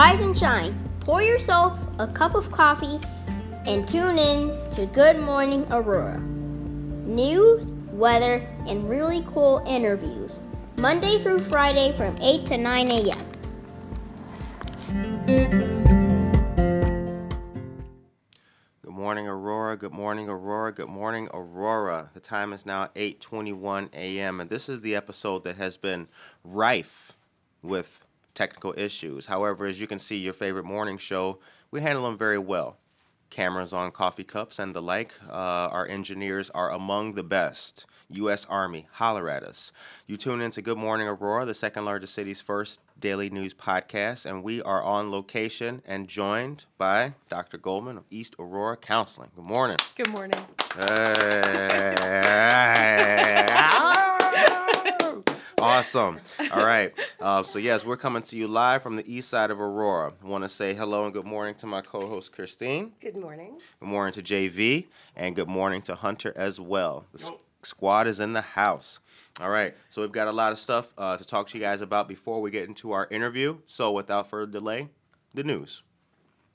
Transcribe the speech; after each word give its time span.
Rise 0.00 0.22
and 0.22 0.32
shine. 0.34 0.72
Pour 1.00 1.20
yourself 1.20 1.78
a 1.98 2.06
cup 2.06 2.34
of 2.34 2.50
coffee 2.50 2.98
and 3.66 3.86
tune 3.86 4.18
in 4.18 4.48
to 4.74 4.86
Good 4.86 5.18
Morning 5.18 5.66
Aurora. 5.70 6.18
News, 6.18 7.66
weather, 7.92 8.36
and 8.66 8.88
really 8.88 9.22
cool 9.26 9.62
interviews. 9.66 10.38
Monday 10.78 11.22
through 11.22 11.40
Friday 11.40 11.92
from 11.98 12.16
8 12.18 12.46
to 12.46 12.56
9 12.56 12.90
a.m. 12.90 13.26
Good 18.80 18.94
morning, 18.94 19.28
Aurora. 19.28 19.76
Good 19.76 19.92
morning, 19.92 20.30
Aurora. 20.30 20.72
Good 20.72 20.88
morning, 20.88 21.28
Aurora. 21.34 22.08
The 22.14 22.20
time 22.20 22.54
is 22.54 22.64
now 22.64 22.88
8:21 22.94 23.90
a.m. 23.92 24.40
and 24.40 24.48
this 24.48 24.70
is 24.70 24.80
the 24.80 24.96
episode 24.96 25.44
that 25.44 25.56
has 25.56 25.76
been 25.76 26.08
rife 26.42 27.12
with 27.60 27.99
technical 28.34 28.74
issues. 28.76 29.26
However, 29.26 29.66
as 29.66 29.80
you 29.80 29.86
can 29.86 29.98
see, 29.98 30.16
your 30.16 30.32
favorite 30.32 30.64
morning 30.64 30.98
show, 30.98 31.38
we 31.70 31.80
handle 31.80 32.04
them 32.04 32.16
very 32.16 32.38
well. 32.38 32.76
Cameras 33.30 33.72
on 33.72 33.92
coffee 33.92 34.24
cups 34.24 34.58
and 34.58 34.74
the 34.74 34.82
like. 34.82 35.12
Uh, 35.28 35.68
our 35.70 35.86
engineers 35.86 36.50
are 36.50 36.70
among 36.72 37.14
the 37.14 37.22
best. 37.22 37.86
U.S. 38.10 38.44
Army, 38.46 38.88
holler 38.94 39.30
at 39.30 39.44
us. 39.44 39.70
You 40.08 40.16
tune 40.16 40.40
in 40.40 40.50
to 40.52 40.62
Good 40.62 40.78
Morning 40.78 41.06
Aurora, 41.06 41.44
the 41.44 41.54
second 41.54 41.84
largest 41.84 42.12
city's 42.12 42.40
first 42.40 42.80
daily 42.98 43.30
news 43.30 43.54
podcast, 43.54 44.26
and 44.26 44.42
we 44.42 44.60
are 44.62 44.82
on 44.82 45.12
location 45.12 45.80
and 45.86 46.08
joined 46.08 46.64
by 46.76 47.14
Dr. 47.28 47.56
Goldman 47.56 47.96
of 47.98 48.04
East 48.10 48.34
Aurora 48.38 48.76
Counseling. 48.76 49.30
Good 49.36 49.44
morning. 49.44 49.76
Good 49.96 50.08
morning. 50.08 50.40
Hey. 50.76 51.86
awesome. 55.60 56.18
All 56.52 56.64
right. 56.64 56.92
Uh, 57.20 57.42
so, 57.42 57.58
yes, 57.58 57.84
we're 57.84 57.96
coming 57.96 58.22
to 58.22 58.36
you 58.36 58.48
live 58.48 58.82
from 58.82 58.96
the 58.96 59.12
east 59.12 59.28
side 59.28 59.50
of 59.50 59.60
Aurora. 59.60 60.12
I 60.22 60.26
want 60.26 60.44
to 60.44 60.48
say 60.48 60.74
hello 60.74 61.04
and 61.04 61.12
good 61.12 61.26
morning 61.26 61.54
to 61.56 61.66
my 61.66 61.80
co 61.82 62.06
host, 62.06 62.32
Christine. 62.32 62.92
Good 63.00 63.16
morning. 63.16 63.58
Good 63.78 63.88
morning 63.88 64.12
to 64.14 64.22
JV. 64.22 64.86
And 65.16 65.36
good 65.36 65.48
morning 65.48 65.82
to 65.82 65.94
Hunter 65.94 66.32
as 66.36 66.58
well. 66.60 67.04
The 67.12 67.22
s- 67.24 67.30
squad 67.62 68.06
is 68.06 68.20
in 68.20 68.32
the 68.32 68.40
house. 68.40 69.00
All 69.40 69.50
right. 69.50 69.74
So, 69.90 70.00
we've 70.02 70.12
got 70.12 70.28
a 70.28 70.32
lot 70.32 70.52
of 70.52 70.58
stuff 70.58 70.92
uh, 70.98 71.16
to 71.16 71.24
talk 71.24 71.48
to 71.48 71.58
you 71.58 71.62
guys 71.64 71.82
about 71.82 72.08
before 72.08 72.40
we 72.40 72.50
get 72.50 72.68
into 72.68 72.92
our 72.92 73.06
interview. 73.10 73.58
So, 73.66 73.92
without 73.92 74.28
further 74.28 74.50
delay, 74.50 74.88
the 75.34 75.44
news. 75.44 75.82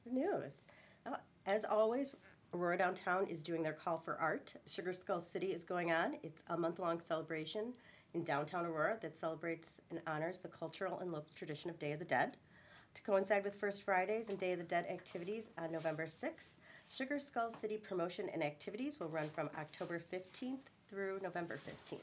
The 0.05 0.13
news. 0.13 0.63
Uh, 1.05 1.15
As 1.45 1.63
always, 1.65 2.13
Aurora 2.53 2.77
Downtown 2.77 3.27
is 3.27 3.43
doing 3.43 3.63
their 3.63 3.73
call 3.73 3.97
for 3.97 4.17
art. 4.17 4.53
Sugar 4.69 4.93
Skull 4.93 5.19
City 5.19 5.47
is 5.47 5.63
going 5.63 5.91
on. 5.91 6.15
It's 6.23 6.43
a 6.47 6.57
month 6.57 6.79
long 6.79 6.99
celebration 6.99 7.73
in 8.15 8.23
downtown 8.23 8.65
Aurora 8.65 8.97
that 9.01 9.17
celebrates 9.17 9.73
and 9.91 9.99
honors 10.07 10.39
the 10.39 10.47
cultural 10.47 10.99
and 10.99 11.11
local 11.11 11.29
tradition 11.35 11.69
of 11.69 11.77
Day 11.77 11.91
of 11.91 11.99
the 11.99 12.05
Dead. 12.05 12.37
To 12.95 13.01
coincide 13.01 13.43
with 13.43 13.55
First 13.55 13.83
Fridays 13.83 14.29
and 14.29 14.39
Day 14.39 14.53
of 14.53 14.57
the 14.57 14.63
Dead 14.63 14.85
activities 14.89 15.51
on 15.57 15.71
November 15.71 16.05
6th, 16.05 16.51
Sugar 16.87 17.19
Skull 17.19 17.51
City 17.51 17.77
promotion 17.77 18.29
and 18.33 18.41
activities 18.41 18.99
will 18.99 19.09
run 19.09 19.29
from 19.29 19.49
October 19.59 20.01
15th 20.11 20.59
through 20.89 21.19
November 21.21 21.57
15th. 21.57 21.99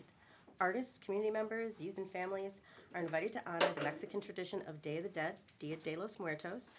Artists, 0.61 0.99
community 0.99 1.31
members, 1.31 1.81
youth, 1.81 1.97
and 1.97 2.11
families 2.11 2.61
are 2.95 3.01
invited 3.01 3.33
to 3.33 3.43
honor 3.47 3.67
the 3.75 3.83
Mexican 3.83 4.21
tradition 4.21 4.63
of 4.69 4.83
Day 4.83 4.99
of 4.99 5.05
the 5.05 5.09
Dead, 5.09 5.35
Dia 5.59 5.77
de 5.77 5.97
los 5.97 6.19
Muertos, 6.19 6.71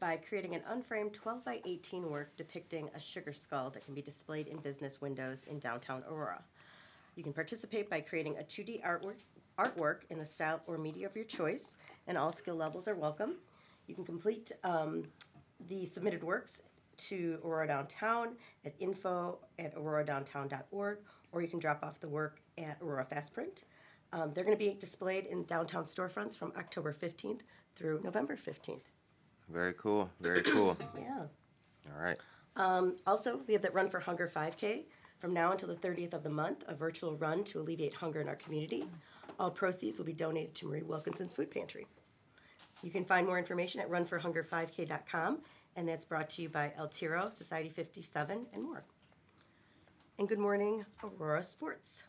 by 0.00 0.16
creating 0.16 0.54
an 0.54 0.62
unframed 0.68 1.12
12 1.12 1.44
by 1.44 1.60
18 1.64 2.10
work 2.10 2.36
depicting 2.36 2.90
a 2.94 3.00
sugar 3.00 3.32
skull 3.32 3.70
that 3.70 3.84
can 3.84 3.94
be 3.94 4.02
displayed 4.02 4.48
in 4.48 4.56
business 4.56 5.00
windows 5.00 5.44
in 5.48 5.58
downtown 5.60 6.02
Aurora. 6.10 6.42
You 7.16 7.22
can 7.22 7.32
participate 7.32 7.90
by 7.90 8.00
creating 8.00 8.36
a 8.38 8.42
2D 8.42 8.82
artwork, 8.84 9.20
artwork 9.58 10.00
in 10.10 10.18
the 10.18 10.24
style 10.24 10.60
or 10.66 10.78
media 10.78 11.06
of 11.06 11.16
your 11.16 11.24
choice, 11.24 11.76
and 12.06 12.16
all 12.16 12.30
skill 12.30 12.56
levels 12.56 12.88
are 12.88 12.94
welcome. 12.94 13.36
You 13.86 13.94
can 13.94 14.04
complete 14.04 14.52
um, 14.64 15.04
the 15.68 15.86
submitted 15.86 16.22
works 16.22 16.62
to 17.08 17.38
Aurora 17.44 17.66
Downtown 17.66 18.36
at 18.64 18.74
info 18.78 19.38
at 19.58 19.74
auroradowntown.org, 19.74 20.98
or 21.32 21.42
you 21.42 21.48
can 21.48 21.58
drop 21.58 21.82
off 21.82 22.00
the 22.00 22.08
work 22.08 22.40
at 22.58 22.78
Aurora 22.82 23.04
Fast 23.04 23.34
Print. 23.34 23.64
Um, 24.12 24.32
they're 24.34 24.44
going 24.44 24.56
to 24.56 24.64
be 24.64 24.74
displayed 24.74 25.26
in 25.26 25.44
downtown 25.44 25.84
storefronts 25.84 26.36
from 26.36 26.52
October 26.56 26.94
15th 27.00 27.40
through 27.76 28.00
November 28.02 28.36
15th. 28.36 28.80
Very 29.48 29.74
cool. 29.74 30.10
Very 30.20 30.42
cool. 30.42 30.76
Yeah. 30.98 31.24
All 31.92 32.02
right. 32.02 32.18
Um, 32.56 32.96
also, 33.06 33.40
we 33.46 33.54
have 33.54 33.62
that 33.62 33.74
Run 33.74 33.88
for 33.88 34.00
Hunger 34.00 34.30
5K 34.32 34.84
from 35.20 35.34
now 35.34 35.52
until 35.52 35.68
the 35.68 35.74
30th 35.74 36.14
of 36.14 36.22
the 36.22 36.30
month, 36.30 36.64
a 36.66 36.74
virtual 36.74 37.14
run 37.16 37.44
to 37.44 37.60
alleviate 37.60 37.94
hunger 37.94 38.20
in 38.20 38.28
our 38.28 38.36
community. 38.36 38.86
All 39.38 39.50
proceeds 39.50 39.98
will 39.98 40.06
be 40.06 40.12
donated 40.12 40.54
to 40.56 40.66
Marie 40.66 40.82
Wilkinson's 40.82 41.34
Food 41.34 41.50
Pantry. 41.50 41.86
You 42.82 42.90
can 42.90 43.04
find 43.04 43.26
more 43.26 43.38
information 43.38 43.80
at 43.80 43.90
runforhunger5k.com, 43.90 45.38
and 45.76 45.88
that's 45.88 46.06
brought 46.06 46.30
to 46.30 46.42
you 46.42 46.48
by 46.48 46.72
Altiro, 46.78 47.30
Society 47.32 47.68
57, 47.68 48.46
and 48.54 48.62
more. 48.62 48.82
And 50.18 50.28
good 50.28 50.38
morning, 50.38 50.84
Aurora 51.04 51.44
Sports. 51.44 52.04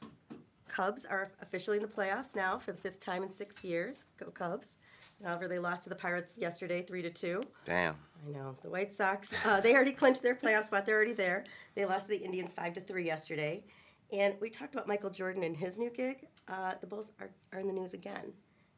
Cubs 0.69 1.03
are 1.03 1.31
officially 1.41 1.77
in 1.77 1.83
the 1.83 1.89
playoffs 1.89 2.33
now 2.35 2.57
for 2.57 2.71
the 2.71 2.77
fifth 2.77 2.99
time 2.99 3.23
in 3.23 3.29
six 3.29 3.63
years. 3.63 4.05
Go 4.17 4.31
Cubs! 4.31 4.77
However, 5.23 5.47
they 5.47 5.59
lost 5.59 5.83
to 5.83 5.89
the 5.89 5.95
Pirates 5.95 6.37
yesterday, 6.37 6.81
three 6.81 7.01
to 7.01 7.09
two. 7.09 7.41
Damn. 7.65 7.95
I 8.25 8.31
know 8.31 8.55
the 8.63 8.69
White 8.69 8.91
Sox. 8.91 9.33
Uh, 9.45 9.59
they 9.61 9.73
already 9.73 9.91
clinched 9.91 10.21
their 10.21 10.35
playoff 10.35 10.65
spot. 10.65 10.85
They're 10.85 10.95
already 10.95 11.13
there. 11.13 11.45
They 11.75 11.85
lost 11.85 12.07
to 12.07 12.17
the 12.17 12.23
Indians 12.23 12.53
five 12.53 12.73
to 12.73 12.81
three 12.81 13.05
yesterday, 13.05 13.63
and 14.11 14.35
we 14.39 14.49
talked 14.49 14.73
about 14.73 14.87
Michael 14.87 15.09
Jordan 15.09 15.43
and 15.43 15.55
his 15.55 15.77
new 15.77 15.89
gig. 15.89 16.27
Uh, 16.47 16.73
the 16.81 16.87
Bulls 16.87 17.11
are, 17.19 17.29
are 17.53 17.59
in 17.59 17.67
the 17.67 17.73
news 17.73 17.93
again. 17.93 18.33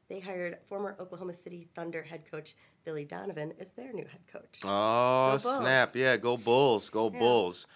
They 0.10 0.20
hired 0.20 0.58
former 0.68 0.96
Oklahoma 1.00 1.34
City 1.34 1.68
Thunder 1.76 2.04
head 2.04 2.30
coach 2.30 2.56
Billy 2.84 3.06
Donovan 3.06 3.54
as 3.60 3.72
their 3.72 3.94
new 3.94 4.06
head 4.06 4.22
coach. 4.32 4.60
Oh, 4.64 5.38
snap. 5.40 5.96
Yeah, 5.96 6.18
go 6.18 6.38
Bulls. 6.38 6.90
Go 6.90 7.10
Bulls. 7.10 7.68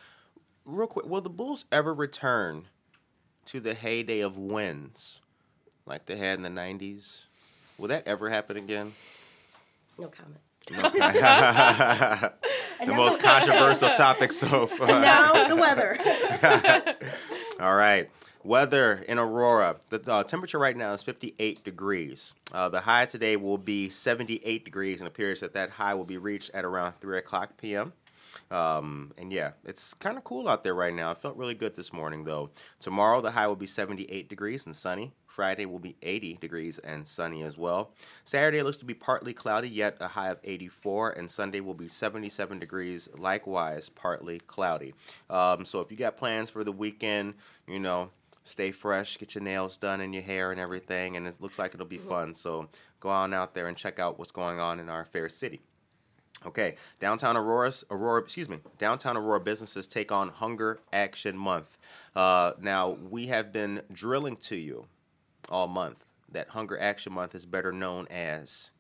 Real 0.66 0.88
quick, 0.88 1.06
will 1.06 1.22
the 1.22 1.30
Bulls 1.30 1.66
ever 1.72 1.94
return 1.94 2.66
to 3.46 3.60
the 3.62 3.74
heyday 3.74 4.20
of 4.20 4.38
wins 4.38 5.22
like 5.86 6.06
they 6.06 6.18
had 6.18 6.38
in 6.38 6.44
the 6.44 6.50
90s? 6.50 7.27
Will 7.78 7.90
that 7.90 8.08
ever 8.08 8.30
happen 8.30 8.58
again? 8.58 8.94
No 9.98 10.08
comment. 10.08 10.40
the 10.70 12.34
most 12.88 13.22
controversial 13.22 13.90
topic 13.92 14.32
so 14.32 14.68
far. 14.68 14.88
Now 15.02 15.48
the 15.48 15.56
weather. 15.56 15.98
All 17.60 17.76
right. 17.76 18.10
Weather 18.44 19.04
in 19.08 19.20
Aurora. 19.20 19.78
The 19.90 20.02
uh, 20.12 20.24
temperature 20.24 20.60
right 20.60 20.76
now 20.76 20.94
is 20.94 21.04
58 21.04 21.64
degrees. 21.64 22.34
Uh, 22.52 22.70
the 22.70 22.82
high 22.82 23.06
today 23.06 23.36
will 23.36 23.58
be 23.58 23.90
78 23.90 24.66
degrees, 24.66 25.00
and 25.00 25.08
appears 25.08 25.40
that 25.42 25.54
that 25.54 25.72
high 25.72 25.94
will 25.94 26.06
be 26.06 26.18
reached 26.18 26.52
at 26.54 26.66
around 26.66 26.94
3 27.00 27.18
o'clock 27.18 27.58
p.m. 27.58 27.94
Um, 28.52 29.14
and 29.18 29.32
yeah, 29.32 29.52
it's 29.66 29.94
kind 29.94 30.18
of 30.18 30.24
cool 30.24 30.48
out 30.48 30.64
there 30.64 30.74
right 30.76 30.94
now. 30.94 31.12
It 31.12 31.18
felt 31.18 31.36
really 31.38 31.56
good 31.56 31.76
this 31.76 31.92
morning, 31.92 32.24
though. 32.24 32.50
Tomorrow, 32.80 33.22
the 33.22 33.32
high 33.32 33.48
will 33.48 33.56
be 33.56 33.68
78 33.68 34.30
degrees 34.30 34.66
and 34.66 34.76
sunny. 34.76 35.14
Friday 35.38 35.68
will 35.68 35.78
be 35.78 35.96
80 36.02 36.40
degrees 36.42 36.80
and 36.80 37.08
sunny 37.08 37.44
as 37.44 37.60
well. 37.60 37.92
Saturday 38.24 38.64
looks 38.64 38.78
to 38.78 38.86
be 38.86 38.96
partly 38.96 39.34
cloudy, 39.34 39.70
yet 39.70 39.96
a 40.00 40.08
high 40.08 40.30
of 40.30 40.40
84, 40.44 41.12
and 41.12 41.30
Sunday 41.30 41.60
will 41.60 41.76
be 41.76 41.88
77 41.88 42.58
degrees, 42.58 43.08
likewise 43.16 43.88
partly 43.88 44.40
cloudy. 44.40 44.96
Um, 45.30 45.64
so 45.64 45.80
if 45.80 45.92
you 45.92 45.98
got 45.98 46.18
plans 46.18 46.50
for 46.50 46.64
the 46.64 46.72
weekend, 46.72 47.36
you 47.68 47.80
know, 47.80 48.10
stay 48.46 48.72
fresh, 48.72 49.20
get 49.20 49.36
your 49.36 49.44
nails 49.44 49.78
done 49.78 50.02
and 50.02 50.12
your 50.12 50.24
hair 50.24 50.50
and 50.50 50.60
everything, 50.60 51.16
and 51.16 51.28
it 51.28 51.40
looks 51.40 51.60
like 51.60 51.76
it'll 51.76 51.86
be 51.86 52.00
fun. 52.00 52.34
So 52.34 52.68
go 53.00 53.10
on 53.10 53.32
out 53.32 53.54
there 53.54 53.68
and 53.68 53.78
check 53.78 54.00
out 54.00 54.18
what's 54.18 54.32
going 54.32 54.60
on 54.60 54.80
in 54.80 54.90
our 54.90 55.06
fair 55.06 55.30
city. 55.30 55.62
Okay, 56.48 56.78
downtown 57.00 57.38
Aurora's 57.38 57.86
Aurora, 57.92 58.24
excuse 58.24 58.50
me, 58.50 58.58
downtown 58.80 59.16
Aurora 59.16 59.40
businesses 59.40 59.86
take 59.86 60.12
on 60.12 60.30
Hunger 60.30 60.80
Action 60.92 61.38
Month. 61.38 61.78
Uh, 62.16 62.54
now 62.60 62.90
we 62.90 63.28
have 63.28 63.54
been 63.54 63.84
drilling 63.94 64.36
to 64.38 64.56
you 64.56 64.88
all 65.50 65.68
month 65.68 66.04
that 66.32 66.50
Hunger 66.50 66.80
Action 66.80 67.14
Month 67.14 67.36
is 67.36 67.46
better 67.46 67.72
known 67.72 68.08
as 68.10 68.72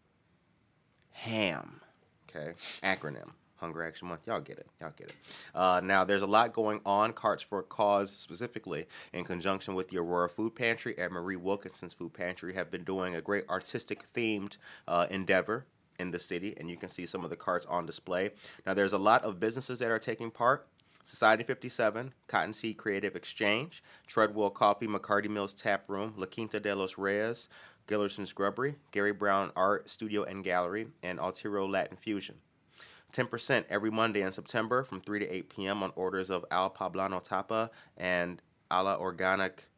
HAM. 1.12 1.81
Okay, 2.30 2.54
acronym. 2.84 3.31
Hunger 3.58 3.84
Action 3.84 4.08
Month. 4.08 4.22
Y'all 4.28 4.40
get 4.40 4.60
it. 4.60 4.68
Y'all 4.80 4.94
get 4.96 5.10
it. 5.10 5.16
Uh, 5.56 5.81
now, 5.84 6.04
there's 6.04 6.22
a 6.22 6.28
lot 6.28 6.54
going 6.54 6.80
on. 6.86 7.12
Carts 7.14 7.42
for 7.42 7.64
Cause, 7.64 8.12
specifically, 8.12 8.86
in 9.14 9.24
conjunction 9.24 9.74
with 9.74 9.90
the 9.90 9.98
Aurora 9.98 10.30
Food 10.30 10.56
Pantry 10.56 10.96
and 10.98 11.12
Marie 11.12 11.36
Wilkinson's 11.36 11.94
Food 11.94 12.14
Pantry, 12.14 12.54
have 12.54 12.69
been 12.69 12.84
doing 12.84 13.16
a 13.16 13.22
great 13.22 13.50
artistic 13.50 14.04
themed 14.14 14.58
uh, 14.88 15.08
endeavor 15.10 15.66
in 16.00 16.12
the 16.12 16.19
city, 16.19 16.54
and 16.58 16.69
you 16.69 16.78
can 16.78 16.90
see 16.90 17.08
some 17.08 17.24
of 17.24 17.31
the 17.31 17.36
carts 17.36 17.66
on 17.66 17.88
display. 17.88 18.30
Now, 18.66 18.75
there's 18.75 18.94
a 18.94 19.00
lot 19.00 19.24
of 19.24 19.40
businesses 19.40 19.80
that 19.80 19.90
are 19.90 20.00
taking 20.00 20.30
part. 20.30 20.68
Society 21.07 21.42
57, 21.42 22.13
Cottonseed 22.27 22.75
Creative 22.75 23.15
Exchange, 23.15 23.81
Treadwell 24.07 24.50
Coffee, 24.50 24.88
McCarty 24.88 25.30
Mills 25.30 25.54
Tap 25.54 25.86
Room, 25.88 26.13
La 26.18 26.25
Quinta 26.25 26.59
de 26.59 26.75
los 26.75 26.98
Reyes, 26.98 27.48
Gillerson's 27.88 28.33
Grubbery, 28.33 28.75
Gary 28.92 29.13
Brown 29.13 29.54
Art 29.56 29.89
Studio 29.89 30.24
and 30.24 30.44
Gallery, 30.44 30.88
and 31.01 31.18
Altiro 31.18 31.65
Latin 31.65 31.95
Fusion. 31.95 32.36
10% 33.13 33.63
every 33.69 33.89
Monday 33.89 34.21
in 34.21 34.33
September 34.33 34.83
from 34.83 35.00
3 35.00 35.19
to 35.19 35.30
8 35.30 35.50
p.m. 35.50 35.81
on 35.81 35.94
orders 35.95 36.30
of 36.30 36.44
Al 36.51 36.69
Poblano 36.69 37.24
Tapa 37.24 37.71
and 37.95 38.42
Ala 38.69 39.00
Organic 39.00 39.69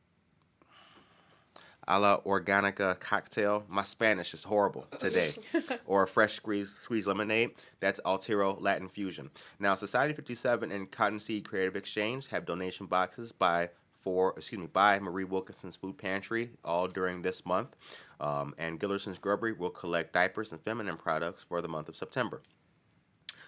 a 1.89 1.99
la 1.99 2.21
organica 2.21 2.97
cocktail. 2.99 3.65
My 3.67 3.83
Spanish 3.83 4.33
is 4.33 4.43
horrible 4.43 4.87
today. 4.99 5.33
or 5.85 6.03
a 6.03 6.07
fresh 6.07 6.33
squeeze 6.33 6.69
squeeze 6.69 7.07
lemonade. 7.07 7.51
That's 7.79 7.99
Altiro 8.05 8.57
Latin 8.61 8.87
Fusion. 8.87 9.31
Now, 9.59 9.75
Society 9.75 10.13
57 10.13 10.71
and 10.71 10.89
Cottonseed 10.89 11.49
Creative 11.49 11.75
Exchange 11.75 12.27
have 12.27 12.45
donation 12.45 12.85
boxes 12.85 13.31
by 13.31 13.69
for 13.97 14.33
excuse 14.37 14.61
me 14.61 14.67
by 14.67 14.99
Marie 14.99 15.25
Wilkinson's 15.25 15.75
Food 15.75 15.97
Pantry 15.97 16.51
all 16.63 16.87
during 16.87 17.21
this 17.21 17.45
month, 17.45 17.75
um, 18.21 18.53
and 18.57 18.79
Gillerson's 18.79 19.19
Grubbery 19.19 19.51
will 19.51 19.71
collect 19.71 20.13
diapers 20.13 20.51
and 20.51 20.61
feminine 20.61 20.95
products 20.95 21.43
for 21.43 21.59
the 21.59 21.67
month 21.67 21.89
of 21.89 21.97
September. 21.97 22.41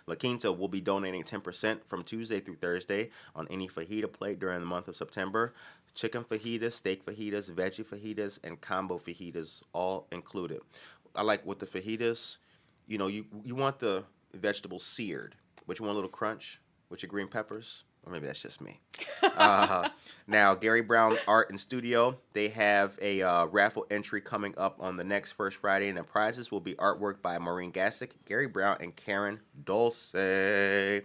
La 0.08 0.16
Quinta 0.16 0.52
will 0.52 0.68
be 0.68 0.82
donating 0.82 1.24
10% 1.24 1.80
from 1.86 2.04
Tuesday 2.04 2.40
through 2.40 2.56
Thursday 2.56 3.10
on 3.36 3.48
any 3.50 3.68
fajita 3.68 4.12
plate 4.12 4.40
during 4.40 4.60
the 4.60 4.66
month 4.66 4.88
of 4.88 4.96
September. 4.96 5.54
Chicken 5.94 6.24
fajitas, 6.24 6.74
steak 6.74 7.06
fajitas, 7.06 7.52
veggie 7.52 7.86
fajitas, 7.86 8.40
and 8.44 8.62
combo 8.62 8.98
fajitas 8.98 9.62
all 9.74 10.08
included. 10.12 10.62
I 11.16 11.24
like 11.24 11.46
with 11.46 11.60
the 11.60 11.66
fajitas, 11.66 12.38
you 12.88 12.98
know, 12.98 13.08
you 13.08 13.26
you 13.44 13.56
want 13.56 13.80
the 13.80 14.06
vegetables 14.34 14.84
seared, 14.84 15.36
but 15.68 15.80
you 15.80 15.86
want 15.86 15.94
a 15.94 16.00
little 16.00 16.10
crunch 16.10 16.60
with 16.90 17.04
your 17.04 17.10
green 17.10 17.28
peppers 17.28 17.84
or 18.06 18.12
maybe 18.12 18.26
that's 18.26 18.42
just 18.42 18.62
me. 18.62 18.80
Uh, 19.22 19.90
now, 20.28 20.56
Gary 20.56 20.82
Brown 20.82 21.18
Art 21.28 21.50
and 21.50 21.60
Studio, 21.60 22.18
they 22.34 22.50
have 22.50 22.98
a 23.02 23.22
uh, 23.22 23.46
raffle 23.46 23.86
entry 23.90 24.22
coming 24.22 24.54
up 24.58 24.78
on 24.80 24.98
the 24.98 25.04
next 25.04 25.34
first 25.34 25.58
Friday, 25.58 25.90
and 25.90 25.98
the 25.98 26.04
prizes 26.04 26.52
will 26.52 26.60
be 26.60 26.74
artwork 26.76 27.22
by 27.22 27.38
Maureen 27.38 27.72
Gassick, 27.72 28.12
Gary 28.26 28.48
Brown, 28.48 28.78
and 28.82 28.96
Karen 28.96 29.40
Dulce. 29.64 30.14
And 30.16 31.04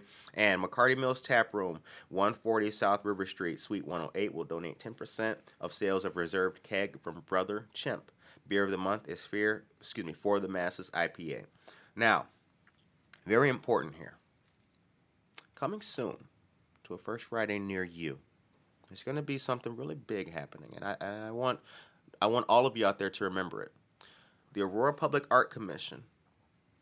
McCarty 0.63 0.97
Mills 0.97 1.21
Tap 1.21 1.53
Room, 1.53 1.79
140 2.09 2.71
South 2.71 3.05
River 3.05 3.25
Street, 3.25 3.59
Suite 3.59 3.87
108, 3.87 4.33
will 4.33 4.43
donate 4.43 4.79
10% 4.79 5.35
of 5.61 5.73
sales 5.73 6.05
of 6.05 6.15
reserved 6.15 6.63
keg 6.63 6.99
from 7.01 7.21
Brother 7.21 7.67
Chimp. 7.73 8.11
Beer 8.47 8.63
of 8.63 8.71
the 8.71 8.77
month 8.77 9.07
is 9.09 9.25
Fear, 9.25 9.63
excuse 9.79 10.05
me, 10.05 10.13
for 10.13 10.39
the 10.39 10.47
Masses 10.47 10.89
IPA. 10.91 11.45
Now, 11.95 12.27
very 13.25 13.49
important 13.49 13.95
here. 13.95 14.17
Coming 15.55 15.81
soon 15.81 16.17
to 16.87 16.93
a 16.93 16.97
First 16.97 17.25
Friday 17.25 17.59
near 17.59 17.83
you. 17.83 18.19
There's 18.89 19.03
going 19.03 19.17
to 19.17 19.21
be 19.21 19.37
something 19.37 19.75
really 19.75 19.95
big 19.95 20.33
happening, 20.33 20.71
and 20.75 20.85
I, 20.85 20.95
and 21.01 21.25
I 21.25 21.31
want 21.31 21.59
I 22.21 22.27
want 22.27 22.45
all 22.49 22.65
of 22.65 22.75
you 22.77 22.85
out 22.85 22.99
there 22.99 23.09
to 23.09 23.23
remember 23.25 23.61
it. 23.61 23.71
The 24.53 24.61
Aurora 24.61 24.93
Public 24.93 25.25
Art 25.29 25.51
Commission, 25.51 26.03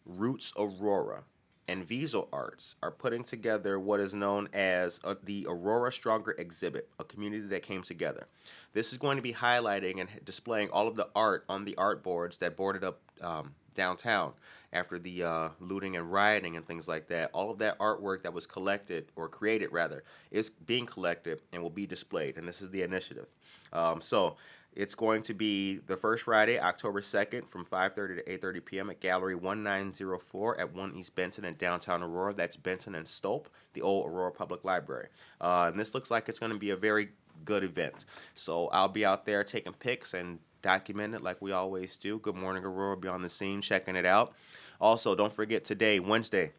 Roots 0.06 0.54
Aurora, 0.57 1.24
and 1.68 1.84
Viso 1.84 2.30
Arts 2.31 2.75
are 2.84 2.92
putting 2.92 3.24
together 3.24 3.80
what 3.80 4.00
is 4.00 4.13
known 4.13 4.48
as 4.54 5.00
a, 5.04 5.18
the 5.24 5.48
Aurora 5.50 5.92
Stronger 5.92 6.36
exhibit, 6.38 6.90
a 7.00 7.04
community 7.04 7.48
that 7.48 7.63
came 7.63 7.81
together. 7.81 8.28
This 8.74 8.92
is 8.92 9.00
going 9.00 9.18
to 9.18 9.24
be 9.24 9.34
highlighting 9.34 10.00
and 10.00 10.10
displaying 10.24 10.69
all 10.69 10.88
of 10.88 10.96
the 10.96 11.10
art 11.16 11.44
on 11.50 11.66
the 11.66 11.75
art 11.75 12.04
boards 12.04 12.38
that 12.38 12.56
boarded 12.56 12.84
up 12.84 13.02
um, 13.19 13.56
downtown 13.75 14.33
after 14.74 15.00
the 15.00 15.24
uh, 15.24 15.50
looting 15.60 15.95
and 15.95 16.12
rioting 16.12 16.57
and 16.57 16.68
things 16.68 16.88
like 16.88 17.07
that. 17.07 17.30
All 17.33 17.50
of 17.50 17.60
that 17.60 17.80
artwork 17.80 18.24
that 18.24 18.33
was 18.33 18.45
collected 18.45 19.12
or 19.16 19.30
created 19.30 19.72
rather 19.72 20.04
is 20.31 20.50
being 20.50 20.86
collected 20.86 21.42
and 21.54 21.62
will 21.62 21.69
be 21.69 21.88
displayed. 21.88 22.38
And 22.38 22.48
this 22.48 22.62
is 22.62 22.69
the 22.72 22.81
initiative. 22.81 23.33
Um, 23.72 24.01
so 24.01 24.36
it's 24.75 24.94
going 24.94 25.22
to 25.24 25.33
be 25.33 25.77
the 25.88 25.95
first 25.95 26.24
Friday, 26.24 26.60
October 26.60 27.00
2nd 27.00 27.48
from 27.50 27.66
5.30 27.66 28.25
to 28.25 28.38
8.30 28.38 28.66
p.m. 28.66 28.89
at 28.89 29.00
Gallery 29.00 29.36
1904 29.36 30.60
at 30.60 30.74
1 30.74 30.95
East 30.95 31.16
Benton 31.16 31.45
in 31.45 31.56
downtown 31.56 32.04
Aurora. 32.04 32.33
That's 32.33 32.57
Benton 32.57 32.95
and 32.95 33.06
Stolp, 33.06 33.45
the 33.74 33.81
old 33.81 34.12
Aurora 34.12 34.31
Public 34.31 34.66
Library. 34.66 35.07
Uh, 35.39 35.69
and 35.71 35.80
this 35.80 35.95
looks 35.95 36.12
like 36.12 36.28
it's 36.28 36.39
going 36.39 36.51
to 36.51 36.60
be 36.60 36.71
a 36.71 36.75
very 36.75 37.10
good 37.45 37.63
event. 37.63 38.06
So 38.33 38.68
I'll 38.68 38.89
be 38.89 39.06
out 39.06 39.25
there 39.25 39.44
taking 39.45 39.74
pics 39.74 40.13
and 40.13 40.39
documenting 40.66 41.16
it 41.16 41.22
like 41.22 41.42
we 41.42 41.52
always 41.52 41.98
do. 41.98 42.18
Good 42.18 42.36
Morning 42.36 42.66
Aurora 42.66 42.98
be 42.98 43.08
on 43.08 43.22
the 43.22 43.30
scene 43.30 43.62
checking 43.62 43.96
it 43.96 44.06
out. 44.06 44.34
Also, 44.82 45.14
don't 45.14 45.32
forget 45.32 45.64
today, 45.64 46.00
Wednesday, 46.00 46.54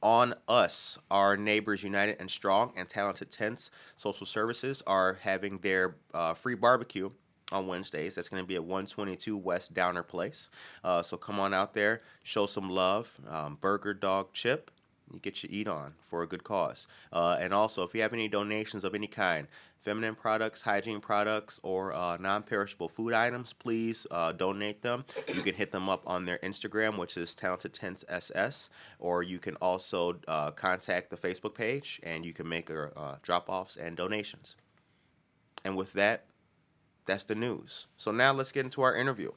on 0.00 0.34
us, 0.46 0.96
our 1.10 1.36
neighbors 1.36 1.82
United 1.82 2.16
and 2.20 2.30
Strong 2.30 2.72
and 2.76 2.88
Talented 2.88 3.32
Tents 3.32 3.72
Social 3.96 4.24
Services 4.24 4.82
are 4.86 5.18
having 5.22 5.58
their 5.58 5.96
uh, 6.14 6.34
free 6.34 6.54
barbecue 6.54 7.10
on 7.50 7.66
Wednesdays. 7.66 8.14
That's 8.14 8.28
going 8.28 8.42
to 8.42 8.46
be 8.46 8.54
at 8.54 8.62
122 8.62 9.36
West 9.36 9.74
Downer 9.74 10.04
Place. 10.04 10.48
Uh, 10.84 11.02
so 11.02 11.16
come 11.16 11.40
on 11.40 11.52
out 11.52 11.74
there, 11.74 12.00
show 12.22 12.46
some 12.46 12.70
love. 12.70 13.18
Um, 13.28 13.58
burger, 13.60 13.94
dog, 13.94 14.32
chip. 14.32 14.70
You 15.12 15.20
get 15.20 15.42
your 15.42 15.50
eat 15.52 15.68
on 15.68 15.94
for 16.08 16.22
a 16.22 16.26
good 16.26 16.44
cause. 16.44 16.86
Uh, 17.12 17.36
and 17.40 17.54
also, 17.54 17.82
if 17.82 17.94
you 17.94 18.02
have 18.02 18.12
any 18.12 18.28
donations 18.28 18.84
of 18.84 18.94
any 18.94 19.06
kind, 19.06 19.48
feminine 19.80 20.14
products, 20.14 20.62
hygiene 20.62 21.00
products, 21.00 21.58
or 21.62 21.92
uh, 21.94 22.16
non 22.18 22.42
perishable 22.42 22.88
food 22.88 23.12
items, 23.12 23.52
please 23.52 24.06
uh, 24.10 24.32
donate 24.32 24.82
them. 24.82 25.04
You 25.32 25.42
can 25.42 25.54
hit 25.54 25.72
them 25.72 25.88
up 25.88 26.02
on 26.06 26.26
their 26.26 26.38
Instagram, 26.38 26.98
which 26.98 27.16
is 27.16 27.34
Talented 27.34 27.72
Tents 27.72 28.04
SS, 28.08 28.70
or 28.98 29.22
you 29.22 29.38
can 29.38 29.56
also 29.56 30.18
uh, 30.28 30.50
contact 30.50 31.10
the 31.10 31.16
Facebook 31.16 31.54
page 31.54 32.00
and 32.02 32.24
you 32.24 32.32
can 32.32 32.48
make 32.48 32.70
uh, 32.70 33.16
drop 33.22 33.48
offs 33.48 33.76
and 33.76 33.96
donations. 33.96 34.56
And 35.64 35.76
with 35.76 35.92
that, 35.94 36.24
that's 37.06 37.24
the 37.24 37.34
news. 37.34 37.86
So 37.96 38.12
now 38.12 38.32
let's 38.32 38.52
get 38.52 38.64
into 38.64 38.82
our 38.82 38.94
interview 38.94 39.32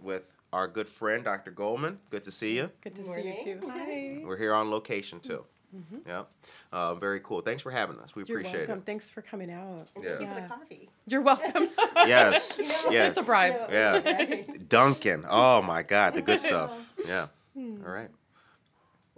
with 0.00 0.35
our 0.56 0.66
good 0.66 0.88
friend, 0.88 1.22
Dr. 1.22 1.50
Goldman. 1.50 1.98
Good 2.10 2.24
to 2.24 2.30
see 2.32 2.56
you. 2.56 2.70
Good 2.80 2.96
to 2.96 3.02
Good 3.02 3.14
see 3.14 3.28
you 3.28 3.60
too. 3.60 3.68
Hi. 3.68 4.22
We're 4.24 4.38
here 4.38 4.54
on 4.54 4.70
location 4.70 5.20
too. 5.20 5.44
Yeah, 6.06 6.22
uh, 6.72 6.94
very 6.94 7.20
cool. 7.20 7.42
Thanks 7.42 7.60
for 7.60 7.70
having 7.70 7.98
us. 7.98 8.14
We 8.16 8.24
You're 8.26 8.38
appreciate 8.38 8.66
welcome. 8.66 8.80
Thanks 8.82 9.10
for 9.10 9.20
coming 9.20 9.50
out. 9.52 9.90
And 9.94 10.02
Yeah. 10.04 10.10
thank 10.16 10.20
you 10.22 10.26
for 10.28 10.32
Yeah. 10.34 10.40
the 10.40 10.48
coffee. 10.48 10.88
You're 11.06 11.20
welcome. 11.20 11.68
Yes, 12.06 12.56
You 12.62 12.64
know, 12.68 12.90
yeah. 12.90 13.08
It's 13.08 13.18
a 13.18 13.22
bribe. 13.22 13.52
you 13.52 13.58
know, 13.58 13.66
Yeah. 13.70 13.92
right? 14.16 14.68
Dunkin'. 14.70 15.26
Oh 15.28 15.60
my 15.60 15.82
God, 15.82 16.14
the 16.14 16.22
good 16.22 16.40
stuff. 16.40 16.94
Yeah. 17.06 17.26
Hmm. 17.54 17.82
All 17.84 17.92
right. 17.92 18.08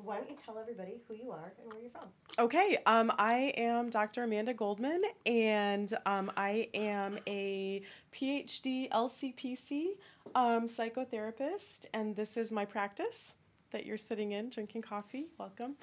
Why 0.02 0.16
don't 0.16 0.30
you 0.30 0.36
tell 0.36 0.58
everybody 0.58 1.00
who 1.08 1.14
you 1.14 1.32
are 1.32 1.52
and 1.60 1.72
where 1.72 1.82
you're 1.82 1.90
from? 1.90 2.08
Okay, 2.38 2.78
um, 2.86 3.10
I 3.18 3.52
am 3.56 3.90
Dr. 3.90 4.22
Amanda 4.22 4.54
Goldman, 4.54 5.02
and 5.26 5.92
um, 6.06 6.30
I 6.36 6.68
am 6.72 7.18
a 7.26 7.82
PhD 8.14 8.88
LCPC 8.90 9.96
um, 10.36 10.68
psychotherapist, 10.68 11.86
and 11.92 12.14
this 12.14 12.36
is 12.36 12.52
my 12.52 12.64
practice 12.64 13.36
that 13.72 13.84
you're 13.84 13.98
sitting 13.98 14.32
in 14.32 14.50
drinking 14.50 14.82
coffee. 14.82 15.26
Welcome. 15.36 15.74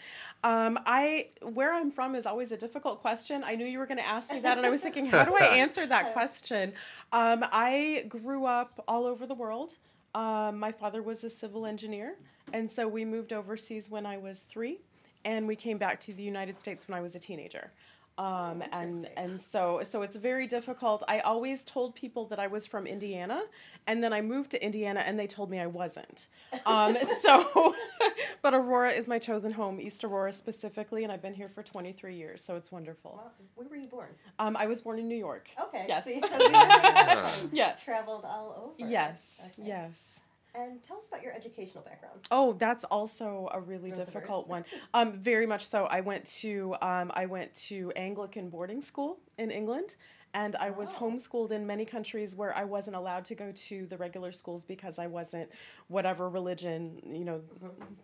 Um, 0.44 0.79
I 0.85 1.29
where 1.41 1.73
I'm 1.73 1.91
from 1.91 2.15
is 2.15 2.25
always 2.25 2.51
a 2.53 2.57
difficult 2.57 3.01
question. 3.01 3.44
I 3.44 3.56
knew 3.56 3.65
you 3.65 3.79
were 3.79 3.85
going 3.85 4.00
to 4.00 4.09
ask 4.09 4.33
me 4.33 4.39
that, 4.39 4.57
and 4.57 4.65
I 4.65 4.69
was 4.69 4.81
thinking, 4.81 5.07
how 5.07 5.25
do 5.25 5.35
I 5.35 5.45
answer 5.57 5.85
that 5.85 6.13
question? 6.13 6.73
Um, 7.11 7.44
I 7.51 8.06
grew 8.07 8.45
up 8.45 8.83
all 8.88 9.06
over 9.06 9.27
the 9.27 9.35
world. 9.35 9.75
Um, 10.15 10.59
my 10.59 10.71
father 10.71 11.03
was 11.03 11.25
a 11.25 11.29
civil 11.29 11.66
engineer, 11.66 12.16
and 12.54 12.71
so 12.71 12.87
we 12.87 13.04
moved 13.04 13.33
overseas 13.33 13.92
when 13.92 14.06
I 14.06 14.16
was 14.16 14.40
three, 14.40 14.80
and 15.25 15.45
we 15.45 15.57
came 15.57 15.78
back 15.78 15.99
to 16.01 16.13
the 16.13 16.23
United 16.23 16.57
States 16.57 16.87
when 16.87 16.97
I 16.97 17.01
was 17.01 17.16
a 17.16 17.19
teenager. 17.19 17.71
Um, 18.18 18.64
and 18.72 19.10
and 19.18 19.42
so 19.42 19.81
so 19.84 20.02
it's 20.02 20.16
very 20.16 20.48
difficult. 20.48 21.04
I 21.07 21.19
always 21.19 21.66
told 21.66 21.95
people 21.95 22.26
that 22.28 22.40
I 22.40 22.48
was 22.48 22.66
from 22.66 22.88
Indiana, 22.88 23.42
and 23.88 24.02
then 24.02 24.14
I 24.14 24.22
moved 24.22 24.52
to 24.52 24.64
Indiana, 24.64 25.02
and 25.02 25.19
they 25.19 25.28
told 25.28 25.50
me 25.50 25.60
I 25.60 25.68
wasn't. 25.68 26.28
Um, 26.66 26.98
so, 27.22 27.76
but 28.42 28.54
Aurora 28.54 28.92
is 28.92 29.07
my 29.10 29.19
chosen 29.19 29.52
home, 29.52 29.81
East 29.81 30.04
Aurora 30.06 30.31
specifically, 30.31 31.04
and 31.04 31.12
I've 31.12 31.22
been 31.22 31.34
here 31.34 31.50
for 31.50 31.62
23 31.62 32.16
years, 32.16 32.42
so 32.44 32.56
it's 32.56 32.72
wonderful. 32.72 33.19
Wow. 33.22 33.31
Where 33.56 33.68
were 33.68 33.76
you 33.76 33.88
born? 33.88 34.10
Um, 34.40 34.56
I 34.56 34.68
was 34.68 34.81
born 34.81 34.98
in 34.98 35.10
New 35.10 35.18
York. 35.18 35.50
Okay. 35.62 35.86
Yes. 35.88 36.06
See, 36.06 36.22
so 36.22 36.38
you 36.38 36.50
really 36.50 37.50
Yes. 37.52 37.84
traveled 37.84 38.24
all 38.24 38.74
over. 38.80 38.90
Yes. 38.90 39.52
Okay. 39.60 39.68
Yes. 39.68 40.22
And 40.57 40.81
tell 40.83 40.97
us 40.97 41.07
about 41.07 41.21
your 41.24 41.33
educational 41.33 41.83
background. 41.83 42.19
Oh, 42.31 42.54
that's 42.54 42.83
also 42.85 43.50
a 43.52 43.59
really 43.59 43.92
Real 43.92 43.95
difficult 44.06 44.47
diverse. 44.47 44.50
one. 44.50 44.66
Um, 44.94 45.14
very 45.19 45.45
much 45.45 45.66
so. 45.66 45.85
I 45.85 46.02
went 46.02 46.26
to 46.42 46.76
um, 46.81 47.12
I 47.14 47.26
went 47.26 47.54
to 47.69 47.92
Anglican 47.95 48.50
boarding 48.50 48.81
school 48.81 49.18
in 49.38 49.52
England, 49.52 49.95
and 50.33 50.56
I 50.56 50.69
was 50.69 50.94
Oh. 50.94 50.97
homeschooled 51.09 51.52
in 51.52 51.68
many 51.68 51.83
countries 51.85 52.35
where 52.35 52.56
I 52.56 52.64
wasn't 52.64 52.95
allowed 52.95 53.26
to 53.26 53.35
go 53.35 53.52
to 53.54 53.85
the 53.88 53.97
regular 53.97 54.31
schools 54.31 54.64
because 54.66 54.97
I 54.97 55.07
wasn't 55.07 55.50
whatever 55.88 56.30
religion 56.30 57.02
you 57.06 57.26
know 57.26 57.42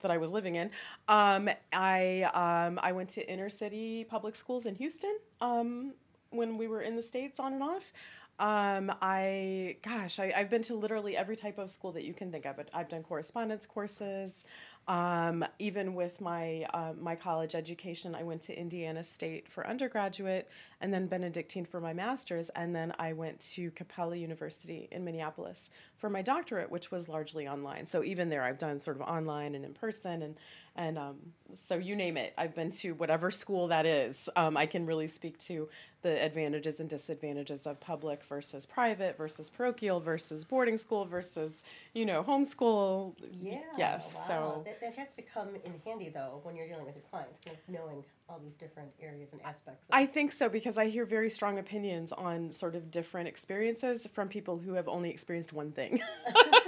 that 0.02 0.12
I 0.12 0.18
was 0.18 0.32
living 0.32 0.56
in. 0.56 0.72
Um, 1.08 1.50
I 1.72 2.24
um, 2.34 2.80
I 2.84 2.92
went 2.92 3.10
to 3.12 3.26
inner 3.32 3.50
city 3.50 4.04
public 4.04 4.36
schools 4.36 4.66
in 4.66 4.76
Houston 4.76 5.16
um, 5.40 5.94
when 6.32 6.58
we 6.58 6.68
were 6.68 6.82
in 6.82 6.96
the 6.96 7.04
states 7.04 7.40
on 7.40 7.54
and 7.54 7.64
off. 7.64 7.94
Um, 8.40 8.92
I, 9.02 9.78
gosh, 9.84 10.20
I, 10.20 10.34
I've 10.36 10.50
been 10.50 10.64
to 10.64 10.76
literally 10.76 11.16
every 11.16 11.36
type 11.36 11.60
of 11.60 11.70
school 11.70 11.92
that 11.92 12.04
you 12.04 12.14
can 12.14 12.32
think 12.32 12.46
of. 12.46 12.56
I've 12.74 12.90
done 12.90 13.04
correspondence 13.04 13.66
courses. 13.68 14.44
Um, 14.88 15.46
even 15.60 15.94
with 15.94 16.20
my 16.22 16.66
uh, 16.74 16.94
my 17.00 17.16
college 17.16 17.54
education, 17.54 18.16
I 18.16 18.24
went 18.24 18.42
to 18.44 18.60
Indiana 18.60 19.04
State 19.04 19.48
for 19.48 19.66
undergraduate, 19.68 20.50
and 20.82 20.92
then 20.92 21.06
Benedictine 21.06 21.66
for 21.66 21.80
my 21.80 21.94
master's, 21.94 22.50
and 22.50 22.76
then 22.76 22.92
I 22.98 23.14
went 23.14 23.40
to 23.52 23.70
Capella 23.72 24.16
University 24.16 24.88
in 24.92 25.06
Minneapolis 25.06 25.70
for 25.98 26.10
my 26.10 26.24
doctorate, 26.24 26.72
which 26.72 26.90
was 26.90 27.08
largely 27.08 27.48
online. 27.48 27.86
So 27.86 28.04
even 28.04 28.30
there, 28.30 28.44
I've 28.44 28.58
done 28.58 28.80
sort 28.80 28.98
of 28.98 29.04
online 29.04 29.54
and 29.54 29.64
in 29.64 29.74
person, 29.74 30.24
and 30.24 30.36
and 30.76 30.98
um, 30.98 31.18
so 31.56 31.76
you 31.76 31.96
name 31.96 32.18
it, 32.18 32.34
I've 32.38 32.56
been 32.56 32.70
to 32.72 32.94
whatever 32.94 33.32
school 33.32 33.68
that 33.68 33.86
is. 33.86 34.30
Um, 34.36 34.58
I 34.58 34.66
can 34.66 34.86
really 34.86 35.08
speak 35.08 35.38
to 35.40 35.70
the 36.02 36.24
advantages 36.24 36.80
and 36.80 36.90
disadvantages 36.90 37.68
of 37.68 37.80
public 37.80 38.24
versus 38.24 38.66
private 38.66 39.18
versus 39.18 39.50
parochial 39.50 40.00
versus 40.00 40.44
boarding 40.44 40.78
school 40.78 41.06
versus 41.06 41.64
you 41.94 42.06
know 42.06 42.24
homeschool. 42.24 43.16
Yeah. 43.42 43.60
Yes. 43.78 44.14
Wow. 44.14 44.24
So 44.28 44.62
that, 44.66 44.82
that 44.82 44.96
has 44.96 45.16
to 45.16 45.22
come 45.22 45.50
in 45.64 45.74
handy 45.86 46.10
though 46.10 46.40
when 46.44 46.56
you're 46.56 46.68
dealing 46.68 46.86
with 46.86 46.96
your 46.96 47.06
clients, 47.12 47.40
knowing 47.68 48.04
all 48.32 48.40
these 48.44 48.56
different 48.56 48.90
areas 49.02 49.34
and 49.34 49.42
aspects. 49.44 49.90
Of 49.90 49.96
I 49.96 50.06
think 50.06 50.32
so 50.32 50.48
because 50.50 50.78
I 50.78 50.88
hear 50.88 51.06
very 51.06 51.30
strong 51.30 51.60
opinions 51.60 52.12
on 52.14 52.52
sort 52.52 52.76
of 52.76 52.90
different 52.90 53.28
experiences 53.28 54.08
from 54.08 54.30
people 54.30 54.58
who 54.58 54.74
have 54.74 54.88
only 54.88 55.10
experienced 55.10 55.54
one 55.54 55.72
thing. 55.72 56.02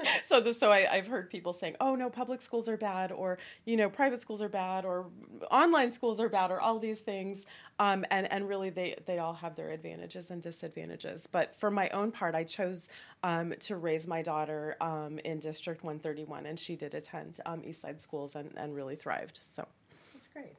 so 0.26 0.42
the, 0.42 0.54
so 0.54 0.72
I, 0.72 0.88
I've 0.92 1.08
heard 1.08 1.30
people 1.30 1.54
saying, 1.54 1.76
"Oh 1.80 1.96
no, 1.96 2.10
public 2.10 2.42
schools 2.42 2.68
are 2.68 2.78
bad," 2.78 3.12
or 3.12 3.38
you 3.66 3.78
know, 3.78 3.90
private 3.90 4.22
schools 4.22 4.42
are 4.42 4.50
bad, 4.50 4.73
or 4.82 5.06
online 5.52 5.92
schools 5.92 6.20
are 6.20 6.30
bad, 6.30 6.52
or 6.52 6.60
all 6.60 6.80
these 6.80 7.02
things. 7.02 7.46
Um, 7.80 8.06
and 8.12 8.32
and 8.32 8.50
really, 8.50 8.70
they 8.70 8.96
they 9.06 9.20
all 9.20 9.34
have 9.34 9.56
their 9.56 9.72
advantages 9.72 10.32
and 10.32 10.42
disadvantages. 10.42 11.28
But 11.28 11.56
for 11.56 11.72
my 11.72 11.90
own 11.90 12.12
part, 12.12 12.36
I 12.36 12.44
chose 12.44 12.90
um, 13.24 13.54
to 13.62 13.78
raise 13.78 14.08
my 14.08 14.22
daughter 14.22 14.76
um, 14.82 15.20
in 15.20 15.40
District 15.40 15.84
131, 15.84 16.46
and 16.46 16.60
she 16.60 16.76
did 16.76 16.94
attend 16.94 17.40
um, 17.46 17.62
East 17.66 17.82
Side 17.82 18.02
schools 18.02 18.36
and, 18.36 18.52
and 18.58 18.76
really 18.76 18.96
thrived. 18.96 19.40
So. 19.42 19.68
That's 20.14 20.28
great. 20.28 20.56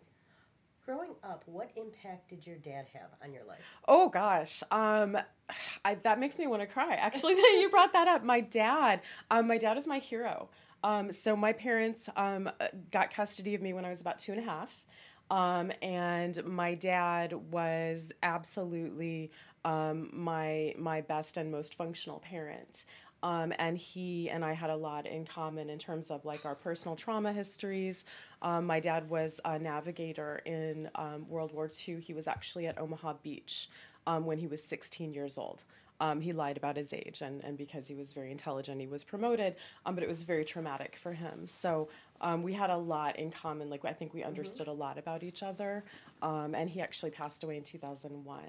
Growing 0.85 1.13
up, 1.23 1.43
what 1.47 1.71
impact 1.77 2.29
did 2.29 2.47
your 2.47 2.57
dad 2.57 2.85
have 2.93 3.09
on 3.23 3.33
your 3.33 3.45
life? 3.45 3.61
Oh 3.89 4.11
gosh, 4.11 4.63
um, 4.71 5.17
I, 5.85 5.95
that 6.03 6.21
makes 6.21 6.39
me 6.39 6.47
want 6.47 6.61
to 6.61 6.67
cry. 6.67 6.95
Actually, 6.95 7.35
that 7.37 7.59
you 7.61 7.71
brought 7.71 7.95
that 7.95 8.07
up. 8.07 8.23
My 8.23 8.41
dad, 8.41 9.01
um, 9.31 9.49
my 9.49 9.57
dad 9.57 9.79
is 9.79 9.87
my 9.87 9.99
hero. 9.99 10.49
Um, 10.85 11.11
so 11.11 11.35
my 11.35 11.55
parents 11.55 12.11
um, 12.15 12.51
got 12.91 13.11
custody 13.11 13.55
of 13.55 13.63
me 13.63 13.73
when 13.73 13.87
I 13.87 13.89
was 13.89 14.03
about 14.03 14.19
two 14.19 14.33
and 14.33 14.41
a 14.41 14.45
half, 14.45 14.85
um, 15.31 15.73
and 15.81 16.45
my 16.45 16.75
dad 16.75 17.33
was 17.51 18.13
absolutely 18.23 19.31
um, 19.65 20.11
my 20.13 20.75
my 20.77 21.01
best 21.01 21.39
and 21.39 21.51
most 21.51 21.75
functional 21.75 22.21
parent. 22.21 22.85
Um, 23.23 23.55
and 23.59 23.79
he 23.79 24.29
and 24.29 24.45
I 24.45 24.53
had 24.53 24.69
a 24.69 24.77
lot 24.77 25.07
in 25.07 25.25
common 25.25 25.71
in 25.71 25.79
terms 25.79 26.11
of 26.11 26.27
like 26.27 26.45
our 26.45 26.55
personal 26.55 26.95
trauma 26.95 27.33
histories. 27.33 28.05
Um, 28.43 28.67
my 28.67 28.79
dad 28.79 29.09
was 29.09 29.41
a 29.47 29.59
navigator 29.59 30.43
in 30.45 30.91
um, 30.97 31.27
World 31.31 31.55
War 31.55 31.71
II. 31.89 32.01
He 32.01 32.13
was 32.13 32.29
actually 32.29 32.67
at 32.67 32.79
Omaha 32.79 33.15
Beach 33.23 33.71
um, 34.07 34.27
when 34.27 34.37
he 34.37 34.47
was 34.47 34.63
16 34.63 35.15
years 35.15 35.39
old. 35.39 35.65
Um, 36.01 36.21
he 36.21 36.33
lied 36.33 36.57
about 36.57 36.77
his 36.77 36.93
age, 36.93 37.23
and, 37.23 37.43
and 37.45 37.57
because 37.57 37.87
he 37.87 37.95
was 37.95 38.13
very 38.13 38.31
intelligent, 38.31 38.81
he 38.81 38.87
was 38.87 39.05
promoted, 39.05 39.55
um, 39.87 39.95
but 39.95 40.03
it 40.03 40.09
was 40.09 40.25
very 40.25 40.45
traumatic 40.45 40.97
for 40.97 41.13
him. 41.13 41.47
So 41.47 41.89
um, 42.21 42.43
we 42.43 42.53
had 42.53 42.71
a 42.71 42.77
lot 42.77 43.17
in 43.19 43.31
common. 43.31 43.71
Like, 43.71 43.85
I 43.85 43.93
think 43.93 44.13
we 44.13 44.25
understood 44.25 44.67
a 44.67 44.73
lot 44.73 44.99
about 44.99 45.23
each 45.23 45.43
other. 45.43 45.85
Um, 46.23 46.55
and 46.55 46.69
he 46.71 46.81
actually 46.81 47.11
passed 47.11 47.45
away 47.45 47.57
in 47.57 47.63
2001. 47.63 48.41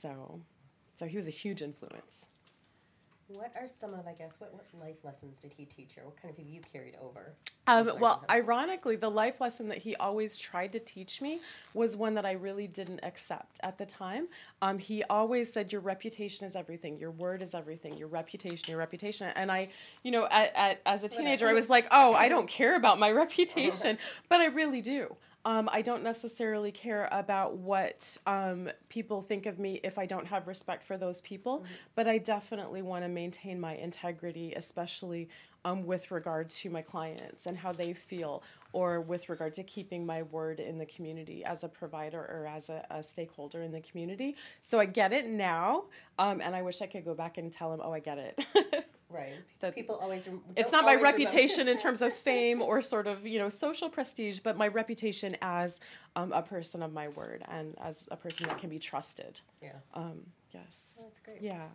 So, 0.00 0.40
so 0.96 1.06
he 1.06 1.16
was 1.16 1.28
a 1.28 1.30
huge 1.30 1.62
influence. 1.62 2.26
What 3.28 3.52
are 3.60 3.66
some 3.66 3.92
of, 3.92 4.06
I 4.06 4.12
guess, 4.12 4.36
what, 4.38 4.54
what 4.54 4.64
life 4.80 4.96
lessons 5.02 5.40
did 5.40 5.52
he 5.56 5.64
teach 5.64 5.96
you? 5.96 6.02
What 6.04 6.20
kind 6.20 6.30
of 6.30 6.38
have 6.38 6.46
you 6.46 6.60
carried 6.72 6.94
over? 7.02 7.34
Um, 7.66 7.90
well, 7.98 8.24
ironically, 8.30 8.94
the 8.94 9.10
life 9.10 9.40
lesson 9.40 9.66
that 9.68 9.78
he 9.78 9.96
always 9.96 10.36
tried 10.36 10.70
to 10.72 10.78
teach 10.78 11.20
me 11.20 11.40
was 11.74 11.96
one 11.96 12.14
that 12.14 12.24
I 12.24 12.32
really 12.32 12.68
didn't 12.68 13.00
accept 13.02 13.58
at 13.64 13.78
the 13.78 13.86
time. 13.86 14.28
Um, 14.62 14.78
he 14.78 15.02
always 15.04 15.52
said, 15.52 15.72
Your 15.72 15.80
reputation 15.80 16.46
is 16.46 16.54
everything, 16.54 16.98
your 16.98 17.10
word 17.10 17.42
is 17.42 17.52
everything, 17.52 17.96
your 17.96 18.08
reputation, 18.08 18.70
your 18.70 18.78
reputation. 18.78 19.32
And 19.34 19.50
I, 19.50 19.70
you 20.04 20.12
know, 20.12 20.26
at, 20.30 20.54
at, 20.54 20.80
as 20.86 21.02
a 21.02 21.08
teenager, 21.08 21.48
I 21.48 21.52
was 21.52 21.68
like, 21.68 21.88
Oh, 21.90 22.14
I 22.14 22.28
don't 22.30 22.48
care 22.48 22.76
about 22.76 23.00
my 23.00 23.10
reputation, 23.10 23.98
but 24.28 24.40
I 24.40 24.46
really 24.46 24.82
do. 24.82 25.16
Um, 25.46 25.70
I 25.72 25.80
don't 25.80 26.02
necessarily 26.02 26.72
care 26.72 27.08
about 27.12 27.56
what 27.56 28.18
um, 28.26 28.68
people 28.88 29.22
think 29.22 29.46
of 29.46 29.60
me 29.60 29.78
if 29.84 29.96
I 29.96 30.04
don't 30.04 30.26
have 30.26 30.48
respect 30.48 30.84
for 30.84 30.96
those 30.96 31.20
people, 31.20 31.64
but 31.94 32.08
I 32.08 32.18
definitely 32.18 32.82
want 32.82 33.04
to 33.04 33.08
maintain 33.08 33.60
my 33.60 33.76
integrity, 33.76 34.54
especially 34.56 35.28
um, 35.64 35.86
with 35.86 36.10
regard 36.10 36.50
to 36.50 36.68
my 36.68 36.82
clients 36.82 37.46
and 37.46 37.56
how 37.56 37.70
they 37.70 37.92
feel, 37.92 38.42
or 38.72 39.00
with 39.00 39.28
regard 39.28 39.54
to 39.54 39.62
keeping 39.62 40.04
my 40.04 40.22
word 40.22 40.58
in 40.58 40.78
the 40.78 40.86
community 40.86 41.44
as 41.44 41.62
a 41.62 41.68
provider 41.68 42.18
or 42.18 42.48
as 42.48 42.68
a, 42.68 42.84
a 42.90 43.00
stakeholder 43.00 43.62
in 43.62 43.70
the 43.70 43.80
community. 43.82 44.34
So 44.62 44.80
I 44.80 44.86
get 44.86 45.12
it 45.12 45.28
now, 45.28 45.84
um, 46.18 46.40
and 46.40 46.56
I 46.56 46.62
wish 46.62 46.82
I 46.82 46.86
could 46.86 47.04
go 47.04 47.14
back 47.14 47.38
and 47.38 47.52
tell 47.52 47.72
him, 47.72 47.80
oh, 47.84 47.92
I 47.92 48.00
get 48.00 48.18
it. 48.18 48.84
Right. 49.08 49.34
That- 49.60 49.74
People 49.74 49.96
always. 49.96 50.26
Rem- 50.26 50.42
it's 50.56 50.70
don't 50.70 50.80
not 50.80 50.84
my 50.86 50.92
always 50.96 51.02
remember- 51.04 51.24
reputation 51.24 51.68
in 51.68 51.76
terms 51.76 52.02
of 52.02 52.12
fame 52.28 52.60
or 52.60 52.82
sort 52.82 53.06
of 53.06 53.26
you 53.26 53.38
know 53.38 53.48
social 53.48 53.88
prestige 53.88 54.40
but 54.40 54.56
my 54.56 54.68
reputation 54.68 55.36
as 55.42 55.80
um, 56.16 56.32
a 56.32 56.42
person 56.42 56.82
of 56.82 56.92
my 56.92 57.08
word 57.08 57.44
and 57.48 57.76
as 57.80 58.08
a 58.10 58.16
person 58.16 58.46
that 58.48 58.58
can 58.58 58.68
be 58.70 58.78
trusted 58.78 59.40
yeah. 59.62 59.70
um, 59.94 60.22
yes 60.52 60.98
That's 61.02 61.20
great. 61.20 61.40
yeah 61.42 61.66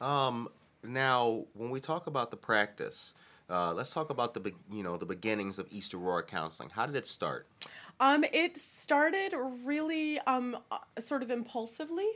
Um, 0.00 0.48
now, 0.84 1.44
when 1.54 1.70
we 1.70 1.78
talk 1.80 2.06
about 2.08 2.30
the 2.32 2.36
practice, 2.36 3.14
uh, 3.48 3.72
let's 3.72 3.92
talk 3.92 4.10
about 4.10 4.34
the 4.34 4.40
be- 4.40 4.54
you 4.70 4.82
know 4.82 4.96
the 4.96 5.06
beginnings 5.06 5.58
of 5.58 5.66
East 5.70 5.94
Aurora 5.94 6.22
counseling. 6.24 6.70
How 6.70 6.86
did 6.86 6.96
it 6.96 7.06
start? 7.06 7.46
Um, 8.00 8.24
it 8.32 8.56
started 8.56 9.32
really 9.64 10.18
um, 10.20 10.56
uh, 10.72 10.78
sort 10.98 11.22
of 11.22 11.30
impulsively 11.30 12.08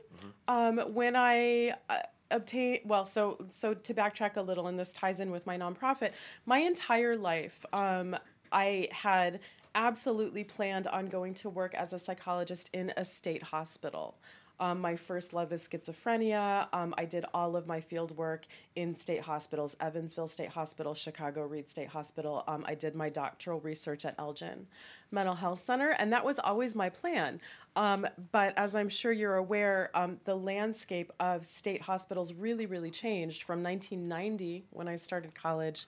um, 0.49 0.79
when 0.95 1.15
I 1.15 1.75
uh, 1.89 1.99
obtained. 2.31 2.81
Well, 2.85 3.05
so 3.05 3.47
so 3.51 3.75
to 3.75 3.95
backtrack 3.95 4.37
a 4.37 4.43
little, 4.43 4.67
and 4.67 4.79
this 4.79 4.93
ties 4.93 5.21
in 5.21 5.31
with 5.31 5.47
my 5.47 5.57
nonprofit. 5.57 6.13
My 6.45 6.59
entire 6.59 7.17
life, 7.17 7.65
um, 7.73 8.17
I 8.53 8.89
had 8.93 9.41
absolutely 9.75 10.43
planned 10.43 10.87
on 10.87 11.07
going 11.07 11.35
to 11.35 11.51
work 11.51 11.75
as 11.75 11.93
a 11.93 11.99
psychologist 11.99 12.71
in 12.73 12.93
a 12.97 13.05
state 13.05 13.43
hospital. 13.43 14.17
Um, 14.59 14.81
my 14.81 14.97
first 14.97 15.35
love 15.35 15.53
is 15.53 15.69
schizophrenia. 15.69 16.69
Um, 16.73 16.95
I 16.97 17.05
did 17.05 17.27
all 17.35 17.57
of 17.57 17.67
my 17.67 17.81
field 17.81 18.17
work 18.17 18.47
in 18.75 18.95
state 18.95 19.21
hospitals 19.21 19.77
Evansville 19.81 20.29
State 20.29 20.49
Hospital, 20.49 20.95
Chicago 20.95 21.45
Read 21.45 21.69
State 21.69 21.89
Hospital. 21.89 22.43
Um, 22.49 22.65
I 22.67 22.75
did 22.75 22.95
my 22.95 23.11
doctoral 23.11 23.61
research 23.61 24.07
at 24.07 24.15
Elgin 24.19 24.67
Mental 25.11 25.35
Health 25.35 25.59
Center, 25.59 25.91
and 25.91 26.11
that 26.13 26.25
was 26.25 26.39
always 26.39 26.75
my 26.75 26.89
plan. 26.89 27.41
Um, 27.77 28.07
but 28.33 28.55
as 28.57 28.75
I'm 28.75 28.89
sure 28.89 29.13
you're 29.13 29.37
aware, 29.37 29.91
um, 29.95 30.19
the 30.25 30.35
landscape 30.35 31.13
of 31.21 31.45
state 31.45 31.83
hospitals 31.83 32.33
really, 32.33 32.67
really 32.67 32.91
changed 32.91 33.43
from 33.43 33.63
1990 33.63 34.65
when 34.71 34.89
I 34.89 34.97
started 34.97 35.35
college 35.35 35.87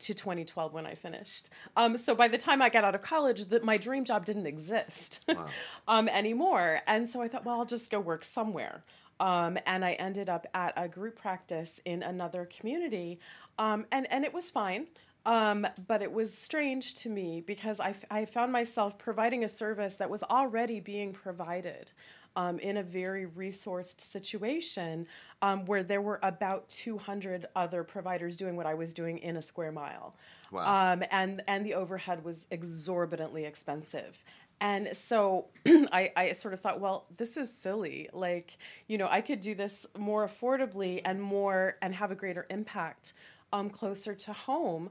to 0.00 0.14
2012 0.14 0.72
when 0.72 0.86
I 0.86 0.94
finished. 0.94 1.50
Um, 1.76 1.96
so 1.96 2.14
by 2.14 2.28
the 2.28 2.38
time 2.38 2.62
I 2.62 2.68
got 2.68 2.84
out 2.84 2.94
of 2.94 3.02
college, 3.02 3.46
that 3.46 3.64
my 3.64 3.76
dream 3.76 4.04
job 4.04 4.24
didn't 4.24 4.46
exist 4.46 5.30
um, 5.88 6.08
anymore. 6.08 6.80
And 6.86 7.08
so 7.08 7.22
I 7.22 7.28
thought, 7.28 7.44
well, 7.44 7.58
I'll 7.58 7.66
just 7.66 7.90
go 7.90 8.00
work 8.00 8.24
somewhere. 8.24 8.82
Um, 9.18 9.58
and 9.66 9.84
I 9.84 9.92
ended 9.92 10.30
up 10.30 10.46
at 10.54 10.72
a 10.76 10.88
group 10.88 11.20
practice 11.20 11.80
in 11.84 12.02
another 12.02 12.46
community, 12.46 13.20
um, 13.58 13.84
and 13.92 14.10
and 14.10 14.24
it 14.24 14.32
was 14.32 14.50
fine. 14.50 14.86
Um, 15.26 15.66
but 15.86 16.02
it 16.02 16.10
was 16.10 16.32
strange 16.32 16.94
to 16.94 17.10
me 17.10 17.42
because 17.46 17.78
I, 17.78 17.90
f- 17.90 18.04
I 18.10 18.24
found 18.24 18.52
myself 18.52 18.96
providing 18.96 19.44
a 19.44 19.48
service 19.48 19.96
that 19.96 20.08
was 20.08 20.22
already 20.24 20.80
being 20.80 21.12
provided 21.12 21.92
um, 22.36 22.58
in 22.60 22.78
a 22.78 22.82
very 22.82 23.26
resourced 23.26 24.00
situation 24.00 25.06
um, 25.42 25.66
where 25.66 25.82
there 25.82 26.00
were 26.00 26.20
about 26.22 26.68
200 26.68 27.46
other 27.54 27.84
providers 27.84 28.36
doing 28.36 28.56
what 28.56 28.66
I 28.66 28.74
was 28.74 28.94
doing 28.94 29.18
in 29.18 29.36
a 29.36 29.42
square 29.42 29.72
mile. 29.72 30.14
Wow. 30.50 30.92
Um, 30.92 31.04
and, 31.10 31.42
and 31.46 31.66
the 31.66 31.74
overhead 31.74 32.24
was 32.24 32.46
exorbitantly 32.50 33.44
expensive. 33.44 34.24
And 34.60 34.94
so 34.94 35.46
I, 35.66 36.12
I 36.16 36.32
sort 36.32 36.54
of 36.54 36.60
thought, 36.60 36.80
well, 36.80 37.06
this 37.16 37.36
is 37.36 37.52
silly. 37.52 38.08
Like, 38.12 38.58
you 38.86 38.98
know, 38.98 39.08
I 39.10 39.20
could 39.20 39.40
do 39.40 39.54
this 39.54 39.86
more 39.98 40.26
affordably 40.26 41.00
and 41.04 41.20
more 41.20 41.76
and 41.82 41.94
have 41.94 42.10
a 42.10 42.14
greater 42.14 42.46
impact 42.50 43.14
um, 43.52 43.70
closer 43.70 44.14
to 44.14 44.32
home. 44.32 44.90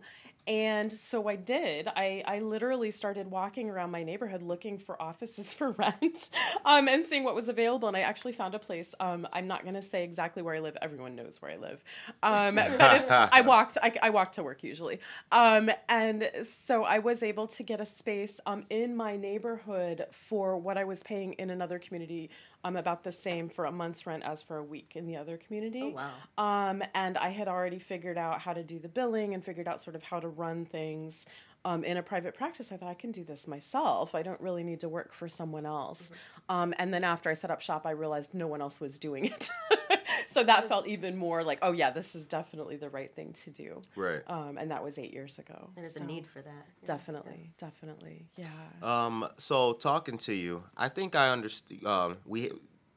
And 0.50 0.92
so 0.92 1.28
I 1.28 1.36
did. 1.36 1.88
I, 1.88 2.24
I 2.26 2.40
literally 2.40 2.90
started 2.90 3.30
walking 3.30 3.70
around 3.70 3.92
my 3.92 4.02
neighborhood 4.02 4.42
looking 4.42 4.80
for 4.80 5.00
offices 5.00 5.54
for 5.60 5.72
rent 5.72 6.32
um, 6.66 6.88
and 6.88 7.06
seeing 7.06 7.24
what 7.24 7.36
was 7.36 7.50
available. 7.50 7.88
And 7.88 7.96
I 7.96 8.02
actually 8.02 8.32
found 8.34 8.56
a 8.56 8.60
place. 8.60 8.96
Um, 9.00 9.28
I'm 9.32 9.46
not 9.46 9.62
going 9.62 9.76
to 9.76 9.82
say 9.82 10.04
exactly 10.04 10.42
where 10.42 10.56
I 10.56 10.60
live. 10.60 10.76
Everyone 10.82 11.16
knows 11.16 11.40
where 11.40 11.52
I 11.52 11.58
live. 11.58 11.84
Um, 12.24 12.56
but 12.80 13.02
it's, 13.02 13.12
I 13.12 13.42
walked. 13.42 13.78
I, 13.82 13.94
I 14.02 14.10
walk 14.10 14.32
to 14.34 14.44
work 14.44 14.64
usually. 14.64 15.00
Um, 15.32 15.70
and 15.88 16.32
so 16.44 16.84
I 16.84 16.98
was 16.98 17.22
able 17.22 17.46
to 17.46 17.62
get 17.62 17.80
a 17.80 17.86
space 17.86 18.40
um, 18.48 18.66
in 18.72 18.96
my 18.96 19.18
neighborhood 19.18 20.08
for 20.10 20.58
what 20.58 20.80
I 20.80 20.84
was 20.84 21.04
paying 21.04 21.34
in 21.34 21.52
another 21.52 21.78
community 21.78 22.32
um, 22.64 22.76
about 22.76 23.04
the 23.04 23.12
same 23.12 23.50
for 23.50 23.66
a 23.66 23.72
month's 23.72 24.06
rent 24.06 24.24
as 24.24 24.44
for 24.44 24.58
a 24.58 24.64
week 24.64 24.94
in 24.96 25.06
the 25.06 25.16
other 25.16 25.38
community. 25.38 25.82
Oh, 25.84 25.90
wow. 26.38 26.70
Um, 26.70 26.84
and 26.94 27.18
I 27.18 27.30
had 27.30 27.48
already 27.48 27.80
figured 27.80 28.18
out 28.18 28.42
how 28.42 28.54
to 28.54 28.64
do 28.64 28.80
the 28.80 28.90
billing 28.90 29.34
and 29.34 29.44
figured 29.44 29.68
out 29.68 29.80
sort 29.80 29.96
of 29.96 30.04
how 30.04 30.20
to 30.20 30.28
run 30.40 30.66
things 30.66 31.26
um, 31.66 31.84
in 31.84 31.98
a 31.98 32.04
private 32.04 32.34
practice. 32.34 32.72
I 32.72 32.78
thought 32.78 32.90
I 32.90 32.94
can 32.94 33.12
do 33.12 33.24
this 33.24 33.48
myself. 33.48 34.16
I 34.16 34.24
don't 34.24 34.40
really 34.40 34.64
need 34.64 34.80
to 34.82 34.90
work 34.90 35.14
for 35.14 35.28
someone 35.28 35.66
else. 35.66 36.12
Um, 36.48 36.74
and 36.80 36.94
then 36.94 37.04
after 37.04 37.30
I 37.30 37.34
set 37.34 37.52
up 37.52 37.62
shop, 37.62 37.86
I 37.86 37.92
realized 37.92 38.34
no 38.34 38.48
one 38.48 38.62
else 38.62 38.80
was 38.80 38.98
doing 38.98 39.26
it. 39.26 39.50
so 40.28 40.44
that 40.44 40.68
felt 40.68 40.88
even 40.88 41.18
more 41.18 41.44
like, 41.44 41.60
oh 41.62 41.72
yeah, 41.72 41.92
this 41.92 42.16
is 42.16 42.28
definitely 42.28 42.78
the 42.78 42.90
right 42.90 43.14
thing 43.14 43.34
to 43.44 43.50
do. 43.50 43.82
Right. 43.96 44.22
Um, 44.28 44.58
and 44.58 44.72
that 44.72 44.84
was 44.84 44.98
eight 44.98 45.14
years 45.14 45.38
ago. 45.40 45.70
There's 45.76 45.98
a 45.98 46.04
need 46.04 46.26
for 46.26 46.42
that. 46.42 46.66
Yeah. 46.82 46.86
Definitely, 46.86 47.52
definitely, 47.58 48.26
yeah. 48.38 48.48
Um, 48.82 49.28
so 49.38 49.74
talking 49.74 50.18
to 50.20 50.34
you, 50.34 50.64
I 50.78 50.88
think 50.88 51.16
I 51.16 51.30
understand. 51.30 51.86
Um, 51.86 52.18
we, 52.26 52.52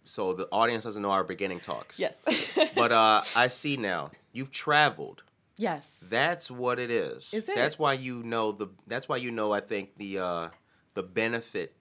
so 0.04 0.32
the 0.32 0.48
audience 0.50 0.84
doesn't 0.84 1.02
know 1.02 1.10
our 1.10 1.24
beginning 1.24 1.60
talks. 1.60 1.98
yes. 1.98 2.24
But 2.74 2.92
uh, 2.92 3.22
I 3.36 3.48
see 3.48 3.76
now 3.76 4.10
you've 4.32 4.50
traveled. 4.50 5.22
Yes. 5.56 6.06
That's 6.10 6.50
what 6.50 6.78
it 6.78 6.90
is. 6.90 7.30
Is 7.32 7.48
it? 7.48 7.56
That's 7.56 7.78
why 7.78 7.94
you 7.94 8.22
know 8.22 8.52
the. 8.52 8.68
That's 8.86 9.08
why 9.08 9.16
you 9.18 9.30
know. 9.30 9.52
I 9.52 9.60
think 9.60 9.96
the 9.96 10.18
uh, 10.18 10.48
the 10.94 11.02
benefit 11.02 11.74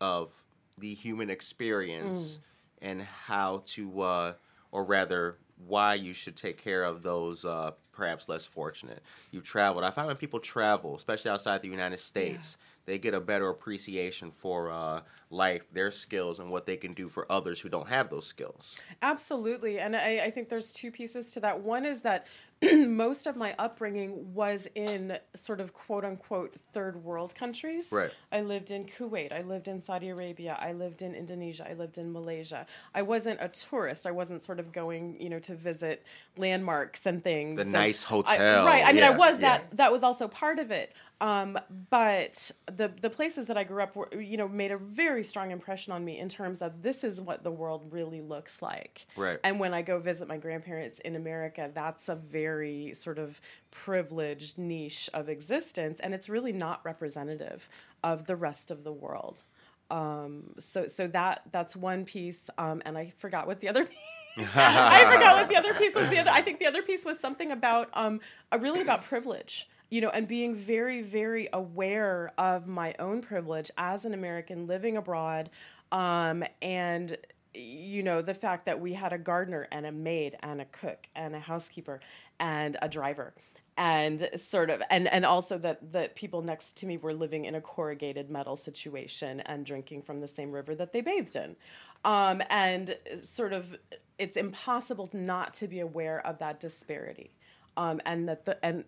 of 0.00 0.32
the 0.78 0.94
human 0.94 1.30
experience 1.30 2.38
Mm. 2.82 2.88
and 2.90 3.02
how 3.02 3.62
to, 3.66 4.00
uh, 4.00 4.32
or 4.70 4.84
rather, 4.84 5.38
why 5.66 5.94
you 5.94 6.12
should 6.12 6.36
take 6.36 6.56
care 6.62 6.84
of 6.84 7.02
those 7.02 7.44
uh, 7.44 7.72
perhaps 7.92 8.28
less 8.28 8.44
fortunate. 8.46 9.02
You've 9.32 9.42
traveled. 9.44 9.84
I 9.84 9.90
find 9.90 10.06
when 10.06 10.16
people 10.16 10.38
travel, 10.38 10.94
especially 10.94 11.32
outside 11.32 11.62
the 11.62 11.68
United 11.68 11.98
States, 11.98 12.56
they 12.88 12.98
get 12.98 13.14
a 13.14 13.20
better 13.20 13.48
appreciation 13.50 14.30
for 14.30 14.70
uh, 14.70 15.02
life, 15.30 15.62
their 15.72 15.90
skills, 15.90 16.38
and 16.38 16.50
what 16.50 16.64
they 16.66 16.76
can 16.76 16.94
do 16.94 17.08
for 17.08 17.30
others 17.30 17.60
who 17.60 17.68
don't 17.68 17.88
have 17.88 18.08
those 18.08 18.26
skills. 18.26 18.76
Absolutely. 19.02 19.78
And 19.78 19.94
I, 19.94 20.20
I 20.24 20.30
think 20.30 20.48
there's 20.48 20.72
two 20.72 20.90
pieces 20.90 21.30
to 21.32 21.40
that. 21.40 21.60
One 21.60 21.84
is 21.84 22.00
that 22.00 22.26
most 22.72 23.26
of 23.26 23.36
my 23.36 23.54
upbringing 23.58 24.34
was 24.34 24.66
in 24.74 25.18
sort 25.34 25.60
of 25.60 25.72
quote 25.74 26.04
unquote 26.04 26.54
third 26.72 27.04
world 27.04 27.34
countries. 27.34 27.88
Right. 27.92 28.10
I 28.32 28.40
lived 28.40 28.70
in 28.70 28.86
Kuwait. 28.86 29.32
I 29.32 29.42
lived 29.42 29.68
in 29.68 29.80
Saudi 29.80 30.08
Arabia. 30.08 30.58
I 30.60 30.72
lived 30.72 31.02
in 31.02 31.14
Indonesia. 31.14 31.66
I 31.70 31.74
lived 31.74 31.98
in 31.98 32.12
Malaysia. 32.12 32.66
I 32.94 33.02
wasn't 33.02 33.38
a 33.40 33.48
tourist. 33.48 34.06
I 34.06 34.10
wasn't 34.10 34.42
sort 34.42 34.58
of 34.58 34.72
going, 34.72 35.20
you 35.20 35.28
know, 35.28 35.38
to 35.40 35.54
visit 35.54 36.04
landmarks 36.36 37.06
and 37.06 37.22
things. 37.22 37.56
The 37.56 37.62
And 37.62 37.72
nice 37.72 38.04
I- 38.04 38.08
hotel, 38.08 38.66
right. 38.66 38.82
I 38.84 38.92
mean, 38.92 39.04
I 39.04 39.10
yeah, 39.10 39.16
was 39.16 39.34
yeah. 39.38 39.58
that. 39.58 39.76
That 39.76 39.92
was 39.92 40.02
also 40.02 40.26
part 40.26 40.58
of 40.58 40.70
it. 40.70 40.92
Um, 41.20 41.58
but 41.90 42.50
the 42.66 42.92
the 43.00 43.10
places 43.10 43.46
that 43.46 43.58
I 43.58 43.64
grew 43.64 43.82
up 43.82 43.96
were, 43.96 44.08
you 44.14 44.36
know, 44.36 44.46
made 44.46 44.70
a 44.70 44.78
very 44.78 45.24
strong 45.24 45.50
impression 45.50 45.92
on 45.92 46.04
me 46.04 46.18
in 46.18 46.28
terms 46.28 46.62
of 46.62 46.82
this 46.82 47.02
is 47.02 47.20
what 47.20 47.42
the 47.42 47.50
world 47.50 47.88
really 47.90 48.20
looks 48.20 48.62
like. 48.62 49.06
Right. 49.16 49.38
And 49.42 49.58
when 49.58 49.74
I 49.74 49.82
go 49.82 49.98
visit 49.98 50.28
my 50.28 50.36
grandparents 50.36 51.00
in 51.00 51.16
America, 51.16 51.70
that's 51.74 52.08
a 52.08 52.14
very 52.14 52.94
sort 52.94 53.18
of 53.18 53.40
privileged 53.72 54.58
niche 54.58 55.10
of 55.12 55.28
existence, 55.28 55.98
and 55.98 56.14
it's 56.14 56.28
really 56.28 56.52
not 56.52 56.84
representative 56.84 57.68
of 58.04 58.26
the 58.26 58.36
rest 58.36 58.70
of 58.70 58.84
the 58.84 58.92
world. 58.92 59.42
Um, 59.90 60.54
so 60.58 60.86
so 60.86 61.08
that 61.08 61.42
that's 61.50 61.74
one 61.74 62.04
piece, 62.04 62.48
um, 62.58 62.80
and 62.84 62.96
I 62.96 63.12
forgot 63.18 63.48
what 63.48 63.58
the 63.58 63.68
other 63.68 63.84
piece. 64.36 64.48
I 64.54 65.10
forgot 65.12 65.36
what 65.36 65.48
the 65.48 65.56
other 65.56 65.74
piece 65.74 65.96
was. 65.96 66.08
The 66.08 66.18
other, 66.18 66.30
I 66.30 66.42
think 66.42 66.60
the 66.60 66.66
other 66.66 66.82
piece 66.82 67.04
was 67.04 67.18
something 67.18 67.50
about, 67.50 67.88
um, 67.94 68.20
really 68.56 68.80
about 68.80 69.02
privilege, 69.04 69.68
you 69.90 70.00
know, 70.00 70.10
and 70.10 70.28
being 70.28 70.54
very, 70.54 71.02
very 71.02 71.48
aware 71.52 72.32
of 72.38 72.68
my 72.68 72.94
own 72.98 73.22
privilege 73.22 73.70
as 73.78 74.04
an 74.04 74.14
American 74.14 74.66
living 74.66 74.96
abroad, 74.96 75.50
um, 75.92 76.44
and 76.60 77.16
you 77.54 78.02
know 78.02 78.22
the 78.22 78.34
fact 78.34 78.66
that 78.66 78.78
we 78.80 78.92
had 78.92 79.12
a 79.12 79.18
gardener 79.18 79.66
and 79.72 79.86
a 79.86 79.92
maid 79.92 80.36
and 80.42 80.60
a 80.60 80.64
cook 80.66 81.08
and 81.16 81.34
a 81.34 81.40
housekeeper 81.40 81.98
and 82.38 82.76
a 82.82 82.88
driver 82.88 83.34
and 83.78 84.28
sort 84.36 84.70
of 84.70 84.82
and 84.90 85.08
and 85.08 85.24
also 85.24 85.56
that 85.56 85.92
the 85.92 86.10
people 86.14 86.42
next 86.42 86.76
to 86.76 86.84
me 86.86 86.96
were 86.96 87.14
living 87.14 87.44
in 87.44 87.54
a 87.54 87.60
corrugated 87.60 88.28
metal 88.28 88.56
situation 88.56 89.40
and 89.40 89.64
drinking 89.64 90.02
from 90.02 90.18
the 90.18 90.26
same 90.26 90.50
river 90.50 90.74
that 90.74 90.92
they 90.92 91.00
bathed 91.00 91.36
in. 91.36 91.56
Um, 92.04 92.42
and 92.50 92.96
sort 93.22 93.52
of 93.52 93.76
it's 94.18 94.36
impossible 94.36 95.08
not 95.12 95.54
to 95.54 95.68
be 95.68 95.78
aware 95.80 96.24
of 96.26 96.38
that 96.40 96.60
disparity 96.60 97.30
um, 97.76 98.00
and 98.04 98.28
that 98.28 98.44
the 98.44 98.62
and 98.64 98.84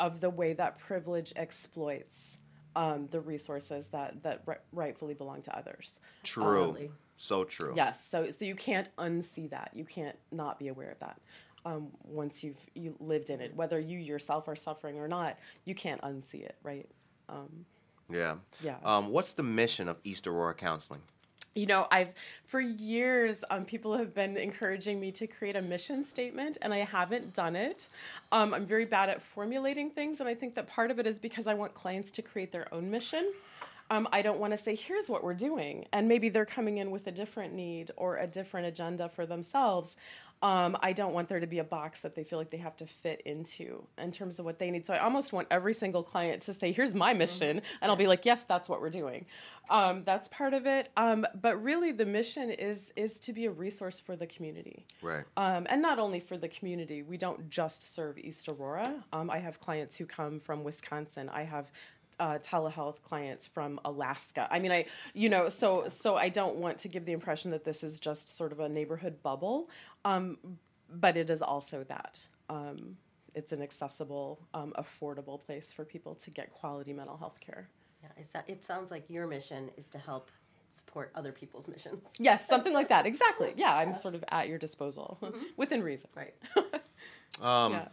of 0.00 0.20
the 0.20 0.30
way 0.30 0.52
that 0.52 0.78
privilege 0.78 1.32
exploits 1.36 2.38
um, 2.76 3.08
the 3.10 3.20
resources 3.20 3.88
that 3.88 4.22
that 4.22 4.42
ri- 4.46 4.56
rightfully 4.72 5.14
belong 5.14 5.42
to 5.42 5.56
others 5.56 6.00
True. 6.22 6.44
Absolutely. 6.44 6.90
So 7.16 7.44
true. 7.44 7.74
Yes, 7.76 8.04
so 8.04 8.30
so 8.30 8.44
you 8.44 8.56
can't 8.56 8.88
unsee 8.96 9.48
that. 9.50 9.70
You 9.74 9.84
can't 9.84 10.16
not 10.32 10.58
be 10.58 10.68
aware 10.68 10.90
of 10.90 10.98
that. 10.98 11.20
Um, 11.64 11.88
once 12.02 12.42
you've 12.42 12.58
you 12.74 12.96
lived 12.98 13.30
in 13.30 13.40
it, 13.40 13.54
whether 13.54 13.78
you 13.78 13.98
yourself 13.98 14.48
are 14.48 14.56
suffering 14.56 14.98
or 14.98 15.06
not, 15.06 15.38
you 15.64 15.74
can't 15.76 16.00
unsee 16.02 16.44
it, 16.44 16.56
right? 16.64 16.88
Yeah. 18.10 18.36
Yeah. 18.62 18.76
Um, 18.84 19.08
what's 19.10 19.32
the 19.32 19.42
mission 19.42 19.88
of 19.88 19.98
East 20.04 20.26
Aurora 20.26 20.54
Counseling? 20.54 21.02
You 21.54 21.66
know, 21.66 21.86
I've 21.90 22.08
for 22.44 22.60
years, 22.60 23.44
um, 23.48 23.64
people 23.64 23.96
have 23.96 24.12
been 24.12 24.36
encouraging 24.36 24.98
me 24.98 25.12
to 25.12 25.26
create 25.28 25.54
a 25.54 25.62
mission 25.62 26.02
statement, 26.02 26.58
and 26.60 26.74
I 26.74 26.78
haven't 26.78 27.32
done 27.32 27.54
it. 27.54 27.86
Um, 28.32 28.52
I'm 28.52 28.66
very 28.66 28.84
bad 28.84 29.08
at 29.08 29.22
formulating 29.22 29.90
things, 29.90 30.18
and 30.18 30.28
I 30.28 30.34
think 30.34 30.56
that 30.56 30.66
part 30.66 30.90
of 30.90 30.98
it 30.98 31.06
is 31.06 31.20
because 31.20 31.46
I 31.46 31.54
want 31.54 31.72
clients 31.74 32.10
to 32.12 32.22
create 32.22 32.52
their 32.52 32.72
own 32.74 32.90
mission. 32.90 33.32
Um, 33.90 34.08
I 34.12 34.22
don't 34.22 34.40
want 34.40 34.52
to 34.52 34.56
say, 34.56 34.74
here's 34.74 35.10
what 35.10 35.22
we're 35.22 35.34
doing. 35.34 35.84
And 35.92 36.08
maybe 36.08 36.28
they're 36.28 36.46
coming 36.46 36.78
in 36.78 36.90
with 36.90 37.06
a 37.06 37.12
different 37.12 37.52
need 37.52 37.90
or 37.96 38.16
a 38.16 38.26
different 38.26 38.66
agenda 38.66 39.08
for 39.08 39.26
themselves. 39.26 39.96
Um, 40.44 40.76
I 40.82 40.92
don't 40.92 41.14
want 41.14 41.30
there 41.30 41.40
to 41.40 41.46
be 41.46 41.60
a 41.60 41.64
box 41.64 42.00
that 42.00 42.14
they 42.14 42.22
feel 42.22 42.38
like 42.38 42.50
they 42.50 42.58
have 42.58 42.76
to 42.76 42.86
fit 42.86 43.22
into 43.24 43.82
in 43.96 44.12
terms 44.12 44.38
of 44.38 44.44
what 44.44 44.58
they 44.58 44.70
need. 44.70 44.86
So 44.86 44.92
I 44.92 44.98
almost 44.98 45.32
want 45.32 45.48
every 45.50 45.72
single 45.72 46.02
client 46.02 46.42
to 46.42 46.52
say, 46.52 46.70
here's 46.70 46.94
my 46.94 47.14
mission. 47.14 47.62
And 47.80 47.90
I'll 47.90 47.96
be 47.96 48.06
like, 48.06 48.26
yes, 48.26 48.42
that's 48.42 48.68
what 48.68 48.82
we're 48.82 48.90
doing. 48.90 49.24
Um, 49.70 50.02
that's 50.04 50.28
part 50.28 50.52
of 50.52 50.66
it. 50.66 50.90
Um, 50.98 51.24
but 51.40 51.62
really, 51.62 51.92
the 51.92 52.04
mission 52.04 52.50
is, 52.50 52.92
is 52.94 53.18
to 53.20 53.32
be 53.32 53.46
a 53.46 53.50
resource 53.50 53.98
for 53.98 54.16
the 54.16 54.26
community. 54.26 54.84
Right. 55.00 55.24
Um, 55.38 55.66
and 55.70 55.80
not 55.80 55.98
only 55.98 56.20
for 56.20 56.36
the 56.36 56.48
community, 56.48 57.02
we 57.02 57.16
don't 57.16 57.48
just 57.48 57.94
serve 57.94 58.18
East 58.18 58.46
Aurora. 58.50 59.02
Um, 59.14 59.30
I 59.30 59.38
have 59.38 59.58
clients 59.60 59.96
who 59.96 60.04
come 60.04 60.38
from 60.38 60.62
Wisconsin. 60.62 61.30
I 61.30 61.44
have 61.44 61.72
uh, 62.18 62.38
telehealth 62.38 63.02
clients 63.02 63.46
from 63.46 63.80
Alaska. 63.84 64.48
I 64.50 64.58
mean, 64.58 64.72
I, 64.72 64.86
you 65.12 65.28
know, 65.28 65.48
so 65.48 65.88
so 65.88 66.16
I 66.16 66.28
don't 66.28 66.56
want 66.56 66.78
to 66.78 66.88
give 66.88 67.04
the 67.04 67.12
impression 67.12 67.50
that 67.52 67.64
this 67.64 67.82
is 67.82 68.00
just 68.00 68.28
sort 68.28 68.52
of 68.52 68.60
a 68.60 68.68
neighborhood 68.68 69.22
bubble, 69.22 69.68
um, 70.04 70.38
but 70.92 71.16
it 71.16 71.30
is 71.30 71.42
also 71.42 71.84
that. 71.84 72.26
Um, 72.48 72.96
it's 73.34 73.52
an 73.52 73.62
accessible, 73.62 74.38
um, 74.54 74.72
affordable 74.78 75.44
place 75.44 75.72
for 75.72 75.84
people 75.84 76.14
to 76.14 76.30
get 76.30 76.52
quality 76.52 76.92
mental 76.92 77.16
health 77.16 77.40
care. 77.40 77.68
Yeah, 78.02 78.10
it, 78.16 78.50
it 78.50 78.64
sounds 78.64 78.90
like 78.92 79.10
your 79.10 79.26
mission 79.26 79.70
is 79.76 79.90
to 79.90 79.98
help 79.98 80.30
support 80.74 81.10
other 81.14 81.32
people's 81.32 81.68
missions. 81.68 82.08
Yes, 82.18 82.46
something 82.46 82.72
like 82.72 82.88
that. 82.88 83.06
Exactly. 83.06 83.54
Yeah, 83.56 83.74
I'm 83.76 83.92
sort 83.92 84.14
of 84.14 84.24
at 84.28 84.48
your 84.48 84.58
disposal 84.58 85.18
within 85.56 85.82
reason. 85.82 86.10
Right. 86.14 86.34
Um, 87.42 87.72
yeah. 87.72 87.88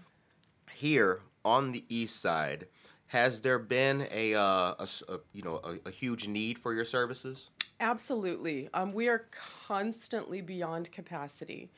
Here 0.72 1.22
on 1.44 1.72
the 1.72 1.84
east 1.90 2.22
side, 2.22 2.68
has 3.12 3.42
there 3.42 3.60
been 3.60 4.08
a, 4.10 4.34
uh, 4.36 4.74
a 4.80 4.88
a- 5.10 5.20
you 5.34 5.44
know 5.44 5.60
a, 5.66 5.90
a 5.90 5.92
huge 5.92 6.28
need 6.28 6.58
for 6.58 6.74
your 6.74 6.86
services? 6.86 7.50
Absolutely. 7.82 8.70
Um, 8.74 8.94
we 8.94 9.10
are 9.10 9.26
constantly 9.68 10.40
beyond 10.40 10.90
capacity. 10.94 11.70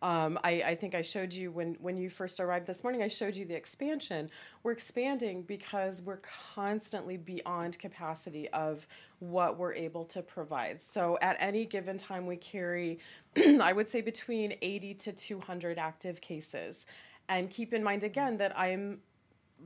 Um, 0.00 0.38
I, 0.44 0.62
I 0.62 0.74
think 0.76 0.94
I 0.94 1.02
showed 1.02 1.32
you 1.32 1.50
when, 1.50 1.76
when 1.80 1.96
you 1.96 2.08
first 2.08 2.38
arrived 2.38 2.66
this 2.66 2.84
morning, 2.84 3.02
I 3.02 3.08
showed 3.08 3.34
you 3.34 3.44
the 3.44 3.56
expansion. 3.56 4.30
We're 4.62 4.70
expanding 4.72 5.42
because 5.42 6.02
we're 6.02 6.20
constantly 6.54 7.16
beyond 7.16 7.78
capacity 7.80 8.48
of 8.50 8.86
what 9.18 9.58
we're 9.58 9.74
able 9.74 10.04
to 10.06 10.22
provide. 10.22 10.80
So 10.80 11.18
at 11.20 11.36
any 11.40 11.66
given 11.66 11.98
time, 11.98 12.26
we 12.26 12.36
carry, 12.36 13.00
I 13.36 13.72
would 13.72 13.90
say, 13.90 14.00
between 14.00 14.54
80 14.62 14.94
to 14.94 15.12
200 15.12 15.78
active 15.78 16.20
cases. 16.20 16.86
And 17.28 17.50
keep 17.50 17.74
in 17.74 17.82
mind 17.82 18.04
again 18.04 18.38
that 18.38 18.56
I'm 18.56 19.00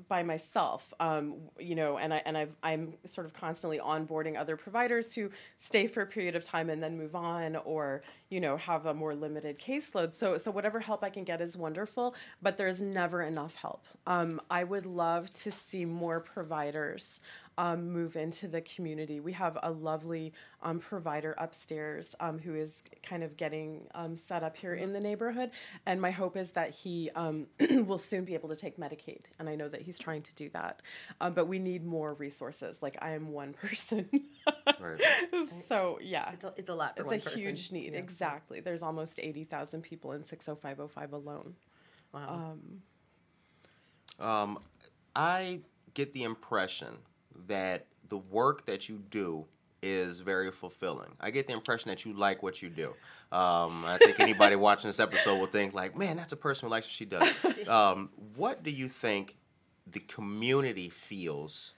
by 0.08 0.22
myself, 0.22 0.92
um, 1.00 1.34
you 1.58 1.74
know, 1.74 1.98
and 1.98 2.14
I 2.14 2.22
and 2.24 2.36
I've, 2.36 2.54
I'm 2.62 2.94
sort 3.04 3.26
of 3.26 3.34
constantly 3.34 3.78
onboarding 3.78 4.38
other 4.38 4.56
providers 4.56 5.14
who 5.14 5.30
stay 5.58 5.86
for 5.86 6.02
a 6.02 6.06
period 6.06 6.36
of 6.36 6.42
time 6.42 6.70
and 6.70 6.82
then 6.82 6.96
move 6.96 7.14
on, 7.14 7.56
or 7.56 8.02
you 8.30 8.40
know, 8.40 8.56
have 8.56 8.86
a 8.86 8.94
more 8.94 9.14
limited 9.14 9.58
caseload. 9.58 10.14
So 10.14 10.36
so 10.36 10.50
whatever 10.50 10.80
help 10.80 11.04
I 11.04 11.10
can 11.10 11.24
get 11.24 11.40
is 11.40 11.56
wonderful, 11.56 12.14
but 12.40 12.56
there's 12.56 12.80
never 12.80 13.22
enough 13.22 13.54
help. 13.56 13.84
Um, 14.06 14.40
I 14.50 14.64
would 14.64 14.86
love 14.86 15.32
to 15.34 15.50
see 15.50 15.84
more 15.84 16.20
providers 16.20 17.20
um, 17.58 17.90
move 17.90 18.16
into 18.16 18.48
the 18.48 18.60
community. 18.62 19.20
We 19.20 19.32
have 19.34 19.58
a 19.62 19.70
lovely 19.70 20.32
um, 20.62 20.78
provider 20.78 21.34
upstairs 21.38 22.14
um, 22.20 22.38
who 22.38 22.54
is 22.54 22.82
kind 23.02 23.22
of 23.22 23.36
getting 23.36 23.86
um, 23.94 24.16
set 24.16 24.42
up 24.42 24.56
here 24.56 24.74
in 24.74 24.92
the 24.92 25.00
neighborhood. 25.00 25.50
And 25.86 26.00
my 26.00 26.10
hope 26.10 26.36
is 26.36 26.52
that 26.52 26.70
he 26.70 27.10
um, 27.14 27.46
will 27.86 27.98
soon 27.98 28.24
be 28.24 28.34
able 28.34 28.48
to 28.48 28.56
take 28.56 28.78
Medicaid. 28.78 29.20
And 29.38 29.48
I 29.48 29.54
know 29.54 29.68
that 29.68 29.82
he's 29.82 29.98
trying 29.98 30.22
to 30.22 30.34
do 30.34 30.48
that. 30.54 30.80
Um, 31.20 31.34
but 31.34 31.46
we 31.46 31.58
need 31.58 31.84
more 31.84 32.14
resources. 32.14 32.82
Like, 32.82 32.96
I 33.02 33.10
am 33.12 33.32
one 33.32 33.52
person. 33.62 34.08
Right. 34.80 35.00
so, 35.66 35.98
yeah. 36.02 36.30
It's 36.32 36.44
a, 36.44 36.54
it's 36.56 36.68
a 36.70 36.74
lot 36.74 36.96
for 36.96 37.02
It's 37.02 37.10
one 37.10 37.18
a 37.18 37.22
person. 37.22 37.38
huge 37.38 37.72
need, 37.72 37.92
Yeah. 37.92 37.98
exactly. 37.98 38.60
There's 38.60 38.82
almost 38.82 39.20
80,000 39.22 39.82
people 39.82 40.12
in 40.12 40.24
60505 40.24 41.12
alone. 41.12 41.54
Wow. 42.14 42.54
Um, 44.18 44.58
I 45.16 45.60
get 45.94 46.12
the 46.12 46.22
impression 46.22 46.98
that 47.46 47.86
the 48.08 48.18
work 48.18 48.66
that 48.66 48.88
you 48.88 49.02
do 49.10 49.46
is 49.82 50.20
very 50.20 50.50
fulfilling. 50.52 51.10
I 51.20 51.30
get 51.30 51.46
the 51.46 51.54
impression 51.54 51.88
that 51.88 52.04
you 52.04 52.12
like 52.12 52.42
what 52.42 52.62
you 52.62 52.68
do. 52.70 52.94
Um, 53.32 53.84
I 53.84 53.98
think 53.98 54.20
anybody 54.20 54.54
watching 54.68 54.88
this 54.88 55.00
episode 55.00 55.38
will 55.38 55.46
think 55.46 55.74
like, 55.74 55.96
man, 55.96 56.16
that's 56.16 56.32
a 56.32 56.36
person 56.36 56.66
who 56.66 56.70
likes 56.70 56.86
what 56.86 56.92
she 56.92 57.04
does. 57.04 57.28
Um, 57.68 58.10
what 58.36 58.62
do 58.62 58.70
you 58.70 58.88
think 58.88 59.36
the 59.86 60.00
community 60.00 60.88
feels 60.88 61.74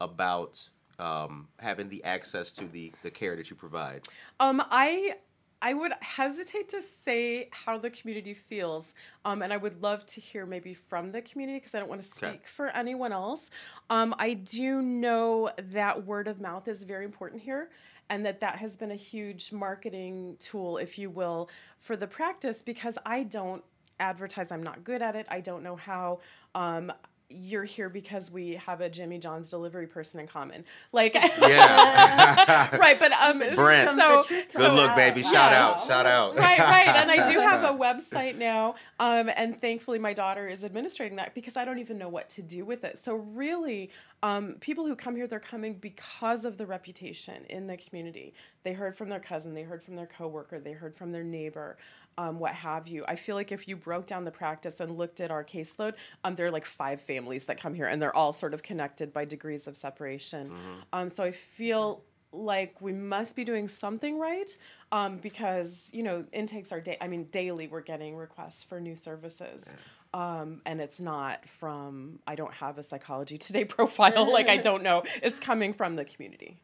about 0.00 0.68
um, 0.98 1.48
having 1.58 1.88
the 1.88 2.02
access 2.04 2.50
to 2.52 2.64
the, 2.64 2.92
the 3.02 3.10
care 3.10 3.36
that 3.36 3.50
you 3.50 3.56
provide? 3.56 4.02
Um, 4.40 4.62
I 4.70 5.16
I 5.64 5.74
would 5.74 5.92
hesitate 6.00 6.68
to 6.70 6.82
say 6.82 7.48
how 7.52 7.78
the 7.78 7.88
community 7.88 8.34
feels, 8.34 8.94
um, 9.24 9.42
and 9.42 9.52
I 9.52 9.56
would 9.56 9.80
love 9.80 10.04
to 10.06 10.20
hear 10.20 10.44
maybe 10.44 10.74
from 10.74 11.10
the 11.10 11.22
community 11.22 11.60
because 11.60 11.74
I 11.74 11.78
don't 11.78 11.88
want 11.88 12.02
to 12.02 12.08
speak 12.08 12.28
Okay. 12.28 12.40
for 12.44 12.68
anyone 12.70 13.12
else. 13.12 13.48
Um, 13.88 14.12
I 14.18 14.34
do 14.34 14.82
know 14.82 15.50
that 15.56 16.04
word 16.04 16.26
of 16.26 16.40
mouth 16.40 16.66
is 16.66 16.82
very 16.82 17.04
important 17.04 17.42
here, 17.42 17.70
and 18.10 18.26
that 18.26 18.40
that 18.40 18.56
has 18.56 18.76
been 18.76 18.90
a 18.90 18.96
huge 18.96 19.52
marketing 19.52 20.36
tool, 20.40 20.78
if 20.78 20.98
you 20.98 21.08
will, 21.08 21.48
for 21.78 21.96
the 21.96 22.08
practice 22.08 22.60
because 22.60 22.98
I 23.06 23.22
don't 23.22 23.62
advertise. 24.00 24.50
I'm 24.50 24.64
not 24.64 24.82
good 24.82 25.00
at 25.00 25.14
it. 25.14 25.26
I 25.30 25.40
don't 25.40 25.62
know 25.62 25.76
how. 25.76 26.18
Um, 26.56 26.92
you're 27.34 27.64
here 27.64 27.88
because 27.88 28.30
we 28.30 28.56
have 28.56 28.80
a 28.80 28.88
Jimmy 28.88 29.18
John's 29.18 29.48
delivery 29.48 29.86
person 29.86 30.20
in 30.20 30.26
common. 30.26 30.64
Like, 30.92 31.14
Yeah. 31.14 32.76
right, 32.76 32.98
but 32.98 33.12
um, 33.12 33.38
Brent. 33.54 33.96
so, 33.98 34.22
Good 34.28 34.72
look, 34.72 34.94
baby. 34.96 35.22
Shout 35.22 35.52
Yes. 35.52 35.54
out. 35.60 35.86
Shout 35.86 36.06
out. 36.06 36.36
right, 36.36 36.58
right. 36.58 36.88
And 36.88 37.10
I 37.10 37.30
do 37.32 37.40
have 37.40 37.64
a 37.64 37.76
website 37.78 38.36
now. 38.36 38.74
Um, 39.00 39.30
and 39.36 39.60
thankfully, 39.60 39.98
my 39.98 40.12
daughter 40.12 40.48
is 40.48 40.64
administrating 40.64 41.16
that 41.16 41.34
because 41.34 41.56
I 41.56 41.64
don't 41.64 41.78
even 41.78 41.98
know 41.98 42.08
what 42.08 42.28
to 42.30 42.42
do 42.42 42.64
with 42.64 42.84
it. 42.84 42.98
So, 42.98 43.16
really, 43.16 43.90
um, 44.22 44.54
people 44.60 44.86
who 44.86 44.94
come 44.94 45.16
here, 45.16 45.26
they're 45.26 45.40
coming 45.40 45.74
because 45.74 46.44
of 46.44 46.56
the 46.58 46.66
reputation 46.66 47.44
in 47.48 47.66
the 47.66 47.76
community. 47.76 48.34
They 48.62 48.72
heard 48.72 48.96
from 48.96 49.08
their 49.08 49.18
cousin, 49.20 49.54
they 49.54 49.62
heard 49.64 49.82
from 49.82 49.96
their 49.96 50.06
coworker, 50.06 50.60
they 50.60 50.72
heard 50.72 50.94
from 50.94 51.10
their 51.10 51.24
neighbor. 51.24 51.76
Um, 52.18 52.38
what 52.38 52.52
have 52.52 52.88
you. 52.88 53.04
I 53.08 53.16
feel 53.16 53.36
like 53.36 53.52
if 53.52 53.66
you 53.66 53.76
broke 53.76 54.06
down 54.06 54.24
the 54.24 54.30
practice 54.30 54.80
and 54.80 54.98
looked 54.98 55.20
at 55.20 55.30
our 55.30 55.42
caseload, 55.42 55.94
um, 56.24 56.34
there 56.34 56.46
are 56.46 56.50
like 56.50 56.66
five 56.66 57.00
families 57.00 57.46
that 57.46 57.58
come 57.58 57.74
here, 57.74 57.86
and 57.86 58.02
they're 58.02 58.14
all 58.14 58.32
sort 58.32 58.52
of 58.52 58.62
connected 58.62 59.12
by 59.12 59.24
degrees 59.24 59.66
of 59.66 59.76
separation. 59.76 60.52
Um, 60.92 61.08
so 61.08 61.24
I 61.24 61.30
feel 61.30 62.04
like 62.32 62.80
we 62.80 62.92
must 62.92 63.36
be 63.36 63.44
doing 63.44 63.68
something 63.68 64.18
right 64.18 64.56
um, 64.90 65.18
because 65.18 65.90
you 65.92 66.02
know 66.02 66.24
intakes 66.32 66.72
are 66.72 66.80
day 66.80 66.96
i 67.00 67.06
mean 67.06 67.24
daily 67.24 67.68
we're 67.68 67.82
getting 67.82 68.16
requests 68.16 68.64
for 68.64 68.80
new 68.80 68.96
services 68.96 69.66
um, 70.14 70.60
and 70.64 70.80
it's 70.80 71.00
not 71.00 71.46
from 71.48 72.18
i 72.26 72.34
don't 72.34 72.54
have 72.54 72.78
a 72.78 72.82
psychology 72.82 73.36
today 73.36 73.64
profile 73.76 74.32
like 74.32 74.48
i 74.48 74.56
don't 74.68 74.82
know 74.82 75.02
it's 75.22 75.38
coming 75.38 75.72
from 75.72 75.96
the 75.96 76.04
community 76.04 76.58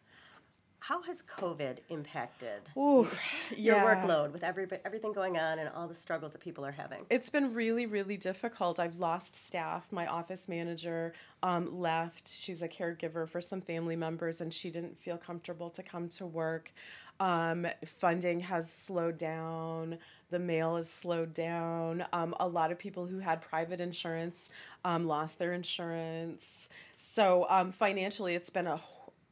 How 0.81 1.03
has 1.03 1.23
COVID 1.23 1.79
impacted 1.89 2.63
Ooh, 2.77 3.09
your 3.57 3.77
yeah. 3.77 3.85
workload 3.85 4.33
with 4.33 4.43
every, 4.43 4.67
everything 4.85 5.13
going 5.13 5.37
on 5.37 5.59
and 5.59 5.69
all 5.71 5.89
the 5.89 5.95
struggles 5.95 6.33
that 6.33 6.41
people 6.41 6.65
are 6.65 6.73
having? 6.73 7.05
It's 7.11 7.31
been 7.31 7.53
really, 7.53 7.87
really 7.87 8.17
difficult. 8.17 8.79
I've 8.79 8.99
lost 8.99 9.35
staff. 9.35 9.89
My 9.91 10.07
office 10.07 10.49
manager 10.49 11.13
um, 11.43 11.81
left. 11.81 12.29
She's 12.29 12.63
a 12.63 12.69
caregiver 12.69 13.29
for 13.29 13.41
some 13.41 13.61
family 13.61 13.97
members, 13.97 14.41
and 14.41 14.55
she 14.55 14.71
didn't 14.71 14.99
feel 14.99 15.19
comfortable 15.19 15.69
to 15.71 15.83
come 15.83 16.09
to 16.11 16.27
work. 16.27 16.73
Um, 17.21 17.67
funding 17.85 18.41
has 18.41 18.71
slowed 18.71 19.19
down. 19.19 19.99
The 20.31 20.39
mail 20.39 20.77
has 20.77 20.89
slowed 20.89 21.35
down. 21.35 22.05
Um, 22.13 22.35
a 22.39 22.47
lot 22.47 22.71
of 22.71 22.79
people 22.79 23.07
who 23.07 23.19
had 23.19 23.41
private 23.41 23.81
insurance 23.81 24.49
um, 24.85 25.07
lost 25.07 25.39
their 25.39 25.53
insurance. 25.53 26.69
So 26.97 27.47
um, 27.51 27.73
financially, 27.73 28.35
it's 28.37 28.51
been 28.51 28.69
a, 28.69 28.81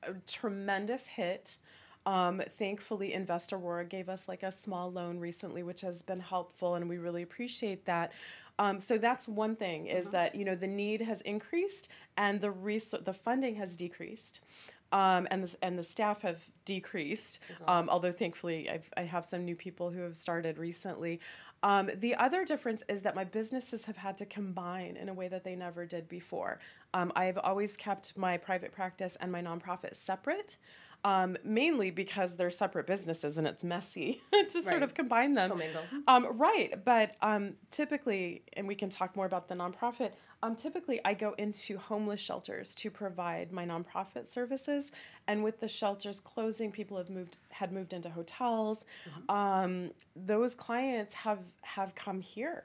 a 0.03 0.15
tremendous 0.27 1.07
hit. 1.07 1.57
Um, 2.07 2.41
thankfully, 2.57 3.13
Invest 3.13 3.53
Aurora 3.53 3.85
gave 3.85 4.09
us 4.09 4.29
like 4.29 4.45
a 4.45 4.53
small 4.53 4.93
loan 4.93 5.19
recently, 5.19 5.65
which 5.65 5.81
has 5.81 6.03
been 6.03 6.21
helpful, 6.21 6.77
and 6.77 6.89
we 6.89 6.99
really 6.99 7.23
appreciate 7.23 7.85
that. 7.87 8.13
Um, 8.59 8.81
so 8.81 8.97
that's 8.97 9.29
one 9.29 9.57
thing 9.57 9.87
is 9.87 10.09
that 10.11 10.35
you 10.35 10.45
know 10.45 10.55
the 10.55 10.69
need 10.69 11.01
has 11.01 11.21
increased 11.23 11.89
and 12.17 12.41
the 12.41 12.51
res- 12.51 12.95
the 13.05 13.13
funding 13.13 13.57
has 13.57 13.77
decreased, 13.77 14.41
um, 14.93 15.27
and 15.31 15.45
the, 15.45 15.57
and 15.63 15.79
the 15.79 15.83
staff 15.83 16.23
have 16.23 16.41
decreased. 16.65 17.41
Um, 17.67 17.89
although 17.91 18.13
thankfully, 18.13 18.71
I've, 18.71 18.89
I 18.97 19.03
have 19.03 19.25
some 19.25 19.45
new 19.45 19.57
people 19.57 19.91
who 19.91 20.01
have 20.03 20.17
started 20.17 20.59
recently. 20.59 21.21
Um, 21.67 21.91
the 21.97 22.15
other 22.15 22.45
difference 22.45 22.85
is 22.89 23.03
that 23.03 23.17
my 23.17 23.25
businesses 23.25 23.87
have 23.87 23.97
had 23.97 24.17
to 24.19 24.25
combine 24.25 24.97
in 24.97 25.09
a 25.09 25.13
way 25.13 25.27
that 25.27 25.43
they 25.43 25.57
never 25.57 25.85
did 25.85 26.09
before. 26.09 26.61
Um, 26.95 27.11
I've 27.17 27.39
always 27.39 27.77
kept 27.77 28.17
my 28.17 28.37
private 28.37 28.71
practice 28.71 29.17
and 29.21 29.33
my 29.33 29.43
nonprofit 29.43 29.97
separate 29.97 30.59
um, 31.07 31.37
mainly 31.45 31.93
because 31.93 32.35
they're 32.35 32.51
separate 32.51 32.85
businesses 32.85 33.39
and 33.39 33.47
it's 33.47 33.63
messy 33.63 34.21
to 34.49 34.61
sort 34.61 34.83
of 34.83 34.93
combine 34.93 35.35
them. 35.35 35.51
Commingle. 35.51 35.83
Um, 36.09 36.37
right, 36.37 36.85
but 36.85 37.15
um, 37.23 37.53
typically, 37.71 38.43
and 38.55 38.67
we 38.67 38.75
can 38.75 38.91
talk 38.91 39.15
more 39.15 39.25
about 39.25 39.49
the 39.49 39.55
nonprofit. 39.55 40.11
Um, 40.43 40.57
typically, 40.57 41.01
I 41.05 41.15
go 41.15 41.33
into 41.39 41.79
homeless 41.79 42.19
shelters 42.19 42.75
to 42.75 42.91
provide 42.91 43.53
my 43.53 43.65
nonprofit 43.65 44.29
services, 44.29 44.91
and 45.29 45.45
with 45.45 45.61
the 45.61 45.69
shelters 45.69 46.19
closing, 46.19 46.73
people 46.73 46.97
have 46.97 47.09
moved 47.09 47.39
had 47.51 47.71
moved 47.71 47.93
into 47.93 48.11
hotels. 48.11 48.85
Um, 49.29 49.93
those 50.17 50.57
clients 50.57 51.15
have 51.15 51.39
have 51.63 51.95
come 51.95 52.21
here 52.21 52.65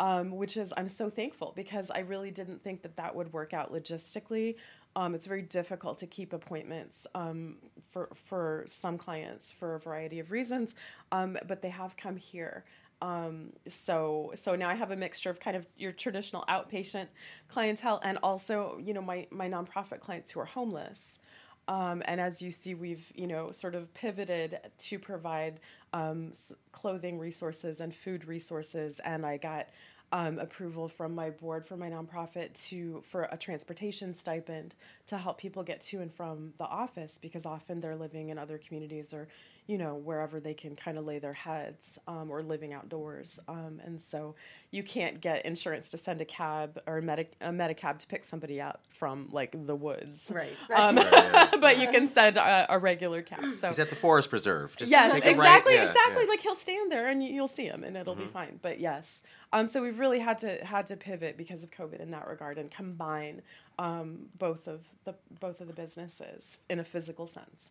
um, 0.00 0.36
which 0.36 0.56
is 0.56 0.74
I'm 0.76 0.88
so 0.88 1.08
thankful 1.08 1.52
because 1.56 1.90
I 1.90 2.00
really 2.00 2.30
didn't 2.30 2.62
think 2.62 2.82
that 2.82 2.96
that 2.96 3.14
would 3.14 3.32
work 3.32 3.54
out 3.54 3.72
logistically. 3.72 4.56
Um, 4.96 5.14
it's 5.14 5.26
very 5.26 5.42
difficult 5.42 5.98
to 5.98 6.06
keep 6.06 6.32
appointments 6.32 7.06
um, 7.14 7.56
for 7.90 8.08
for 8.14 8.64
some 8.66 8.96
clients 8.96 9.52
for 9.52 9.74
a 9.74 9.78
variety 9.78 10.18
of 10.18 10.30
reasons, 10.30 10.74
um, 11.12 11.38
but 11.46 11.60
they 11.60 11.68
have 11.68 11.96
come 11.96 12.16
here. 12.16 12.64
Um, 13.02 13.52
so 13.68 14.32
so 14.36 14.56
now 14.56 14.70
I 14.70 14.74
have 14.74 14.90
a 14.90 14.96
mixture 14.96 15.28
of 15.28 15.38
kind 15.38 15.54
of 15.54 15.66
your 15.76 15.92
traditional 15.92 16.44
outpatient 16.48 17.08
clientele 17.46 18.00
and 18.02 18.18
also 18.22 18.80
you 18.82 18.94
know 18.94 19.02
my 19.02 19.26
my 19.30 19.48
nonprofit 19.48 20.00
clients 20.00 20.32
who 20.32 20.40
are 20.40 20.46
homeless. 20.46 21.20
Um, 21.68 22.02
and 22.06 22.20
as 22.20 22.40
you 22.40 22.50
see, 22.50 22.74
we've 22.74 23.12
you 23.14 23.26
know 23.26 23.50
sort 23.50 23.74
of 23.74 23.92
pivoted 23.92 24.58
to 24.78 24.98
provide 24.98 25.60
um, 25.92 26.32
clothing 26.72 27.18
resources 27.18 27.82
and 27.82 27.94
food 27.94 28.24
resources, 28.24 28.98
and 29.00 29.26
I 29.26 29.36
got 29.36 29.68
um, 30.12 30.38
approval 30.38 30.88
from 30.88 31.14
my 31.14 31.30
board 31.30 31.66
for 31.66 31.76
my 31.76 31.90
nonprofit 31.90 32.52
to 32.68 33.02
for 33.08 33.28
a 33.32 33.36
transportation 33.36 34.14
stipend 34.14 34.74
to 35.06 35.18
help 35.18 35.38
people 35.38 35.62
get 35.62 35.80
to 35.80 36.00
and 36.00 36.12
from 36.14 36.52
the 36.58 36.64
office 36.64 37.18
because 37.18 37.44
often 37.44 37.80
they're 37.80 37.96
living 37.96 38.28
in 38.28 38.38
other 38.38 38.58
communities 38.58 39.12
or 39.12 39.26
you 39.66 39.78
know 39.78 39.94
wherever 39.94 40.38
they 40.40 40.54
can 40.54 40.76
kind 40.76 40.96
of 40.98 41.04
lay 41.04 41.18
their 41.18 41.32
heads 41.32 41.98
um, 42.06 42.30
or 42.30 42.42
living 42.42 42.72
outdoors, 42.72 43.40
um, 43.48 43.80
and 43.84 44.00
so 44.00 44.34
you 44.70 44.82
can't 44.82 45.20
get 45.20 45.44
insurance 45.44 45.88
to 45.90 45.98
send 45.98 46.20
a 46.20 46.24
cab 46.24 46.78
or 46.86 46.98
a, 46.98 47.02
medic 47.02 47.32
a 47.40 47.48
medicab 47.48 47.98
to 47.98 48.06
pick 48.06 48.24
somebody 48.24 48.60
up 48.60 48.82
from 48.90 49.28
like 49.32 49.54
the 49.66 49.74
woods, 49.74 50.30
Right. 50.34 50.52
um, 50.74 50.96
right. 50.96 51.50
but 51.60 51.78
you 51.80 51.88
can 51.88 52.06
send 52.06 52.36
a, 52.36 52.66
a 52.74 52.78
regular 52.78 53.22
cab. 53.22 53.52
So 53.54 53.68
He's 53.68 53.78
at 53.78 53.90
the 53.90 53.96
forest 53.96 54.30
preserve. 54.30 54.76
Just 54.76 54.90
yes, 54.90 55.12
take 55.12 55.24
a 55.24 55.26
right- 55.28 55.32
exactly, 55.32 55.74
yeah, 55.74 55.86
exactly. 55.88 56.22
yeah. 56.24 56.28
Like 56.28 56.40
he'll 56.42 56.54
stand 56.54 56.92
there 56.92 57.08
and 57.08 57.22
you- 57.24 57.32
you'll 57.34 57.48
see 57.48 57.66
him, 57.66 57.82
and 57.84 57.96
it'll 57.96 58.14
be 58.14 58.26
fine. 58.26 58.58
But 58.62 58.78
yes, 58.80 59.22
um, 59.52 59.66
so 59.66 59.82
we've 59.82 59.98
really 59.98 60.20
had 60.20 60.38
to 60.38 60.64
had 60.64 60.86
to 60.88 60.96
pivot 60.96 61.36
because 61.36 61.64
of 61.64 61.70
COVID 61.70 62.00
in 62.00 62.10
that 62.10 62.28
regard 62.28 62.58
and 62.58 62.70
combine 62.70 63.42
um, 63.78 64.26
both 64.38 64.68
of 64.68 64.80
the 65.04 65.14
both 65.40 65.60
of 65.60 65.66
the 65.66 65.74
businesses 65.74 66.58
in 66.70 66.78
a 66.78 66.84
physical 66.84 67.26
sense. 67.26 67.70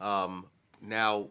Um, 0.00 0.46
now, 0.80 1.28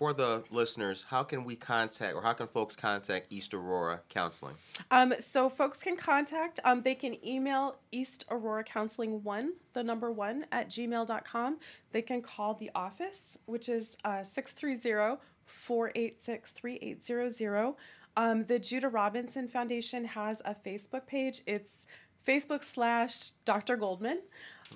for 0.00 0.14
the 0.14 0.42
listeners, 0.50 1.04
how 1.06 1.22
can 1.22 1.44
we 1.44 1.54
contact 1.54 2.14
or 2.14 2.22
how 2.22 2.32
can 2.32 2.46
folks 2.46 2.74
contact 2.74 3.26
East 3.30 3.52
Aurora 3.52 4.00
Counseling? 4.08 4.54
Um, 4.90 5.12
so 5.18 5.50
folks 5.50 5.82
can 5.82 5.94
contact, 5.94 6.58
um, 6.64 6.80
they 6.80 6.94
can 6.94 7.22
email 7.26 7.76
East 7.92 8.24
Aurora 8.30 8.64
Counseling 8.64 9.22
1, 9.22 9.52
the 9.74 9.82
number 9.82 10.10
1, 10.10 10.46
at 10.52 10.70
gmail.com. 10.70 11.58
They 11.92 12.00
can 12.00 12.22
call 12.22 12.54
the 12.54 12.70
office, 12.74 13.36
which 13.44 13.68
is 13.68 13.98
uh, 14.04 14.22
630 14.22 15.20
486 15.44 16.52
3800. 16.52 17.74
Um, 18.16 18.44
the 18.46 18.58
Judah 18.58 18.88
Robinson 18.88 19.48
Foundation 19.48 20.04
has 20.06 20.40
a 20.46 20.54
Facebook 20.54 21.06
page. 21.06 21.42
It's 21.46 21.86
Facebook 22.26 22.64
slash 22.64 23.32
Dr. 23.44 23.76
Goldman. 23.76 24.20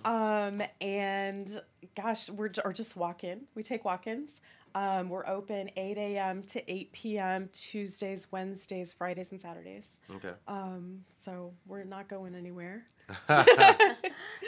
Um, 0.05 0.63
and 0.81 1.63
gosh, 1.95 2.31
we're 2.31 2.51
or 2.65 2.73
just 2.73 2.97
walk 2.97 3.25
in. 3.25 3.43
We 3.55 3.63
take 3.63 3.85
walk-ins. 3.85 4.41
Um, 4.75 5.09
we're 5.09 5.27
open 5.27 5.71
8 5.77 5.97
a.m. 5.97 6.43
to 6.45 6.73
8 6.73 6.93
p.m. 6.93 7.49
Tuesdays, 7.53 8.33
Wednesdays, 8.33 8.93
Fridays, 8.93 9.31
and 9.31 9.41
Saturdays. 9.41 9.99
Okay. 10.17 10.33
Um, 10.49 11.05
so 11.23 11.53
we're 11.67 11.85
not 11.85 12.09
going 12.09 12.35
anywhere. 12.35 12.85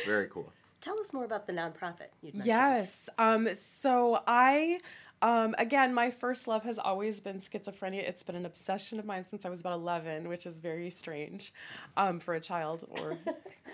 Very 0.04 0.26
cool. 0.28 0.52
Tell 0.80 0.98
us 1.00 1.12
more 1.12 1.24
about 1.24 1.46
the 1.46 1.52
nonprofit. 1.52 2.09
You'd 2.22 2.35
mentioned. 2.35 2.46
Yes. 2.46 3.09
Um, 3.18 3.48
so 3.54 4.22
I, 4.26 4.80
um, 5.22 5.55
again, 5.59 5.94
my 5.94 6.11
first 6.11 6.46
love 6.46 6.62
has 6.64 6.79
always 6.79 7.20
been 7.20 7.38
schizophrenia. 7.38 8.07
It's 8.07 8.22
been 8.22 8.37
an 8.37 8.46
obsession 8.46 8.98
of 8.98 9.05
mine 9.05 9.24
since 9.24 9.44
I 9.44 9.48
was 9.48 9.61
about 9.61 9.74
11, 9.74 10.29
which 10.29 10.46
is 10.46 10.61
very 10.61 10.90
strange 10.90 11.52
um, 11.96 12.20
for 12.20 12.35
a 12.35 12.40
child, 12.40 12.85
or 12.88 13.18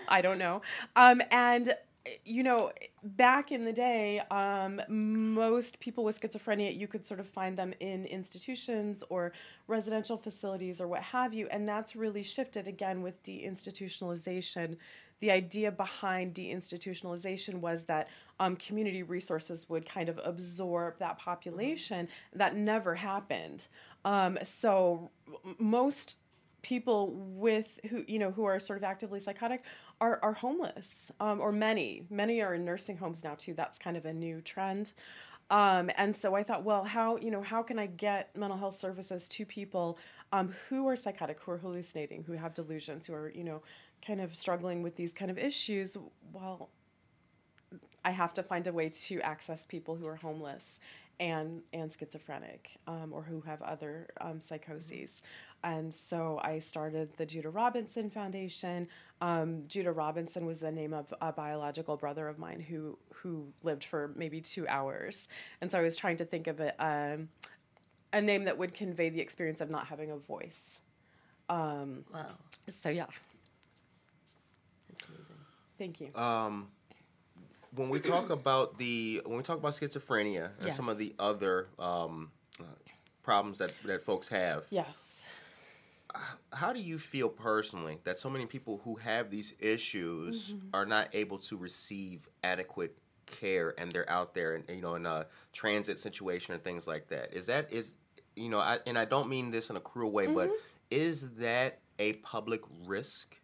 I 0.07 0.21
don't 0.21 0.37
know. 0.37 0.61
Um, 0.95 1.21
and 1.31 1.75
you 2.25 2.43
know, 2.43 2.71
back 3.03 3.51
in 3.51 3.63
the 3.63 3.71
day, 3.71 4.19
um, 4.29 4.81
most 4.89 5.79
people 5.79 6.03
with 6.03 6.19
schizophrenia, 6.19 6.77
you 6.77 6.87
could 6.87 7.05
sort 7.05 7.19
of 7.19 7.27
find 7.27 7.57
them 7.57 7.73
in 7.79 8.05
institutions 8.05 9.03
or 9.09 9.31
residential 9.67 10.17
facilities 10.17 10.81
or 10.81 10.87
what 10.87 11.01
have 11.01 11.33
you. 11.33 11.47
And 11.49 11.65
that's 11.67 11.95
really 11.95 12.23
shifted 12.23 12.67
again 12.67 13.01
with 13.01 13.23
deinstitutionalization. 13.23 14.77
The 15.23 15.31
idea 15.31 15.71
behind 15.71 16.33
deinstitutionalization 16.33 17.61
was 17.61 17.85
that 17.85 18.09
um, 18.41 18.57
community 18.57 19.03
resources 19.03 19.69
would 19.69 19.87
kind 19.87 20.09
of 20.09 20.19
absorb 20.21 20.99
that 20.99 21.17
population. 21.17 22.09
That 22.33 22.57
never 22.57 22.93
happened. 22.93 23.67
Um, 24.03 24.37
so 24.43 25.11
most 25.59 26.17
people 26.61 27.11
with 27.13 27.79
who 27.89 28.03
you 28.05 28.19
know 28.19 28.31
who 28.31 28.43
are 28.43 28.59
sort 28.59 28.75
of 28.75 28.83
actively 28.83 29.21
psychotic 29.21 29.63
are, 30.01 30.19
are 30.21 30.33
homeless 30.33 31.09
um, 31.21 31.39
or 31.39 31.53
many 31.53 32.03
many 32.09 32.41
are 32.41 32.55
in 32.55 32.65
nursing 32.65 32.97
homes 32.97 33.23
now 33.23 33.35
too 33.35 33.53
that's 33.53 33.77
kind 33.79 33.95
of 33.95 34.05
a 34.05 34.13
new 34.13 34.41
trend 34.41 34.93
um, 35.51 35.91
and 35.97 36.15
so 36.15 36.33
i 36.35 36.41
thought 36.41 36.63
well 36.63 36.85
how 36.85 37.17
you 37.17 37.29
know 37.31 37.41
how 37.41 37.61
can 37.61 37.77
i 37.77 37.85
get 37.85 38.33
mental 38.35 38.57
health 38.57 38.75
services 38.75 39.27
to 39.27 39.45
people 39.45 39.97
um, 40.31 40.53
who 40.69 40.87
are 40.87 40.95
psychotic 40.95 41.37
who 41.41 41.51
are 41.51 41.57
hallucinating 41.57 42.23
who 42.23 42.33
have 42.33 42.53
delusions 42.53 43.07
who 43.07 43.13
are 43.13 43.29
you 43.29 43.43
know 43.43 43.61
kind 44.05 44.21
of 44.21 44.35
struggling 44.35 44.83
with 44.83 44.95
these 44.95 45.13
kind 45.13 45.31
of 45.31 45.37
issues 45.37 45.97
well 46.33 46.69
I 48.05 48.11
have 48.11 48.33
to 48.33 48.43
find 48.43 48.67
a 48.67 48.73
way 48.73 48.89
to 48.89 49.21
access 49.21 49.65
people 49.65 49.95
who 49.95 50.07
are 50.07 50.15
homeless 50.17 50.79
and 51.19 51.61
and 51.71 51.91
schizophrenic 51.91 52.71
um, 52.87 53.11
or 53.13 53.21
who 53.23 53.41
have 53.41 53.61
other 53.61 54.07
um, 54.19 54.39
psychoses. 54.41 55.21
And 55.63 55.93
so 55.93 56.41
I 56.43 56.59
started 56.59 57.13
the 57.15 57.25
Judah 57.25 57.49
Robinson 57.49 58.09
Foundation. 58.09 58.89
Um, 59.21 59.63
Judah 59.67 59.93
Robinson 59.93 60.45
was 60.45 60.59
the 60.59 60.71
name 60.71 60.93
of 60.93 61.13
a 61.21 61.31
biological 61.31 61.95
brother 61.95 62.27
of 62.27 62.37
mine 62.39 62.59
who 62.59 62.97
who 63.13 63.47
lived 63.63 63.85
for 63.85 64.11
maybe 64.15 64.41
two 64.41 64.67
hours. 64.67 65.29
And 65.61 65.71
so 65.71 65.79
I 65.79 65.81
was 65.81 65.95
trying 65.95 66.17
to 66.17 66.25
think 66.25 66.47
of 66.47 66.59
a 66.59 66.73
um, 66.85 67.29
a 68.11 68.19
name 68.19 68.43
that 68.45 68.57
would 68.57 68.73
convey 68.73 69.09
the 69.09 69.21
experience 69.21 69.61
of 69.61 69.69
not 69.69 69.87
having 69.87 70.11
a 70.11 70.17
voice. 70.17 70.81
Um, 71.49 72.03
Wow. 72.13 72.31
so 72.69 72.89
yeah. 72.89 73.05
Thank 75.77 76.01
you. 76.01 76.13
Um, 76.15 76.67
when 77.75 77.89
we 77.89 77.99
talk 77.99 78.29
about 78.29 78.77
the 78.77 79.21
when 79.25 79.37
we 79.37 79.43
talk 79.43 79.57
about 79.57 79.71
schizophrenia 79.73 80.51
and 80.61 80.73
some 80.73 80.89
of 80.89 80.97
the 80.97 81.13
other 81.17 81.67
um, 81.79 82.31
uh, 82.59 82.63
problems 83.23 83.57
that 83.59 83.71
that 83.85 84.03
folks 84.03 84.29
have, 84.29 84.63
yes. 84.69 85.23
how 86.51 86.71
do 86.71 86.79
you 86.79 86.99
feel 86.99 87.29
personally 87.29 87.97
that 88.03 88.19
so 88.19 88.29
many 88.29 88.45
people 88.45 88.79
who 88.83 88.95
have 88.95 89.29
these 89.31 89.53
issues 89.59 90.51
Mm-hmm. 90.53 90.67
are 90.73 90.85
not 90.85 91.09
able 91.13 91.37
to 91.39 91.57
receive 91.57 92.27
adequate 92.43 92.95
care 93.25 93.73
and 93.79 93.91
they're 93.91 94.09
out 94.09 94.35
there 94.35 94.53
and 94.53 94.63
you 94.69 94.81
know 94.81 94.93
in 94.95 95.05
a 95.07 95.25
transit 95.53 95.97
situation 95.97 96.53
or 96.53 96.57
things 96.59 96.85
like 96.85 97.07
that 97.07 97.33
is 97.33 97.47
that 97.47 97.71
is 97.71 97.95
you 98.35 98.49
know 98.49 98.59
I, 98.59 98.77
and 98.85 98.97
i 98.97 99.05
don't 99.05 99.27
mean 99.29 99.49
this 99.49 99.69
in 99.71 99.75
a 99.77 99.79
cruel 99.79 100.11
way 100.11 100.27
but 100.27 100.49
Mm-hmm. 100.49 100.55
is 100.91 101.31
that 101.35 101.79
a 101.97 102.13
public 102.13 102.61
risk 102.85 103.37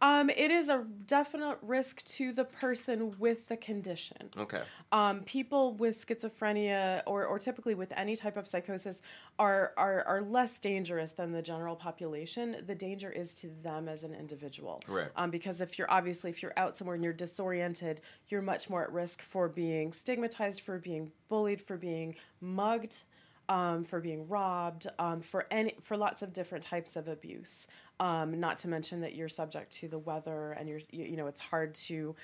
Um, 0.00 0.30
it 0.30 0.50
is 0.50 0.68
a 0.68 0.84
definite 1.06 1.58
risk 1.60 2.04
to 2.04 2.32
the 2.32 2.44
person 2.44 3.18
with 3.18 3.48
the 3.48 3.56
condition. 3.56 4.30
okay 4.36 4.62
Um, 4.92 5.22
people 5.22 5.74
with 5.74 6.06
schizophrenia 6.06 7.02
or, 7.06 7.24
or 7.24 7.38
typically 7.38 7.74
with 7.74 7.92
any 7.96 8.14
type 8.14 8.36
of 8.36 8.46
psychosis 8.46 9.02
are, 9.38 9.72
are, 9.76 10.04
are 10.04 10.22
less 10.22 10.58
dangerous 10.60 11.12
than 11.12 11.32
the 11.32 11.42
general 11.42 11.74
population. 11.74 12.62
The 12.66 12.74
danger 12.74 13.10
is 13.10 13.34
to 13.36 13.48
them 13.62 13.88
as 13.88 14.04
an 14.04 14.14
individual. 14.14 14.80
Right. 14.86 15.08
Um, 15.16 15.30
because 15.30 15.60
if 15.60 15.78
you're 15.78 15.90
obviously, 15.90 16.30
if 16.30 16.42
you're 16.42 16.54
out 16.56 16.76
somewhere 16.76 16.94
and 16.94 17.02
you're 17.02 17.12
disoriented, 17.12 18.00
you're 18.28 18.42
much 18.42 18.70
more 18.70 18.82
at 18.84 18.92
risk 18.92 19.20
for 19.22 19.48
being 19.48 19.92
stigmatized, 19.92 20.60
for 20.60 20.78
being 20.78 21.10
bullied, 21.28 21.60
for 21.60 21.76
being 21.76 22.14
mugged. 22.40 23.02
Um, 23.50 23.82
for 23.82 23.98
being 23.98 24.28
robbed, 24.28 24.88
um, 24.98 25.22
for 25.22 25.46
any 25.50 25.72
for 25.80 25.96
lots 25.96 26.20
of 26.20 26.34
different 26.34 26.62
types 26.62 26.96
of 26.96 27.08
abuse. 27.08 27.66
Um, 28.00 28.38
not 28.38 28.58
to 28.58 28.68
mention 28.68 29.00
that 29.00 29.14
you're 29.14 29.28
subject 29.28 29.72
to 29.78 29.88
the 29.88 29.98
weather, 29.98 30.52
and 30.52 30.68
you're 30.68 30.80
you, 30.90 31.04
you 31.04 31.16
know 31.16 31.26
it's 31.26 31.40
hard 31.40 31.74
to 31.74 32.14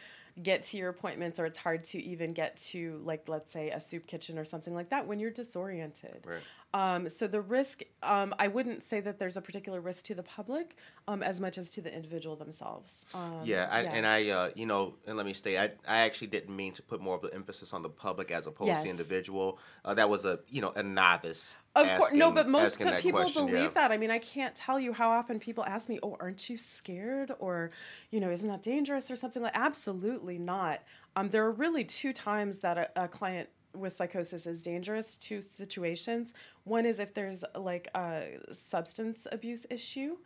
get 0.43 0.63
to 0.63 0.77
your 0.77 0.89
appointments, 0.89 1.41
or 1.41 1.47
it's 1.47 1.59
hard 1.59 1.85
to 1.85 2.03
even 2.03 2.33
get 2.33 2.57
to 2.57 3.01
like 3.05 3.29
let's 3.29 3.53
say 3.53 3.71
a 3.71 3.81
soup 3.81 4.07
kitchen 4.07 4.39
or 4.39 4.45
something 4.45 4.75
like 4.75 4.91
that 4.91 5.07
when 5.07 5.19
you're 5.19 5.31
disoriented. 5.31 6.25
Right. 6.25 6.41
Um, 6.75 7.09
so 7.09 7.29
the 7.29 7.41
risk, 7.41 7.83
um, 8.03 8.35
I 8.37 8.49
wouldn't 8.49 8.83
say 8.83 8.99
that 8.99 9.21
there's 9.21 9.37
a 9.37 9.41
particular 9.41 9.81
risk 9.81 10.07
to 10.07 10.15
the 10.17 10.25
public 10.25 10.77
um, 11.07 11.23
as 11.23 11.41
much 11.41 11.57
as 11.57 11.71
to 11.71 11.81
the 11.81 11.95
individual 11.95 12.35
themselves. 12.35 13.07
Um, 13.15 13.43
Yeah, 13.45 13.69
I, 13.71 13.83
and 13.83 14.05
I, 14.05 14.29
uh, 14.31 14.51
you 14.57 14.67
know, 14.67 14.97
and 15.07 15.17
let 15.17 15.25
me 15.25 15.35
stay. 15.35 15.57
I, 15.57 15.71
I 15.87 15.99
actually 15.99 16.27
didn't 16.27 16.55
mean 16.55 16.73
to 16.73 16.83
put 16.83 17.01
more 17.01 17.15
of 17.15 17.23
the 17.23 17.33
emphasis 17.33 17.73
on 17.73 17.83
the 17.83 17.89
public 17.89 18.33
as 18.33 18.49
opposed 18.49 18.75
to 18.75 18.83
the 18.83 18.91
individual. 18.91 19.61
Uh, 19.85 19.95
that 19.95 20.11
was 20.11 20.25
a, 20.25 20.41
you 20.49 20.61
know, 20.61 20.73
a 20.75 20.83
novice. 20.83 21.57
Of 21.77 21.87
course, 21.97 22.13
no, 22.13 22.33
but 22.33 22.49
most 22.49 22.81
asking 22.81 23.01
people 23.01 23.21
question, 23.21 23.47
believe 23.47 23.63
yeah. 23.63 23.69
that. 23.71 23.93
I 23.93 23.97
mean, 23.97 24.11
I 24.11 24.19
can't 24.19 24.55
tell 24.55 24.79
you 24.79 24.93
how 24.93 25.11
often 25.11 25.41
people 25.41 25.65
ask 25.65 25.89
me, 25.89 25.99
"Oh, 26.05 26.17
aren't 26.21 26.49
you 26.49 26.57
scared?" 26.57 27.33
or, 27.41 27.73
you 28.13 28.21
know, 28.21 28.31
"Isn't 28.31 28.49
that 28.49 28.63
dangerous?" 28.63 29.11
or 29.11 29.17
something 29.17 29.43
like. 29.43 29.57
Absolutely 29.57 30.39
not. 30.39 30.83
Um, 31.17 31.31
there 31.31 31.45
are 31.45 31.51
really 31.51 31.85
two 31.85 32.13
times 32.13 32.61
that 32.61 32.79
a, 32.79 33.05
a 33.05 33.09
client 33.09 33.49
with 33.75 33.93
psychosis 33.93 34.47
is 34.47 34.63
dangerous. 34.63 35.17
Two 35.17 35.41
situations. 35.41 36.35
One 36.65 36.87
is 36.87 36.99
if 36.99 37.15
there's 37.15 37.45
like 37.57 37.89
a 37.95 38.39
substance 38.51 39.27
abuse 39.33 39.67
issue. 39.71 40.17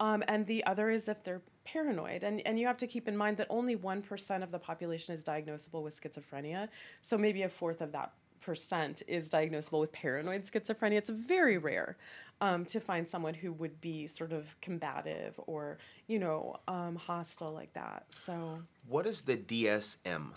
Um, 0.00 0.24
and 0.26 0.46
the 0.46 0.64
other 0.66 0.90
is 0.90 1.08
if 1.08 1.22
they're 1.22 1.42
paranoid. 1.64 2.24
And, 2.24 2.42
and 2.46 2.58
you 2.58 2.66
have 2.66 2.76
to 2.78 2.86
keep 2.86 3.06
in 3.08 3.16
mind 3.16 3.36
that 3.36 3.46
only 3.48 3.76
1% 3.76 4.42
of 4.42 4.50
the 4.50 4.58
population 4.58 5.14
is 5.14 5.24
diagnosable 5.24 5.82
with 5.82 6.00
schizophrenia. 6.00 6.68
So 7.00 7.16
maybe 7.16 7.42
a 7.42 7.48
fourth 7.48 7.80
of 7.80 7.92
that 7.92 8.12
percent 8.40 9.02
is 9.08 9.30
diagnosable 9.30 9.80
with 9.80 9.92
paranoid 9.92 10.44
schizophrenia. 10.44 10.96
It's 10.96 11.10
very 11.10 11.58
rare 11.58 11.96
um, 12.40 12.64
to 12.66 12.80
find 12.80 13.08
someone 13.08 13.34
who 13.34 13.52
would 13.54 13.80
be 13.80 14.06
sort 14.06 14.32
of 14.32 14.54
combative 14.60 15.38
or, 15.46 15.78
you 16.06 16.18
know, 16.18 16.56
um, 16.68 16.96
hostile 16.96 17.52
like 17.52 17.72
that. 17.74 18.04
So 18.10 18.58
What 18.86 19.06
is 19.06 19.22
the 19.22 19.36
DSM? 19.36 20.32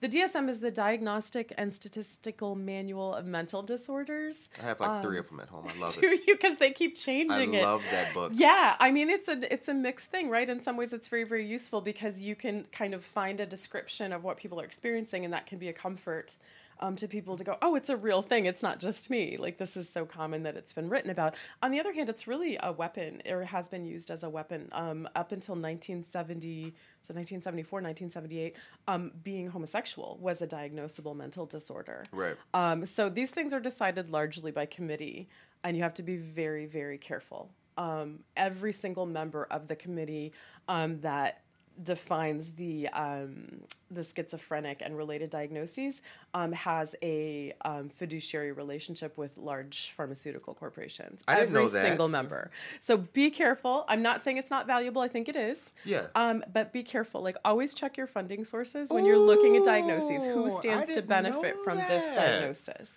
The 0.00 0.08
DSM 0.08 0.48
is 0.48 0.60
the 0.60 0.70
Diagnostic 0.70 1.52
and 1.56 1.72
Statistical 1.72 2.54
Manual 2.54 3.14
of 3.14 3.24
Mental 3.26 3.62
Disorders. 3.62 4.50
I 4.62 4.66
have 4.66 4.80
like 4.80 5.02
three 5.02 5.18
um, 5.18 5.24
of 5.24 5.30
them 5.30 5.40
at 5.40 5.48
home. 5.48 5.66
I 5.74 5.78
love 5.80 5.98
Do 5.98 6.08
it. 6.12 6.20
you? 6.26 6.34
Because 6.44 6.56
they 6.56 6.72
keep 6.72 6.92
I 6.92 7.00
changing 7.00 7.54
it. 7.54 7.62
love 7.62 7.82
that 7.90 8.12
book. 8.12 8.32
Yeah, 8.34 8.76
I 8.78 8.90
mean 8.90 9.08
it's 9.08 9.28
a 9.28 9.52
it's 9.52 9.68
a 9.68 9.74
mixed 9.74 10.10
thing, 10.10 10.28
right? 10.28 10.48
In 10.48 10.60
some 10.60 10.76
ways 10.76 10.92
it's 10.92 11.08
very 11.08 11.24
very 11.24 11.46
useful 11.46 11.80
because 11.80 12.20
you 12.20 12.34
can 12.34 12.66
kind 12.72 12.92
of 12.92 13.04
find 13.04 13.40
a 13.40 13.46
description 13.46 14.12
of 14.12 14.24
what 14.24 14.36
people 14.36 14.60
are 14.60 14.64
experiencing 14.64 15.24
and 15.24 15.32
that 15.32 15.46
can 15.46 15.58
be 15.58 15.68
a 15.68 15.72
comfort 15.72 16.36
um, 16.80 16.96
to 16.96 17.08
people 17.08 17.36
to 17.36 17.44
go, 17.44 17.56
"Oh, 17.62 17.74
it's 17.74 17.88
a 17.88 17.96
real 17.96 18.22
thing. 18.22 18.46
It's 18.46 18.62
not 18.62 18.78
just 18.80 19.10
me." 19.10 19.36
Like 19.36 19.58
this 19.58 19.76
is 19.76 19.88
so 19.88 20.04
common 20.04 20.42
that 20.44 20.56
it's 20.56 20.72
been 20.72 20.88
written 20.88 21.10
about. 21.10 21.34
On 21.62 21.70
the 21.70 21.80
other 21.80 21.92
hand, 21.92 22.08
it's 22.08 22.26
really 22.26 22.58
a 22.62 22.72
weapon 22.72 23.22
or 23.28 23.44
has 23.44 23.68
been 23.68 23.84
used 23.84 24.10
as 24.10 24.22
a 24.24 24.28
weapon 24.30 24.68
um, 24.72 25.08
up 25.14 25.32
until 25.32 25.54
1970 25.54 26.74
so 27.02 27.12
1974 27.14 27.80
1978 27.80 28.56
um, 28.88 29.12
being 29.22 29.48
homosexual 29.50 30.18
was 30.20 30.40
a 30.42 30.46
diagnosable 30.46 31.14
mental 31.14 31.46
disorder 31.46 32.04
Right. 32.12 32.36
um, 32.54 32.86
so 32.86 33.08
these 33.08 33.30
things 33.30 33.52
are 33.52 33.60
decided 33.60 34.10
largely 34.10 34.50
by 34.50 34.66
committee, 34.66 35.28
and 35.62 35.76
you 35.76 35.82
have 35.82 35.94
to 35.94 36.02
be 36.02 36.16
very, 36.16 36.66
very 36.66 36.98
careful. 36.98 37.50
Um, 37.76 38.20
every 38.36 38.72
single 38.72 39.04
member 39.06 39.44
of 39.50 39.66
the 39.68 39.76
committee 39.76 40.32
um, 40.68 41.00
that 41.00 41.42
defines 41.82 42.52
the 42.52 42.88
um, 42.88 43.60
the 43.90 44.02
schizophrenic 44.02 44.80
and 44.80 44.96
related 44.96 45.30
diagnoses 45.30 46.02
um, 46.32 46.52
has 46.52 46.96
a 47.02 47.52
um, 47.64 47.88
fiduciary 47.88 48.52
relationship 48.52 49.16
with 49.16 49.36
large 49.38 49.92
pharmaceutical 49.96 50.54
corporations. 50.54 51.22
I 51.28 51.34
didn't 51.36 51.48
every 51.50 51.62
know 51.62 51.68
that. 51.68 51.86
single 51.86 52.08
member. 52.08 52.50
So 52.80 52.96
be 52.98 53.30
careful. 53.30 53.84
I'm 53.88 54.02
not 54.02 54.24
saying 54.24 54.38
it's 54.38 54.50
not 54.50 54.66
valuable. 54.66 55.02
I 55.02 55.08
think 55.08 55.28
it 55.28 55.36
is. 55.36 55.72
Yeah. 55.84 56.06
Um, 56.14 56.44
but 56.52 56.72
be 56.72 56.82
careful. 56.82 57.22
Like 57.22 57.36
always 57.44 57.74
check 57.74 57.96
your 57.96 58.06
funding 58.06 58.44
sources 58.44 58.90
when 58.90 59.04
you're 59.04 59.18
looking 59.18 59.56
at 59.56 59.64
diagnoses. 59.64 60.26
Ooh, 60.26 60.32
Who 60.34 60.44
I 60.46 60.48
stands 60.48 60.88
to 60.88 60.94
didn't 60.96 61.08
benefit 61.08 61.56
know 61.56 61.64
from 61.64 61.76
this 61.78 62.02
that. 62.02 62.16
diagnosis? 62.16 62.92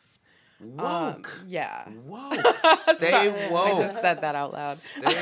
Um, 0.62 0.78
Woke. 0.78 1.40
yeah. 1.48 1.88
Whoa. 1.88 2.32
Stay 2.76 3.50
woke. 3.52 3.68
I 3.68 3.78
just 3.78 4.02
said 4.02 4.22
that 4.22 4.36
out 4.36 4.54
loud. 4.54 4.78
Stay- 4.78 5.18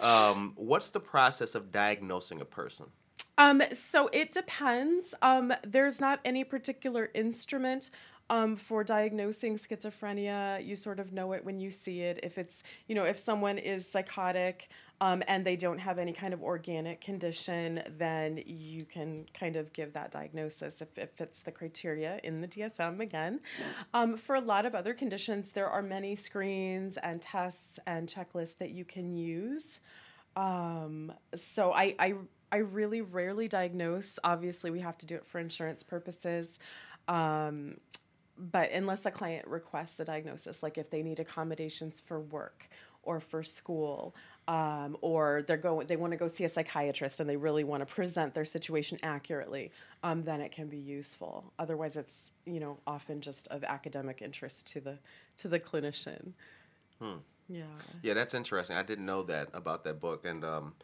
um, 0.04 0.52
what's 0.56 0.90
the 0.90 1.00
process 1.00 1.54
of 1.54 1.70
diagnosing 1.70 2.40
a 2.40 2.44
person? 2.44 2.86
Um, 3.36 3.62
so 3.72 4.08
it 4.12 4.32
depends. 4.32 5.14
Um, 5.22 5.52
there's 5.62 6.00
not 6.00 6.18
any 6.24 6.42
particular 6.42 7.10
instrument 7.14 7.90
um, 8.30 8.56
for 8.56 8.82
diagnosing 8.82 9.56
schizophrenia. 9.56 10.64
You 10.64 10.74
sort 10.76 10.98
of 10.98 11.12
know 11.12 11.32
it 11.32 11.44
when 11.44 11.60
you 11.60 11.70
see 11.70 12.00
it. 12.00 12.18
If 12.22 12.36
it's, 12.36 12.64
you 12.88 12.94
know, 12.94 13.04
if 13.04 13.18
someone 13.18 13.58
is 13.58 13.86
psychotic 13.88 14.68
um, 15.00 15.22
and 15.28 15.44
they 15.44 15.56
don't 15.56 15.78
have 15.78 15.98
any 15.98 16.12
kind 16.12 16.34
of 16.34 16.42
organic 16.42 17.00
condition, 17.00 17.82
then 17.98 18.42
you 18.46 18.84
can 18.84 19.26
kind 19.38 19.56
of 19.56 19.72
give 19.72 19.92
that 19.92 20.10
diagnosis 20.10 20.82
if 20.82 20.98
it 20.98 21.12
fits 21.16 21.42
the 21.42 21.52
criteria 21.52 22.18
in 22.24 22.40
the 22.40 22.48
DSM 22.48 23.00
again. 23.00 23.40
Um, 23.94 24.16
for 24.16 24.34
a 24.34 24.40
lot 24.40 24.66
of 24.66 24.74
other 24.74 24.94
conditions, 24.94 25.52
there 25.52 25.68
are 25.68 25.82
many 25.82 26.16
screens 26.16 26.96
and 26.96 27.22
tests 27.22 27.78
and 27.86 28.08
checklists 28.08 28.58
that 28.58 28.70
you 28.70 28.84
can 28.84 29.16
use. 29.16 29.80
Um, 30.36 31.12
so 31.34 31.72
I, 31.72 31.94
I 31.98 32.14
I 32.50 32.58
really 32.58 33.02
rarely 33.02 33.46
diagnose. 33.46 34.18
Obviously, 34.24 34.70
we 34.70 34.80
have 34.80 34.96
to 34.98 35.06
do 35.06 35.16
it 35.16 35.26
for 35.26 35.38
insurance 35.38 35.82
purposes. 35.82 36.58
Um, 37.06 37.76
but 38.38 38.70
unless 38.70 39.04
a 39.04 39.10
client 39.10 39.46
requests 39.46 39.98
a 40.00 40.04
diagnosis, 40.04 40.62
like 40.62 40.78
if 40.78 40.90
they 40.90 41.02
need 41.02 41.20
accommodations 41.20 42.00
for 42.00 42.20
work 42.20 42.68
or 43.02 43.20
for 43.20 43.42
school, 43.42 44.14
um, 44.48 44.96
or 45.02 45.44
they're 45.46 45.58
going, 45.58 45.86
they 45.86 45.96
want 45.96 46.12
to 46.12 46.16
go 46.16 46.26
see 46.26 46.44
a 46.44 46.48
psychiatrist 46.48 47.20
and 47.20 47.28
they 47.28 47.36
really 47.36 47.64
want 47.64 47.86
to 47.86 47.94
present 47.94 48.34
their 48.34 48.46
situation 48.46 48.98
accurately, 49.02 49.70
um, 50.02 50.24
then 50.24 50.40
it 50.40 50.50
can 50.50 50.68
be 50.68 50.78
useful. 50.78 51.52
Otherwise, 51.58 51.96
it's 51.96 52.32
you 52.46 52.58
know 52.58 52.78
often 52.86 53.20
just 53.20 53.46
of 53.48 53.62
academic 53.62 54.22
interest 54.22 54.66
to 54.72 54.80
the 54.80 54.98
to 55.36 55.48
the 55.48 55.60
clinician. 55.60 56.32
Yeah. 57.48 57.62
Yeah, 58.02 58.14
that's 58.14 58.34
interesting. 58.34 58.76
I 58.76 58.82
didn't 58.82 59.06
know 59.06 59.22
that 59.24 59.48
about 59.52 59.84
that 59.84 60.00
book, 60.00 60.24
and 60.24 60.44
um, 60.44 60.74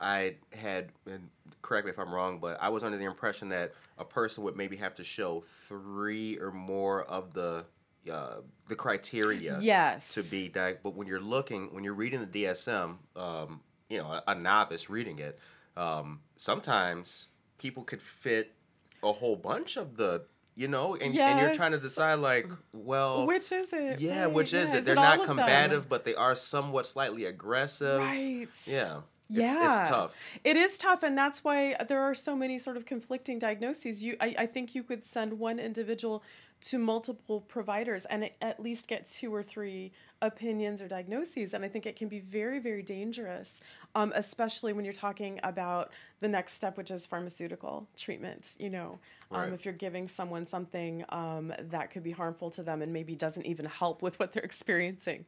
I 0.00 0.36
had, 0.52 0.90
and 1.06 1.28
correct 1.62 1.86
me 1.86 1.90
if 1.90 1.98
I'm 1.98 2.12
wrong, 2.12 2.38
but 2.38 2.56
I 2.60 2.68
was 2.68 2.84
under 2.84 2.96
the 2.96 3.04
impression 3.04 3.48
that 3.50 3.72
a 3.98 4.04
person 4.04 4.44
would 4.44 4.56
maybe 4.56 4.76
have 4.76 4.94
to 4.96 5.04
show 5.04 5.42
three 5.68 6.38
or 6.38 6.52
more 6.52 7.02
of 7.04 7.34
the 7.34 7.64
uh, 8.10 8.40
the 8.68 8.76
criteria 8.76 9.58
Yes. 9.60 10.08
to 10.14 10.22
be 10.22 10.48
diag- 10.48 10.78
But 10.82 10.94
when 10.94 11.06
you're 11.06 11.20
looking, 11.20 11.72
when 11.74 11.84
you're 11.84 11.94
reading 11.94 12.20
the 12.20 12.26
DSM, 12.26 12.98
um, 13.16 13.60
you 13.88 13.98
know, 13.98 14.06
a, 14.06 14.22
a 14.28 14.34
novice 14.34 14.90
reading 14.90 15.18
it, 15.18 15.38
um, 15.76 16.20
sometimes 16.36 17.28
people 17.58 17.84
could 17.84 18.02
fit 18.02 18.54
a 19.02 19.12
whole 19.12 19.36
bunch 19.36 19.76
of 19.76 19.96
the, 19.96 20.24
you 20.56 20.68
know, 20.68 20.94
and, 20.94 21.16
and 21.16 21.38
you're 21.40 21.54
trying 21.54 21.72
to 21.72 21.78
decide 21.78 22.14
like, 22.16 22.46
well, 22.72 23.26
Which 23.26 23.52
is 23.52 23.72
it? 23.72 24.00
yeah, 24.00 24.24
Right, 24.24 24.32
which 24.32 24.52
is 24.52 24.70
yeah. 24.70 24.78
it? 24.78 24.84
They're 24.84 24.98
all 24.98 25.02
not 25.04 25.18
them? 25.18 25.26
combative, 25.26 25.88
but 25.88 26.04
they 26.04 26.14
are 26.14 26.34
somewhat 26.34 26.86
slightly 26.86 27.24
aggressive. 27.26 28.00
Right. 28.00 28.48
Yeah. 28.66 29.00
It's, 29.30 29.38
Yeah. 29.38 29.80
it's 29.80 29.88
tough. 29.88 30.14
It 30.42 30.56
is 30.56 30.78
tough, 30.78 31.02
and 31.02 31.16
that's 31.16 31.44
why 31.44 31.76
there 31.86 32.00
are 32.00 32.14
so 32.14 32.34
many 32.34 32.58
sort 32.58 32.76
of 32.78 32.86
conflicting 32.86 33.38
diagnoses. 33.38 34.02
You, 34.02 34.16
I, 34.20 34.34
I 34.38 34.46
think 34.46 34.74
you 34.74 34.82
could 34.82 35.04
send 35.04 35.38
one 35.38 35.58
individual 35.60 36.22
to 36.60 36.78
multiple 36.78 37.40
providers 37.40 38.04
and 38.06 38.30
at- 38.40 38.60
least 38.60 38.88
get 38.88 39.06
two 39.06 39.32
or 39.34 39.42
three 39.42 39.92
opinions 40.20 40.82
or 40.82 40.88
diagnoses. 40.88 41.54
And 41.54 41.64
I 41.64 41.68
think 41.68 41.86
it 41.86 41.94
can 41.94 42.08
be 42.08 42.18
very, 42.18 42.58
very 42.58 42.82
dangerous, 42.82 43.60
um, 43.94 44.12
especially 44.16 44.72
when 44.72 44.84
you're 44.84 44.92
talking 44.92 45.38
about 45.44 45.92
the 46.18 46.26
next 46.26 46.54
step, 46.54 46.76
which 46.76 46.90
is 46.90 47.06
pharmaceutical 47.06 47.86
treatment. 47.96 48.56
You 48.58 48.70
know, 48.70 48.98
um, 49.30 49.40
Right. 49.40 49.52
if 49.52 49.64
you're 49.64 49.74
giving 49.74 50.08
someone 50.08 50.44
something 50.46 51.04
um, 51.10 51.52
that 51.60 51.90
could 51.90 52.02
be 52.02 52.10
harmful 52.10 52.50
to 52.50 52.62
them 52.64 52.82
and 52.82 52.92
maybe 52.92 53.14
doesn't 53.14 53.46
even 53.46 53.66
help 53.66 54.02
with 54.02 54.18
what 54.18 54.32
they're 54.32 54.42
experiencing. 54.42 55.24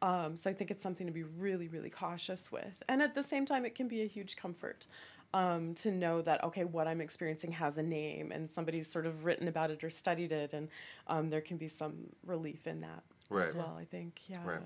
Um, 0.00 0.34
so 0.36 0.50
I 0.50 0.54
think 0.54 0.72
it's 0.72 0.82
something 0.82 1.06
to 1.06 1.12
be 1.12 1.22
really, 1.22 1.68
really 1.68 1.90
cautious 1.90 2.50
with. 2.50 2.82
And 2.88 3.00
at 3.00 3.14
the 3.14 3.22
same 3.22 3.46
time, 3.46 3.64
it 3.64 3.76
can 3.76 3.86
be 3.86 4.02
a 4.02 4.06
huge 4.06 4.34
comfort 4.36 4.86
um, 5.34 5.74
to 5.76 5.90
know 5.90 6.22
that, 6.22 6.42
okay, 6.44 6.64
what 6.64 6.86
I'm 6.86 7.00
experiencing 7.00 7.52
has 7.52 7.78
a 7.78 7.82
name 7.82 8.32
and 8.32 8.50
somebody's 8.50 8.90
sort 8.90 9.06
of 9.06 9.24
written 9.24 9.48
about 9.48 9.70
it 9.70 9.82
or 9.82 9.90
studied 9.90 10.32
it. 10.32 10.52
And 10.52 10.68
um, 11.06 11.30
there 11.30 11.40
can 11.40 11.56
be 11.56 11.68
some 11.68 11.94
relief 12.26 12.66
in 12.66 12.80
that 12.82 13.02
Right. 13.30 13.46
as 13.46 13.54
well, 13.56 13.76
I 13.78 13.84
think. 13.84 14.20
Yeah. 14.28 14.40
Right. 14.44 14.60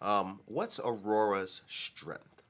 Um, 0.00 0.40
what's 0.46 0.78
Aurora's 0.78 1.62
strength? 1.66 2.42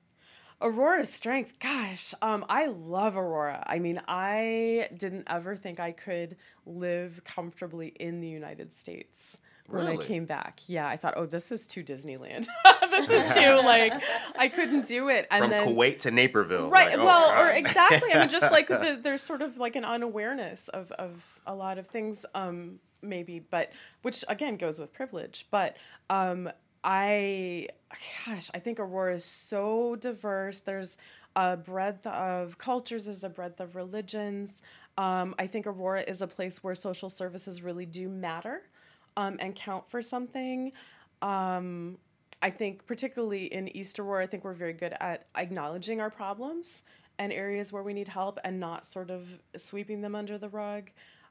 Aurora's 0.60 1.12
strength, 1.12 1.58
gosh, 1.58 2.14
um, 2.22 2.44
I 2.48 2.66
love 2.66 3.16
Aurora. 3.16 3.64
I 3.66 3.80
mean, 3.80 4.00
I 4.06 4.88
didn't 4.96 5.24
ever 5.26 5.56
think 5.56 5.80
I 5.80 5.90
could 5.90 6.36
live 6.66 7.22
comfortably 7.24 7.88
in 7.88 8.20
the 8.20 8.28
United 8.28 8.72
States 8.72 9.38
when 9.72 9.86
I 9.86 9.96
came 9.96 10.24
back. 10.24 10.60
Yeah, 10.66 10.86
I 10.86 10.96
thought, 10.96 11.14
oh, 11.16 11.26
this 11.26 11.50
is 11.52 11.66
too 11.66 11.82
Disneyland. 11.82 12.46
this 12.90 13.10
is 13.10 13.34
too 13.34 13.56
like 13.64 13.94
I 14.36 14.48
couldn't 14.48 14.86
do 14.86 15.08
it. 15.08 15.26
And 15.30 15.42
From 15.42 15.50
then 15.50 15.68
Kuwait 15.68 16.00
to 16.00 16.10
Naperville. 16.10 16.68
right, 16.68 16.90
Like, 16.90 16.98
oh, 16.98 17.04
well, 17.04 17.42
or 17.42 17.50
exactly. 17.50 18.12
I 18.12 18.20
mean, 18.20 18.28
just 18.28 18.50
like 18.52 18.68
the, 18.68 18.98
there's 19.02 19.22
sort 19.22 19.42
of 19.42 19.58
like 19.58 19.76
an 19.76 19.84
unawareness 19.84 20.68
of 20.68 20.92
of 20.92 21.24
a 21.46 21.54
lot 21.54 21.78
of 21.78 21.88
things, 21.88 22.26
um, 22.34 22.78
maybe, 23.02 23.38
but 23.38 23.72
which 24.02 24.24
again 24.28 24.56
goes 24.56 24.78
with 24.78 24.92
privilege. 24.92 25.46
But 25.50 25.76
um, 26.10 26.50
I, 26.84 27.68
gosh, 28.26 28.50
I 28.54 28.58
think 28.58 28.80
Aurora 28.80 29.14
is 29.14 29.24
so 29.24 29.96
diverse. 29.96 30.60
There's 30.60 30.96
a 31.36 31.56
breadth 31.56 32.06
of 32.06 32.58
cultures. 32.58 33.06
There's 33.06 33.24
a 33.24 33.28
breadth 33.28 33.60
of 33.60 33.76
religions. 33.76 34.62
Um, 34.98 35.34
I 35.38 35.46
think 35.46 35.66
Aurora 35.66 36.02
is 36.02 36.20
a 36.20 36.26
place 36.26 36.62
where 36.62 36.74
social 36.74 37.08
services 37.08 37.62
really 37.62 37.86
do 37.86 38.08
matter 38.08 38.62
um, 39.16 39.36
and 39.40 39.54
count 39.54 39.88
for 39.90 40.02
something. 40.02 40.72
Um, 41.20 41.98
I 42.40 42.50
think, 42.50 42.86
particularly 42.86 43.44
in 43.44 43.74
East 43.76 44.00
Aurora, 44.00 44.24
I 44.24 44.26
think 44.26 44.44
we're 44.44 44.52
very 44.54 44.72
good 44.72 44.94
at 45.00 45.26
acknowledging 45.36 46.00
our 46.00 46.10
problems 46.10 46.82
and 47.18 47.32
areas 47.32 47.72
where 47.72 47.82
we 47.82 47.92
need 47.92 48.08
help 48.08 48.38
and 48.42 48.58
not 48.58 48.84
sort 48.84 49.10
of 49.10 49.26
sweeping 49.56 50.00
them 50.00 50.14
under 50.14 50.38
the 50.38 50.48
rug. 50.48 50.90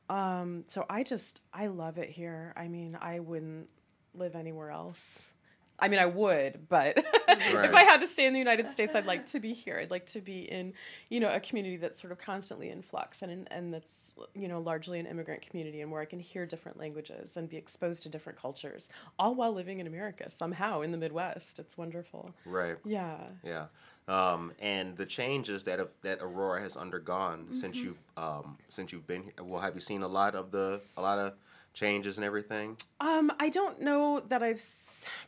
Um, 0.10 0.63
so 0.67 0.86
I 0.89 1.04
just, 1.04 1.41
I 1.54 1.67
love 1.67 1.98
it 1.98 2.10
here. 2.10 2.54
I 2.56 2.67
mean, 2.67 2.98
I 3.02 3.20
wouldn't 3.20 3.67
live 4.13 4.36
anywhere 4.36 4.72
else. 4.72 5.34
I 5.82 5.88
mean, 5.88 6.00
I 6.00 6.06
would, 6.06 6.70
but 6.70 6.98
if 7.28 7.74
I 7.74 7.84
had 7.84 8.02
to 8.02 8.08
stay 8.08 8.28
in 8.28 8.34
the 8.34 8.39
United 8.39 8.72
States, 8.72 8.94
I'd 8.96 9.06
like 9.08 9.26
to 9.28 9.39
be 9.39 9.52
here. 9.54 9.80
I'd 9.80 9.89
like 9.89 10.06
to 10.08 10.22
be 10.22 10.39
in, 10.41 10.74
you 11.10 11.20
know, 11.20 11.30
a 11.34 11.39
community 11.39 11.78
that's 11.78 12.00
sort 12.00 12.12
of 12.12 12.20
constantly 12.20 12.70
in 12.70 12.82
flux 12.84 13.22
and 13.24 13.48
and 13.52 13.74
that's 13.74 14.13
you 14.36 14.48
know 14.48 14.60
largely 14.60 15.00
an 15.00 15.08
immigrant 15.08 15.41
community 15.41 15.82
and 15.82 15.91
where 15.91 16.02
I 16.02 16.06
can 16.06 16.20
hear 16.20 16.46
different 16.46 16.78
languages 16.80 17.36
and 17.38 17.50
be 17.50 17.58
exposed 17.58 18.04
to 18.04 18.10
different 18.10 18.39
cultures, 18.39 18.89
all 19.17 19.34
while 19.36 19.52
living 19.54 19.80
in 19.80 19.88
America 19.88 20.30
somehow 20.30 20.82
in 20.82 20.91
the 20.91 20.98
Midwest. 20.98 21.58
It's 21.60 21.78
wonderful. 21.78 22.32
Right. 22.46 22.78
Yeah. 22.86 23.17
Yeah. 23.44 23.65
Um, 24.08 24.52
and 24.60 24.98
the 24.98 25.06
changes 25.06 25.63
that 25.63 25.80
have, 25.80 25.89
that 26.02 26.20
Aurora 26.22 26.62
has 26.62 26.76
undergone 26.76 27.48
since 27.56 27.78
Mm-hmm. 27.78 27.88
you've 27.88 28.02
um, 28.17 28.58
since 28.67 28.91
you've 28.91 29.08
been 29.08 29.24
here. 29.24 29.34
Well, 29.44 29.62
have 29.62 29.74
you 29.76 29.82
seen 29.82 30.02
a 30.04 30.08
lot 30.08 30.36
of 30.36 30.52
the 30.52 30.82
a 30.98 31.02
lot 31.02 31.17
of 31.17 31.34
changes 31.73 32.17
and 32.17 32.25
everything? 32.25 32.77
Um, 32.99 33.31
I 33.39 33.49
don't 33.49 33.81
know 33.81 34.19
that 34.19 34.43
I've. 34.43 34.62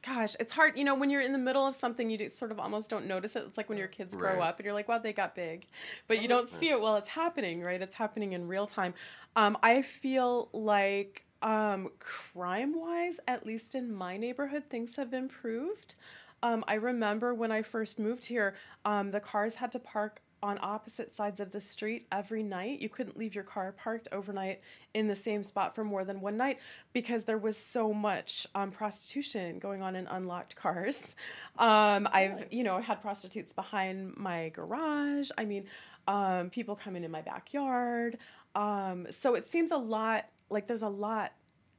Gosh, 0.05 0.35
it's 0.39 0.51
hard. 0.51 0.77
You 0.77 0.83
know, 0.83 0.95
when 0.95 1.09
you're 1.09 1.21
in 1.21 1.31
the 1.31 1.37
middle 1.37 1.65
of 1.65 1.75
something, 1.75 2.09
you 2.09 2.17
do, 2.17 2.29
sort 2.29 2.51
of 2.51 2.59
almost 2.59 2.89
don't 2.89 3.07
notice 3.07 3.35
it. 3.35 3.43
It's 3.47 3.57
like 3.57 3.69
when 3.69 3.77
your 3.77 3.87
kids 3.87 4.15
grow 4.15 4.37
Right. 4.39 4.47
up 4.49 4.59
and 4.59 4.65
you're 4.65 4.73
like, 4.73 4.87
"Wow, 4.87 4.99
they 4.99 5.13
got 5.13 5.35
big," 5.35 5.67
but 6.07 6.21
you 6.21 6.27
don't 6.27 6.49
see 6.49 6.69
it 6.69 6.79
while 6.79 6.97
it's 6.97 7.09
happening. 7.09 7.61
Right? 7.61 7.81
It's 7.81 7.95
happening 7.95 8.33
in 8.33 8.47
real 8.47 8.67
time. 8.67 8.93
Um, 9.35 9.57
I 9.63 9.81
feel 9.81 10.49
like 10.53 11.25
um, 11.41 11.89
crime-wise, 11.99 13.19
at 13.27 13.45
least 13.45 13.75
in 13.75 13.93
my 13.93 14.17
neighborhood, 14.17 14.63
things 14.69 14.95
have 14.95 15.13
improved. 15.13 15.95
Um, 16.41 16.63
I 16.67 16.73
remember 16.73 17.33
when 17.33 17.51
I 17.53 17.61
first 17.61 17.99
moved 17.99 18.25
here, 18.25 18.55
um, 18.83 19.11
the 19.11 19.21
cars 19.21 19.55
had 19.55 19.71
to 19.73 19.79
park 19.79 20.21
on 20.43 20.59
opposite 20.61 21.11
sides 21.11 21.39
of 21.39 21.51
the 21.51 21.61
street 21.61 22.05
every 22.11 22.43
night. 22.43 22.81
You 22.81 22.89
couldn't 22.89 23.17
leave 23.17 23.33
your 23.33 23.45
car 23.45 23.71
parked 23.71 24.09
overnight 24.11 24.59
in 24.93 25.07
the 25.07 25.15
same 25.15 25.41
spot 25.41 25.73
for 25.73 25.83
more 25.85 26.03
than 26.03 26.19
one 26.21 26.35
night 26.37 26.59
because 26.91 27.23
there 27.23 27.37
was 27.37 27.57
so 27.57 27.93
much 27.93 28.45
um, 28.53 28.69
prostitution 28.69 29.57
going 29.57 29.81
on 29.81 29.95
in 29.95 30.05
unlocked 30.07 30.55
cars. 30.55 31.15
Um, 31.59 32.07
I've, 32.11 32.47
you 32.51 32.63
know, 32.63 32.79
had 32.81 32.99
prostitutes 33.01 33.53
behind 33.53 34.17
my 34.17 34.49
garage. 34.49 35.29
I 35.37 35.45
mean, 35.45 35.65
um, 36.07 36.49
people 36.49 36.75
coming 36.75 37.03
in 37.03 37.11
my 37.11 37.21
backyard. 37.21 38.17
Um, 38.55 39.05
so 39.11 39.35
it 39.35 39.45
seems 39.45 39.71
a 39.71 39.77
lot 39.77 40.25
like 40.49 40.65
there's 40.65 40.81
a 40.81 40.89
lot 40.89 41.31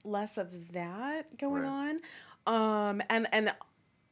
less 0.05 0.39
of 0.39 0.73
that 0.73 1.37
going 1.39 1.65
Right. 1.65 2.01
on. 2.47 2.91
Um, 2.91 3.03
and, 3.11 3.27
and 3.33 3.53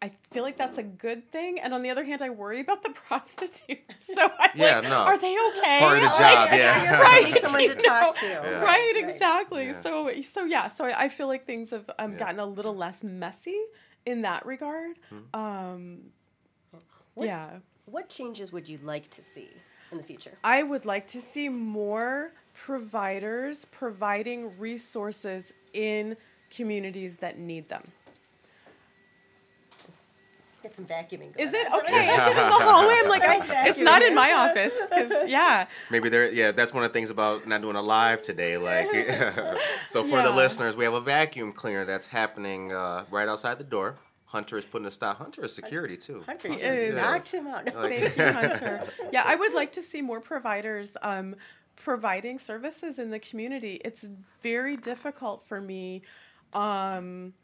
I 0.02 0.10
feel 0.32 0.42
like 0.42 0.56
that's 0.58 0.78
a 0.78 0.82
good 0.82 1.30
thing. 1.30 1.60
And 1.60 1.72
on 1.72 1.82
the 1.82 1.90
other 1.90 2.02
hand, 2.04 2.20
I 2.22 2.30
worry 2.30 2.60
about 2.60 2.82
the 2.82 2.90
prostitutes. 3.06 4.06
So 4.14 4.28
I'm 4.38 4.50
Yeah, 4.56 4.80
like, 4.80 4.88
no. 4.88 4.96
are 4.98 5.16
they 5.16 5.36
okay? 5.50 5.78
part 5.78 5.98
of 5.98 6.02
the 6.02 6.08
job, 6.08 6.48
Right, 6.50 6.52
yeah. 6.58 6.82
you're 6.82 7.00
right. 7.02 7.24
Need 7.24 7.38
someone 7.42 7.68
to 7.68 7.74
talk 7.76 8.16
to. 8.16 8.26
Yeah. 8.26 8.50
Right, 8.60 8.62
Right. 8.64 8.96
exactly. 8.96 9.66
Yeah. 9.66 9.80
So, 9.80 10.10
so 10.22 10.44
yeah, 10.44 10.66
so 10.68 10.86
I, 10.86 11.04
I 11.04 11.08
feel 11.08 11.28
like 11.28 11.46
things 11.46 11.70
have 11.70 11.88
um, 12.00 12.12
Yeah. 12.12 12.18
gotten 12.18 12.40
a 12.40 12.46
little 12.46 12.74
less 12.74 13.04
messy 13.04 13.56
in 14.04 14.22
that 14.22 14.44
regard. 14.44 14.96
Hmm. 15.08 15.40
Um, 15.40 15.98
What- 17.14 17.26
yeah. 17.26 17.50
What 17.86 18.08
changes 18.08 18.52
would 18.52 18.68
you 18.68 18.78
like 18.82 19.08
to 19.10 19.22
see 19.22 19.48
in 19.92 19.98
the 19.98 20.04
future? 20.04 20.32
I 20.42 20.62
would 20.62 20.84
like 20.84 21.06
to 21.08 21.20
see 21.20 21.48
more 21.48 22.32
providers 22.54 23.64
providing 23.66 24.58
resources 24.58 25.52
in 25.74 26.16
communities 26.50 27.16
that 27.18 27.38
need 27.38 27.68
them. 27.68 27.90
Got 30.62 30.74
some 30.74 30.84
vacuuming. 30.86 31.34
Going 31.34 31.48
Is 31.48 31.54
it 31.54 31.70
on. 31.72 31.80
okay? 31.80 32.08
Is 32.08 32.18
it 32.18 32.30
in 32.30 32.36
the 32.36 32.42
hallway? 32.52 32.94
I'm 33.02 33.08
like, 33.08 33.22
I- 33.22 33.68
it's 33.68 33.80
not 33.80 34.02
in 34.02 34.14
my 34.14 34.32
office. 34.32 34.72
'cause, 34.90 35.10
yeah. 35.26 35.66
Maybe 35.90 36.08
there. 36.08 36.30
Yeah, 36.32 36.52
that's 36.52 36.72
one 36.72 36.82
of 36.84 36.90
the 36.90 36.92
things 36.92 37.10
about 37.10 37.46
not 37.46 37.62
doing 37.62 37.76
a 37.76 37.82
live 37.82 38.22
today. 38.22 38.56
Like, 38.58 38.88
so 39.88 40.04
for 40.04 40.22
the 40.22 40.30
listeners, 40.32 40.76
we 40.76 40.84
have 40.84 40.94
a 40.94 41.00
vacuum 41.00 41.52
cleaner 41.52 41.84
that's 41.84 42.06
happening 42.06 42.72
uh, 42.72 43.04
right 43.10 43.28
outside 43.28 43.58
the 43.58 43.64
door. 43.64 43.96
Hunter 44.26 44.56
is 44.56 44.64
putting 44.64 44.86
a 44.86 44.90
stop. 44.90 45.18
Hunter 45.18 45.44
is 45.44 45.54
security 45.54 45.96
too. 45.98 46.22
Hunter 46.26 46.48
He 46.48 46.54
is. 46.54 46.94
knocked 46.94 47.30
him 47.30 47.46
out. 47.46 47.66
Thank 47.66 48.16
you, 48.16 48.24
Hunter. 48.24 48.82
Yeah, 49.12 49.24
I 49.26 49.34
would 49.34 49.52
like 49.52 49.72
to 49.72 49.82
see 49.82 50.00
more 50.00 50.20
providers 50.20 50.96
um, 51.02 51.36
providing 51.76 52.38
services 52.38 52.98
in 52.98 53.10
the 53.10 53.18
community. 53.18 53.80
It's 53.84 54.08
very 54.42 54.78
difficult 54.78 55.46
for 55.46 55.60
me 55.60 56.00
um, 56.54 57.34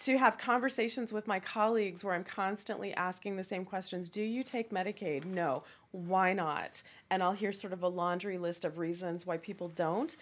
to 0.00 0.16
have 0.18 0.38
conversations 0.38 1.12
with 1.12 1.26
my 1.26 1.40
colleagues 1.40 2.02
where 2.04 2.14
I'm 2.14 2.24
constantly 2.24 2.94
asking 2.94 3.36
the 3.36 3.44
same 3.44 3.64
questions. 3.64 4.08
Do 4.08 4.22
you 4.22 4.42
take 4.42 4.70
Medicaid? 4.70 5.24
No. 5.24 5.62
Why 5.92 6.32
not? 6.32 6.82
And 7.10 7.22
I'll 7.22 7.32
hear 7.32 7.52
sort 7.52 7.72
of 7.72 7.82
a 7.82 7.88
laundry 7.88 8.38
list 8.38 8.64
of 8.64 8.78
reasons 8.78 9.26
why 9.26 9.36
people 9.36 9.68
don't. 9.68 10.16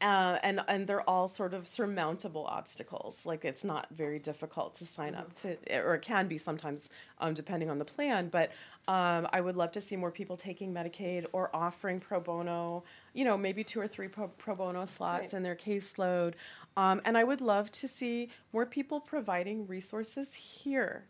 Uh, 0.00 0.36
and 0.42 0.60
and 0.66 0.88
they're 0.88 1.08
all 1.08 1.28
sort 1.28 1.54
of 1.54 1.68
surmountable 1.68 2.44
obstacles. 2.44 3.24
Like 3.24 3.44
it's 3.44 3.62
not 3.62 3.86
very 3.92 4.18
difficult 4.18 4.74
to 4.76 4.84
sign 4.84 5.14
up 5.14 5.32
to, 5.34 5.56
or 5.78 5.94
it 5.94 6.02
can 6.02 6.26
be 6.26 6.38
sometimes, 6.38 6.90
um, 7.20 7.34
depending 7.34 7.70
on 7.70 7.78
the 7.78 7.84
plan. 7.84 8.28
But 8.28 8.50
um, 8.88 9.28
I 9.32 9.40
would 9.40 9.54
love 9.54 9.70
to 9.72 9.80
see 9.80 9.94
more 9.94 10.10
people 10.10 10.36
taking 10.36 10.74
Medicaid 10.74 11.26
or 11.32 11.54
offering 11.54 12.00
pro 12.00 12.18
bono. 12.18 12.82
You 13.14 13.24
know, 13.24 13.38
maybe 13.38 13.62
two 13.62 13.78
or 13.78 13.86
three 13.86 14.08
pro, 14.08 14.26
pro 14.26 14.56
bono 14.56 14.86
slots 14.86 15.20
Right. 15.22 15.34
in 15.34 15.44
their 15.44 15.54
caseload. 15.54 16.34
Um, 16.76 17.00
and 17.04 17.18
I 17.18 17.24
would 17.24 17.40
love 17.40 17.70
to 17.72 17.88
see 17.88 18.30
more 18.52 18.66
people 18.66 19.00
providing 19.00 19.66
resources 19.66 20.34
here 20.34 21.06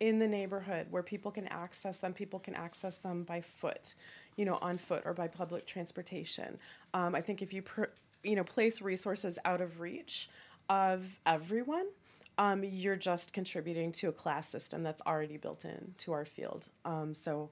in 0.00 0.18
the 0.18 0.28
neighborhood 0.28 0.88
where 0.90 1.02
people 1.02 1.30
can 1.30 1.46
access 1.48 1.98
them. 1.98 2.12
People 2.12 2.38
can 2.38 2.54
access 2.54 2.98
them 2.98 3.22
by 3.22 3.40
foot, 3.40 3.94
you 4.36 4.44
know, 4.44 4.58
on 4.60 4.78
foot 4.78 5.02
or 5.04 5.14
by 5.14 5.28
public 5.28 5.66
transportation. 5.66 6.58
Um, 6.92 7.14
I 7.14 7.20
think 7.20 7.42
if 7.42 7.52
you, 7.52 7.62
pr- 7.62 7.84
you 8.22 8.36
know, 8.36 8.44
place 8.44 8.82
resources 8.82 9.38
out 9.44 9.60
of 9.60 9.80
reach 9.80 10.28
of 10.68 11.04
everyone, 11.24 11.86
um, 12.38 12.64
you're 12.64 12.96
just 12.96 13.32
contributing 13.32 13.92
to 13.92 14.08
a 14.08 14.12
class 14.12 14.48
system 14.48 14.82
that's 14.82 15.02
already 15.06 15.38
built 15.38 15.64
in 15.64 15.94
to 15.98 16.12
our 16.12 16.24
field. 16.24 16.68
Um, 16.84 17.14
so 17.14 17.50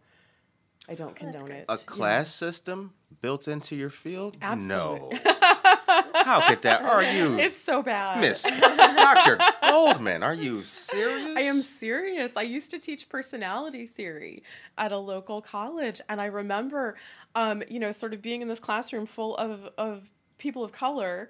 I 0.88 0.94
don't 0.94 1.16
condone 1.16 1.50
it. 1.50 1.64
A 1.68 1.78
class 1.78 2.34
system 2.34 2.92
built 3.22 3.48
into 3.48 3.74
your 3.74 3.90
field? 3.90 4.36
Absolutely. 4.42 5.20
No. 5.24 5.32
How 6.24 6.48
could 6.48 6.62
that? 6.62 6.82
Are 6.82 7.02
you, 7.16 7.38
It's 7.38 7.58
so 7.60 7.82
bad. 7.82 8.20
Miss 8.20 8.42
Doctor 8.60 9.38
Goldman? 9.62 10.22
Are 10.22 10.34
you 10.34 10.62
serious? 10.62 11.36
I 11.36 11.42
am 11.42 11.60
serious. 11.62 12.36
I 12.36 12.42
used 12.42 12.70
to 12.72 12.78
teach 12.78 13.08
personality 13.08 13.86
theory 13.86 14.42
at 14.78 14.92
a 14.92 14.98
local 14.98 15.42
college, 15.42 16.00
and 16.08 16.20
I 16.20 16.26
remember, 16.26 16.96
um, 17.34 17.62
you 17.68 17.78
know, 17.78 17.92
sort 17.92 18.14
of 18.14 18.22
being 18.22 18.42
in 18.42 18.48
this 18.48 18.60
classroom 18.60 19.06
full 19.06 19.36
of 19.36 19.68
of 19.78 20.10
people 20.38 20.64
of 20.64 20.72
color, 20.72 21.28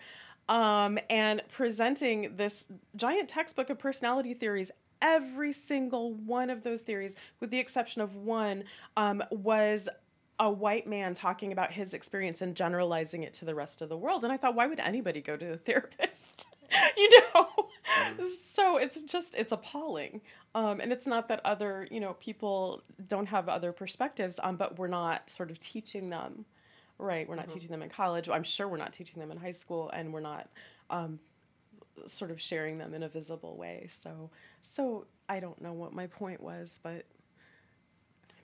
um, 0.48 0.98
and 1.10 1.42
presenting 1.50 2.36
this 2.36 2.70
giant 2.96 3.28
textbook 3.28 3.70
of 3.70 3.78
personality 3.78 4.34
theories. 4.34 4.70
Every 5.02 5.52
single 5.52 6.14
one 6.14 6.48
of 6.48 6.62
those 6.62 6.80
theories, 6.80 7.14
with 7.38 7.50
the 7.50 7.58
exception 7.58 8.00
of 8.00 8.16
one, 8.16 8.64
um, 8.96 9.22
was 9.30 9.88
a 10.38 10.50
white 10.50 10.86
man 10.86 11.14
talking 11.14 11.52
about 11.52 11.72
his 11.72 11.94
experience 11.94 12.42
and 12.42 12.56
generalizing 12.56 13.22
it 13.22 13.32
to 13.34 13.44
the 13.44 13.54
rest 13.54 13.82
of 13.82 13.88
the 13.88 13.96
world. 13.96 14.24
And 14.24 14.32
I 14.32 14.36
thought, 14.36 14.54
why 14.54 14.66
would 14.66 14.80
anybody 14.80 15.20
go 15.20 15.36
to 15.36 15.52
a 15.52 15.56
therapist? 15.56 16.46
you 16.96 17.10
know? 17.34 17.68
So 18.52 18.76
it's 18.76 19.02
just, 19.02 19.34
it's 19.36 19.52
appalling. 19.52 20.20
Um, 20.54 20.80
and 20.80 20.92
it's 20.92 21.06
not 21.06 21.28
that 21.28 21.40
other, 21.44 21.86
you 21.90 22.00
know, 22.00 22.14
people 22.14 22.82
don't 23.06 23.26
have 23.26 23.48
other 23.48 23.72
perspectives, 23.72 24.40
um, 24.42 24.56
but 24.56 24.78
we're 24.78 24.88
not 24.88 25.30
sort 25.30 25.50
of 25.50 25.60
teaching 25.60 26.08
them, 26.08 26.44
right? 26.98 27.28
We're 27.28 27.36
not 27.36 27.48
teaching 27.48 27.70
them 27.70 27.82
in 27.82 27.88
college. 27.88 28.28
I'm 28.28 28.44
sure 28.44 28.68
we're 28.68 28.76
not 28.76 28.92
teaching 28.92 29.20
them 29.20 29.30
in 29.30 29.38
high 29.38 29.52
school, 29.52 29.90
and 29.90 30.12
we're 30.12 30.20
not 30.20 30.48
um, 30.90 31.18
sort 32.06 32.30
of 32.30 32.40
sharing 32.40 32.78
them 32.78 32.94
in 32.94 33.02
a 33.02 33.08
visible 33.08 33.56
way. 33.56 33.88
So, 34.02 34.30
so 34.62 35.06
I 35.28 35.40
don't 35.40 35.60
know 35.60 35.72
what 35.72 35.92
my 35.92 36.06
point 36.06 36.40
was, 36.40 36.80
but 36.82 37.04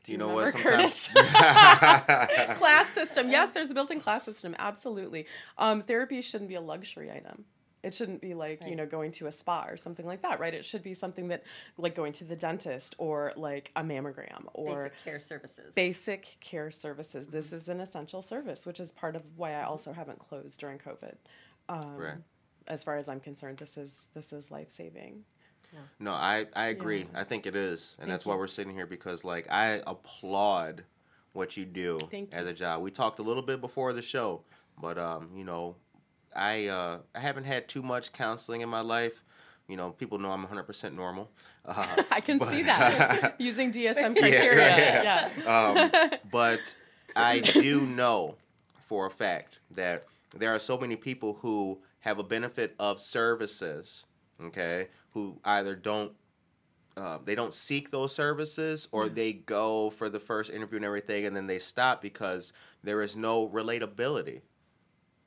Do 0.03 0.13
you 0.13 0.19
know 0.19 0.29
what? 0.29 0.55
remember, 0.55 0.89
Sometimes 0.89 1.09
class 2.59 2.89
system. 2.91 3.31
Yes, 3.31 3.51
there's 3.51 3.71
a 3.71 3.75
built-in 3.75 4.01
class 4.01 4.25
system. 4.25 4.57
Absolutely. 4.59 5.27
Um, 5.59 5.83
therapy 5.83 6.21
shouldn't 6.23 6.49
be 6.49 6.55
a 6.57 6.61
luxury 6.61 7.11
item. 7.11 7.45
It 7.83 7.95
shouldn't 7.95 8.21
be 8.21 8.35
like 8.35 8.67
you 8.67 8.77
know 8.77 8.85
going 8.85 9.11
to 9.13 9.27
a 9.27 9.33
spa 9.33 9.65
or 9.67 9.79
something 9.79 10.05
like 10.05 10.21
that, 10.21 10.39
right? 10.39 10.53
It 10.53 10.67
should 10.67 10.83
be 10.83 10.93
something 10.93 11.29
that 11.29 11.45
like 11.79 11.95
going 11.95 12.13
to 12.15 12.25
the 12.25 12.37
dentist 12.37 12.95
or 12.99 13.33
like 13.37 13.71
a 13.75 13.83
mammogram 13.83 14.45
or 14.53 14.85
Basic 14.85 15.05
care 15.05 15.19
services. 15.19 15.75
basic 15.75 16.37
care 16.41 16.71
services. 16.71 17.29
This 17.29 17.55
is 17.55 17.71
an 17.71 17.81
essential 17.81 18.21
service, 18.21 18.67
which 18.67 18.81
is 18.81 18.93
part 18.93 19.17
of 19.17 19.23
why 19.39 19.55
I 19.55 19.63
also 19.63 19.95
haven't 19.95 20.19
closed 20.19 20.61
during 20.61 20.79
COVID. 20.79 21.15
Um, 21.71 21.97
Right. 21.97 22.15
As 22.69 22.85
far 22.85 22.99
as 22.99 23.09
I'm 23.09 23.19
concerned, 23.21 23.57
this 23.57 23.79
is 23.79 24.09
this 24.13 24.33
is 24.35 24.51
life 24.51 24.71
saving. 24.71 25.25
No, 25.99 26.13
I, 26.13 26.47
I 26.55 26.67
agree. 26.69 27.01
Yeah. 27.13 27.21
I 27.21 27.25
think 27.25 27.47
it 27.47 27.55
is. 27.57 27.95
And 27.99 28.07
Thank 28.07 28.11
that's 28.13 28.27
why 28.27 28.35
we're 28.35 28.47
sitting 28.47 28.73
here 28.75 28.87
because 28.87 29.25
like 29.25 29.47
I 29.51 29.81
applaud 29.87 30.85
what 31.33 31.57
you 31.57 31.65
do 31.65 31.99
Thank 32.11 32.33
as 32.33 32.45
you. 32.45 32.51
a 32.51 32.53
job. 32.55 32.83
We 32.83 32.91
talked 32.91 33.19
a 33.19 33.23
little 33.23 33.43
bit 33.43 33.61
before 33.61 33.93
the 33.93 34.03
show, 34.03 34.43
but 34.81 34.99
um, 34.99 35.31
you 35.37 35.45
know, 35.45 35.77
I 36.35 36.67
uh 36.69 36.99
I 37.15 37.19
haven't 37.21 37.45
had 37.45 37.69
too 37.69 37.83
much 37.83 38.13
counseling 38.13 38.61
in 38.63 38.69
my 38.69 38.81
life. 38.81 39.23
You 39.69 39.77
know, 39.77 39.91
people 39.91 40.19
know 40.19 40.33
I'm 40.33 40.45
100% 40.45 40.97
normal. 40.97 41.31
Uh, 41.65 42.03
I 42.11 42.21
can 42.21 42.41
see 42.41 42.63
that 42.63 43.37
using 43.39 43.71
DSM 43.71 44.17
Yeah, 44.17 44.21
criteria. 44.21 45.03
yeah. 45.05 45.29
yeah. 45.39 46.01
um, 46.11 46.11
but 46.33 46.75
I 47.15 47.39
do 47.39 47.83
know 47.83 48.35
for 48.81 49.07
a 49.07 49.11
fact 49.11 49.61
that 49.71 50.05
there 50.37 50.53
are 50.53 50.59
so 50.59 50.77
many 50.77 50.97
people 50.97 51.35
who 51.43 51.79
have 52.01 52.19
a 52.19 52.25
benefit 52.25 52.75
of 52.81 52.99
services, 52.99 54.07
okay, 54.47 54.89
who 55.13 55.39
either 55.45 55.75
don't 55.75 56.13
uh, 56.97 57.19
they 57.25 57.35
don't 57.35 57.55
seek 57.55 57.91
those 57.91 58.15
services 58.15 58.89
or 58.93 59.09
they 59.09 59.33
go 59.33 59.91
for 59.91 60.09
the 60.09 60.21
first 60.21 60.51
interview 60.51 60.77
and 60.77 60.85
everything 60.85 61.25
and 61.25 61.35
then 61.37 61.47
they 61.47 61.59
stop 61.59 62.03
because 62.03 62.53
there 62.83 63.01
is 63.01 63.17
no 63.17 63.49
relatability. 63.49 64.41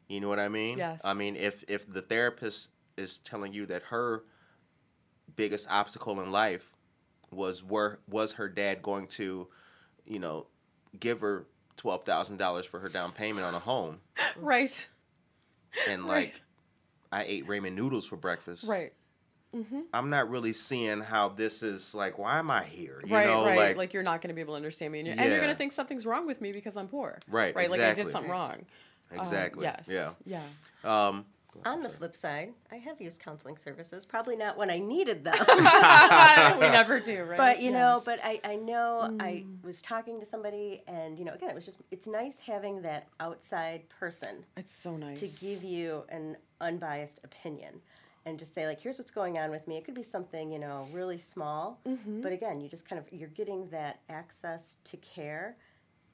You 0.09 0.19
know 0.19 0.27
what 0.27 0.39
I 0.39 0.49
mean? 0.49 0.77
Yes. 0.77 1.01
I 1.03 1.13
mean, 1.13 1.35
if 1.35 1.63
if 1.67 1.91
the 1.91 2.01
therapist 2.01 2.71
is 2.97 3.17
telling 3.19 3.53
you 3.53 3.65
that 3.67 3.81
her 3.83 4.23
biggest 5.35 5.67
obstacle 5.71 6.19
in 6.21 6.31
life 6.31 6.69
was 7.31 7.63
where 7.63 7.99
was 8.07 8.33
her 8.33 8.47
dad 8.49 8.81
going 8.81 9.07
to, 9.07 9.47
you 10.05 10.19
know, 10.19 10.45
give 10.99 11.21
her 11.21 11.47
twelve 11.77 12.03
thousand 12.03 12.37
dollars 12.37 12.65
for 12.65 12.79
her 12.81 12.89
down 12.89 13.11
payment 13.13 13.45
on 13.45 13.55
a 13.55 13.59
home, 13.59 13.99
Right. 14.35 14.87
and 15.89 16.03
Right. 16.03 16.25
like 16.33 16.41
I 17.11 17.23
ate 17.23 17.47
ramen 17.47 17.73
noodles 17.73 18.05
for 18.05 18.17
breakfast. 18.17 18.65
Right. 18.65 18.93
I'm 19.93 20.09
not 20.09 20.29
really 20.29 20.53
seeing 20.53 21.01
how 21.01 21.29
this 21.29 21.61
is 21.63 21.93
like. 21.93 22.17
Why 22.17 22.39
am 22.39 22.49
I 22.49 22.63
here? 22.63 23.01
You 23.05 23.15
right, 23.15 23.27
know, 23.27 23.45
right. 23.45 23.57
Like, 23.57 23.77
like, 23.77 23.93
you're 23.93 24.03
not 24.03 24.21
going 24.21 24.29
to 24.29 24.33
be 24.33 24.41
able 24.41 24.53
to 24.53 24.57
understand 24.57 24.91
me, 24.93 24.99
and 24.99 25.07
you're, 25.07 25.15
and 25.17 25.29
you're 25.29 25.39
going 25.39 25.51
to 25.51 25.57
think 25.57 25.73
something's 25.73 26.05
wrong 26.05 26.25
with 26.25 26.41
me 26.41 26.51
because 26.51 26.75
I'm 26.77 26.87
poor. 26.87 27.19
Right, 27.29 27.55
Right. 27.55 27.69
Like 27.69 27.81
I 27.81 27.93
did 27.93 28.11
something 28.11 28.31
wrong. 28.31 28.65
Um, 29.11 29.19
exactly. 29.19 29.63
yes. 29.63 29.87
Yeah. 29.89 30.11
Yeah. 30.25 30.41
Um. 30.83 31.25
On 31.65 31.83
the 31.83 31.89
flip 31.89 32.15
side, 32.15 32.51
I 32.71 32.77
have 32.77 32.99
used 32.99 33.21
counseling 33.21 33.57
services, 33.57 34.07
probably 34.07 34.35
not 34.35 34.57
when 34.57 34.71
I 34.71 34.79
needed 34.79 35.23
them. 35.23 35.35
we 35.37 36.67
never 36.67 36.99
do, 36.99 37.21
right? 37.23 37.37
but 37.37 37.61
you 37.61 37.69
know 37.69 38.01
but 38.05 38.19
i 38.23 38.39
i 38.43 38.55
know 38.55 39.15
i 39.19 39.45
was 39.63 39.79
talking 39.81 40.19
to 40.19 40.25
somebody 40.25 40.81
and 40.87 41.19
you 41.19 41.25
know 41.25 41.33
again 41.33 41.49
it 41.51 41.55
was 41.55 41.65
just 41.65 41.79
it's 41.91 42.07
nice 42.07 42.39
having 42.39 42.81
that 42.81 43.07
outside 43.19 43.87
person 43.89 44.43
it's 44.57 44.71
so 44.73 44.97
nice 44.97 45.19
to 45.19 45.45
give 45.45 45.63
you 45.63 46.03
an 46.09 46.35
unbiased 46.59 47.19
opinion 47.23 47.81
and 48.25 48.39
just 48.39 48.53
say 48.53 48.65
like 48.65 48.79
here's 48.79 48.97
what's 48.97 49.11
going 49.11 49.37
on 49.37 49.51
with 49.51 49.67
me 49.67 49.77
it 49.77 49.85
could 49.85 49.93
be 49.95 50.03
something 50.03 50.51
you 50.51 50.59
know 50.59 50.87
really 50.93 51.17
small 51.17 51.79
Mm-hmm. 51.87 52.21
but 52.21 52.31
again 52.31 52.61
you 52.61 52.69
just 52.69 52.87
kind 52.87 52.99
of 52.99 53.05
you're 53.11 53.29
getting 53.29 53.67
that 53.69 53.99
access 54.09 54.77
to 54.85 54.97
care 54.97 55.57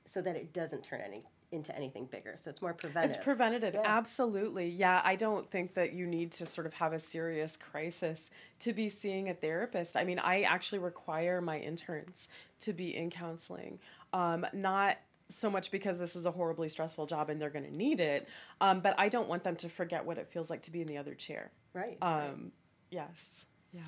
so 0.06 0.22
that 0.22 0.36
it 0.36 0.54
doesn't 0.54 0.84
turn 0.84 1.02
any 1.06 1.24
into 1.52 1.76
anything 1.76 2.06
bigger 2.06 2.36
so 2.38 2.50
it's 2.52 2.62
more 2.62 2.74
preventive 2.74 3.16
It's 3.16 3.24
preventative, 3.24 3.74
Yeah. 3.74 3.82
absolutely. 3.84 4.70
Yeah, 4.70 5.02
I 5.04 5.16
don't 5.16 5.50
think 5.50 5.74
that 5.74 5.94
you 5.94 6.06
need 6.06 6.32
to 6.34 6.46
sort 6.46 6.68
of 6.68 6.74
have 6.76 6.94
a 6.94 7.00
serious 7.00 7.58
crisis 7.58 8.30
to 8.60 8.72
be 8.72 8.88
seeing 8.90 9.30
a 9.30 9.34
therapist. 9.34 9.98
I 9.98 10.04
mean, 10.04 10.20
I 10.20 10.42
actually 10.44 10.78
require 10.78 11.42
my 11.42 11.58
interns 11.58 12.28
to 12.60 12.72
be 12.72 12.96
in 12.96 13.10
counseling, 13.10 13.80
um, 14.14 14.46
not 14.54 14.98
so 15.28 15.50
much 15.50 15.72
because 15.72 15.98
this 15.98 16.16
is 16.16 16.28
a 16.28 16.32
horribly 16.32 16.70
stressful 16.70 17.08
job 17.08 17.32
and 17.32 17.42
they're 17.42 17.50
going 17.50 17.66
to 17.66 17.76
need 17.76 18.00
it, 18.00 18.28
um, 18.62 18.80
but 18.82 18.94
I 19.00 19.10
don't 19.10 19.28
want 19.28 19.44
them 19.44 19.56
to 19.58 19.70
forget 19.70 20.06
what 20.06 20.20
it 20.20 20.28
feels 20.32 20.52
like 20.52 20.62
to 20.64 20.72
be 20.72 20.82
in 20.82 20.88
the 20.88 20.98
other 21.00 21.16
chair. 21.16 21.50
Right 21.74 21.98
right. 22.02 22.30
Um, 22.30 22.52
yes. 22.92 23.46
Yeah. 23.74 23.82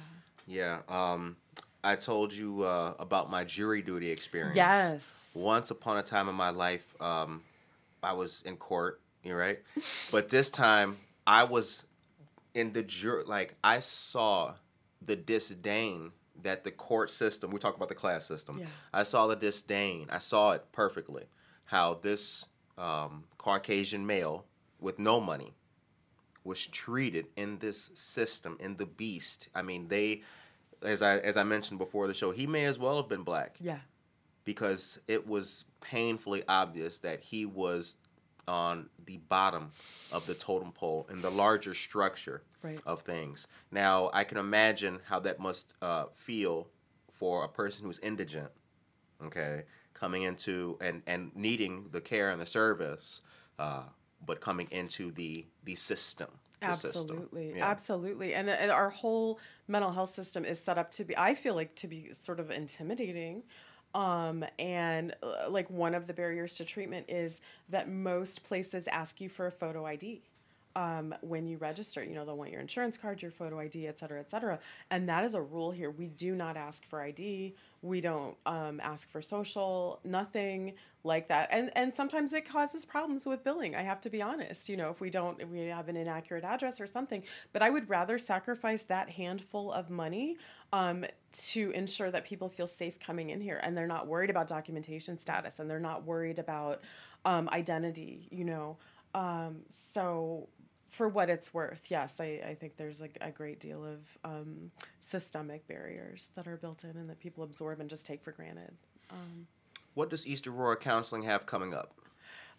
Yeah. 0.48 0.80
Um. 0.88 1.38
I 1.84 1.96
told 1.96 2.32
you 2.32 2.64
uh, 2.64 2.94
about 3.00 3.32
my 3.32 3.44
jury 3.44 3.82
duty 3.82 4.12
experience. 4.12 4.56
Yes. 4.56 5.34
Once 5.36 5.72
upon 5.72 5.98
a 5.98 6.04
time 6.04 6.30
in 6.30 6.36
my 6.36 6.52
life, 6.52 6.94
um, 7.02 7.42
I 8.04 8.14
was 8.14 8.44
in 8.46 8.58
court. 8.58 9.02
You're 9.24 9.38
right, 9.38 9.60
but 10.12 10.30
this 10.30 10.50
time 10.50 10.98
I 11.28 11.44
was 11.44 11.86
in 12.54 12.74
the 12.74 12.82
jury. 12.84 13.24
Like 13.26 13.56
I 13.64 13.80
saw 13.80 14.56
the 15.02 15.16
disdain 15.16 16.12
that 16.44 16.64
the 16.64 16.72
court 16.72 17.12
system, 17.12 17.52
we 17.52 17.60
talk 17.60 17.76
about 17.76 17.90
the 17.90 17.96
class 17.96 18.26
system. 18.26 18.60
Yeah. 18.60 18.66
I 18.94 19.04
saw 19.04 19.28
the 19.28 19.36
disdain. 19.36 20.08
I 20.10 20.20
saw 20.20 20.52
it 20.52 20.66
perfectly. 20.72 21.24
How 21.66 21.96
this 21.96 22.46
um, 22.78 23.24
Caucasian 23.38 24.06
male 24.06 24.46
with 24.80 25.00
no 25.00 25.20
money 25.22 25.54
was 26.44 26.66
treated 26.68 27.28
in 27.36 27.60
this 27.60 27.92
system, 27.94 28.58
in 28.60 28.78
the 28.78 28.86
beast. 28.86 29.50
I 29.54 29.62
mean, 29.62 29.88
they, 29.88 30.22
as 30.82 31.02
I 31.02 31.18
as 31.20 31.38
I 31.38 31.44
mentioned 31.44 31.78
before 31.80 32.08
the 32.08 32.14
show, 32.14 32.32
he 32.32 32.48
may 32.48 32.66
as 32.66 32.80
well 32.80 32.98
have 32.98 33.08
been 33.10 33.24
black 33.24 33.58
Yeah. 33.60 33.80
because 34.44 35.00
it 35.08 35.28
was 35.28 35.66
painfully 35.82 36.44
obvious 36.48 37.00
that 37.00 37.22
he 37.22 37.46
was 37.46 37.98
on 38.48 38.90
the 39.06 39.18
bottom 39.18 39.72
of 40.12 40.26
the 40.26 40.34
totem 40.34 40.72
pole 40.72 41.08
in 41.12 41.22
the 41.22 41.30
larger 41.32 41.74
structure 41.74 42.44
Right. 42.64 42.80
of 42.86 43.02
things. 43.02 43.48
Now, 43.72 44.12
I 44.14 44.24
can 44.24 44.38
imagine 44.38 45.00
how 45.08 45.20
that 45.22 45.40
must 45.40 45.76
uh, 45.82 46.06
feel 46.16 46.68
for 47.12 47.44
a 47.44 47.50
person 47.50 47.86
who's 47.86 47.98
indigent, 48.00 48.52
okay, 49.24 49.64
coming 49.96 50.22
into 50.24 50.78
and, 50.80 51.02
and 51.08 51.32
needing 51.36 51.88
the 51.92 52.02
care 52.02 52.30
and 52.30 52.40
the 52.40 52.46
service, 52.46 53.22
uh, 53.58 53.84
but 54.26 54.42
coming 54.42 54.68
into 54.72 55.12
the 55.12 55.46
the 55.64 55.76
system. 55.76 56.28
the 56.60 56.74
system. 56.74 57.02
Absolutely, 57.02 57.58
Yeah. 57.58 57.70
absolutely, 57.70 58.34
and, 58.34 58.50
and 58.50 58.72
our 58.72 58.90
whole 58.90 59.40
mental 59.68 59.92
health 59.92 60.10
system 60.10 60.46
is 60.46 60.60
set 60.60 60.78
up 60.78 60.92
to 60.92 61.04
be. 61.04 61.18
I 61.18 61.34
feel 61.34 61.56
like 61.56 61.76
to 61.76 61.88
be 61.88 62.14
sort 62.14 62.40
of 62.40 62.52
intimidating, 62.52 63.44
um, 63.94 64.46
and 64.60 65.16
uh, 65.24 65.50
like 65.50 65.70
one 65.70 65.96
of 65.96 66.08
the 66.08 66.14
barriers 66.14 66.56
to 66.56 66.66
treatment 66.66 67.08
is 67.10 67.42
that 67.70 67.90
most 67.90 68.44
places 68.44 68.88
ask 68.88 69.20
you 69.22 69.30
for 69.30 69.48
a 69.48 69.52
photo 69.52 69.86
ID. 69.86 70.22
Um, 70.76 71.14
when 71.22 71.48
you 71.48 71.58
register, 71.58 72.04
you 72.04 72.16
know 72.16 72.26
they'll 72.26 72.38
want 72.38 72.52
your 72.52 72.62
insurance 72.62 72.98
card, 72.98 73.22
your 73.22 73.32
photo 73.32 73.60
ID, 73.60 73.88
et 73.88 74.00
cetera, 74.00 74.20
et 74.20 74.30
cetera, 74.30 74.60
and 74.90 75.08
that 75.10 75.24
is 75.24 75.36
a 75.36 75.42
rule 75.42 75.72
here. 75.72 75.92
We 75.92 76.08
do 76.08 76.36
not 76.36 76.56
ask 76.58 76.86
for 76.86 77.02
ID. 77.02 77.56
We 77.82 78.00
don't 78.00 78.38
um, 78.46 78.80
ask 78.82 79.10
for 79.10 79.22
social, 79.22 80.00
nothing 80.04 80.74
like 81.04 81.28
that, 81.30 81.50
and 81.52 81.72
and 81.76 81.94
sometimes 81.94 82.32
it 82.34 82.48
causes 82.48 82.86
problems 82.86 83.26
with 83.26 83.44
billing. 83.44 83.76
I 83.76 83.82
have 83.82 84.00
to 84.02 84.10
be 84.10 84.22
honest. 84.22 84.70
You 84.70 84.78
know, 84.78 84.90
if 84.92 85.02
we 85.02 85.10
don't, 85.10 85.42
if 85.42 85.50
we 85.50 85.66
have 85.68 85.90
an 85.90 85.98
inaccurate 85.98 86.44
address 86.44 86.80
or 86.80 86.88
something. 86.88 87.24
But 87.54 87.62
I 87.64 87.70
would 87.70 87.90
rather 87.90 88.18
sacrifice 88.18 88.84
that 88.84 89.10
handful 89.10 89.72
of 89.72 89.90
money 89.90 90.38
um, 90.74 91.06
to 91.34 91.72
ensure 91.72 92.12
that 92.12 92.26
people 92.26 92.50
feel 92.50 92.68
safe 92.68 93.00
coming 93.00 93.32
in 93.32 93.42
here, 93.42 93.60
and 93.64 93.76
they're 93.76 93.88
not 93.88 94.08
worried 94.08 94.30
about 94.30 94.48
documentation 94.48 95.18
status, 95.18 95.60
and 95.60 95.70
they're 95.70 95.80
not 95.80 96.06
worried 96.06 96.40
about 96.40 96.82
um, 97.26 97.50
identity. 97.50 98.28
You 98.30 98.46
know, 98.46 98.78
um, 99.16 99.62
so 99.70 100.48
for 100.92 101.08
what 101.08 101.30
it's 101.30 101.54
worth, 101.54 101.90
yes, 101.90 102.20
I, 102.20 102.42
I 102.46 102.56
think 102.60 102.76
there's 102.76 103.02
a, 103.02 103.08
a 103.22 103.32
great 103.32 103.62
deal 103.62 103.84
of 103.86 104.00
um, 104.26 104.72
systemic 105.00 105.66
barriers 105.66 106.32
that 106.36 106.48
are 106.48 106.58
built 106.58 106.84
in 106.84 106.92
and 106.92 107.10
that 107.10 107.20
people 107.20 107.46
absorb 107.46 107.80
and 107.80 107.90
just 107.90 108.06
take 108.06 108.22
for 108.22 108.34
granted. 108.34 108.74
What 109.94 110.10
does 110.10 110.28
East 110.28 110.48
Aurora 110.48 110.76
Counseling 110.76 111.24
have 111.24 111.46
coming 111.46 111.74
up? 111.74 111.94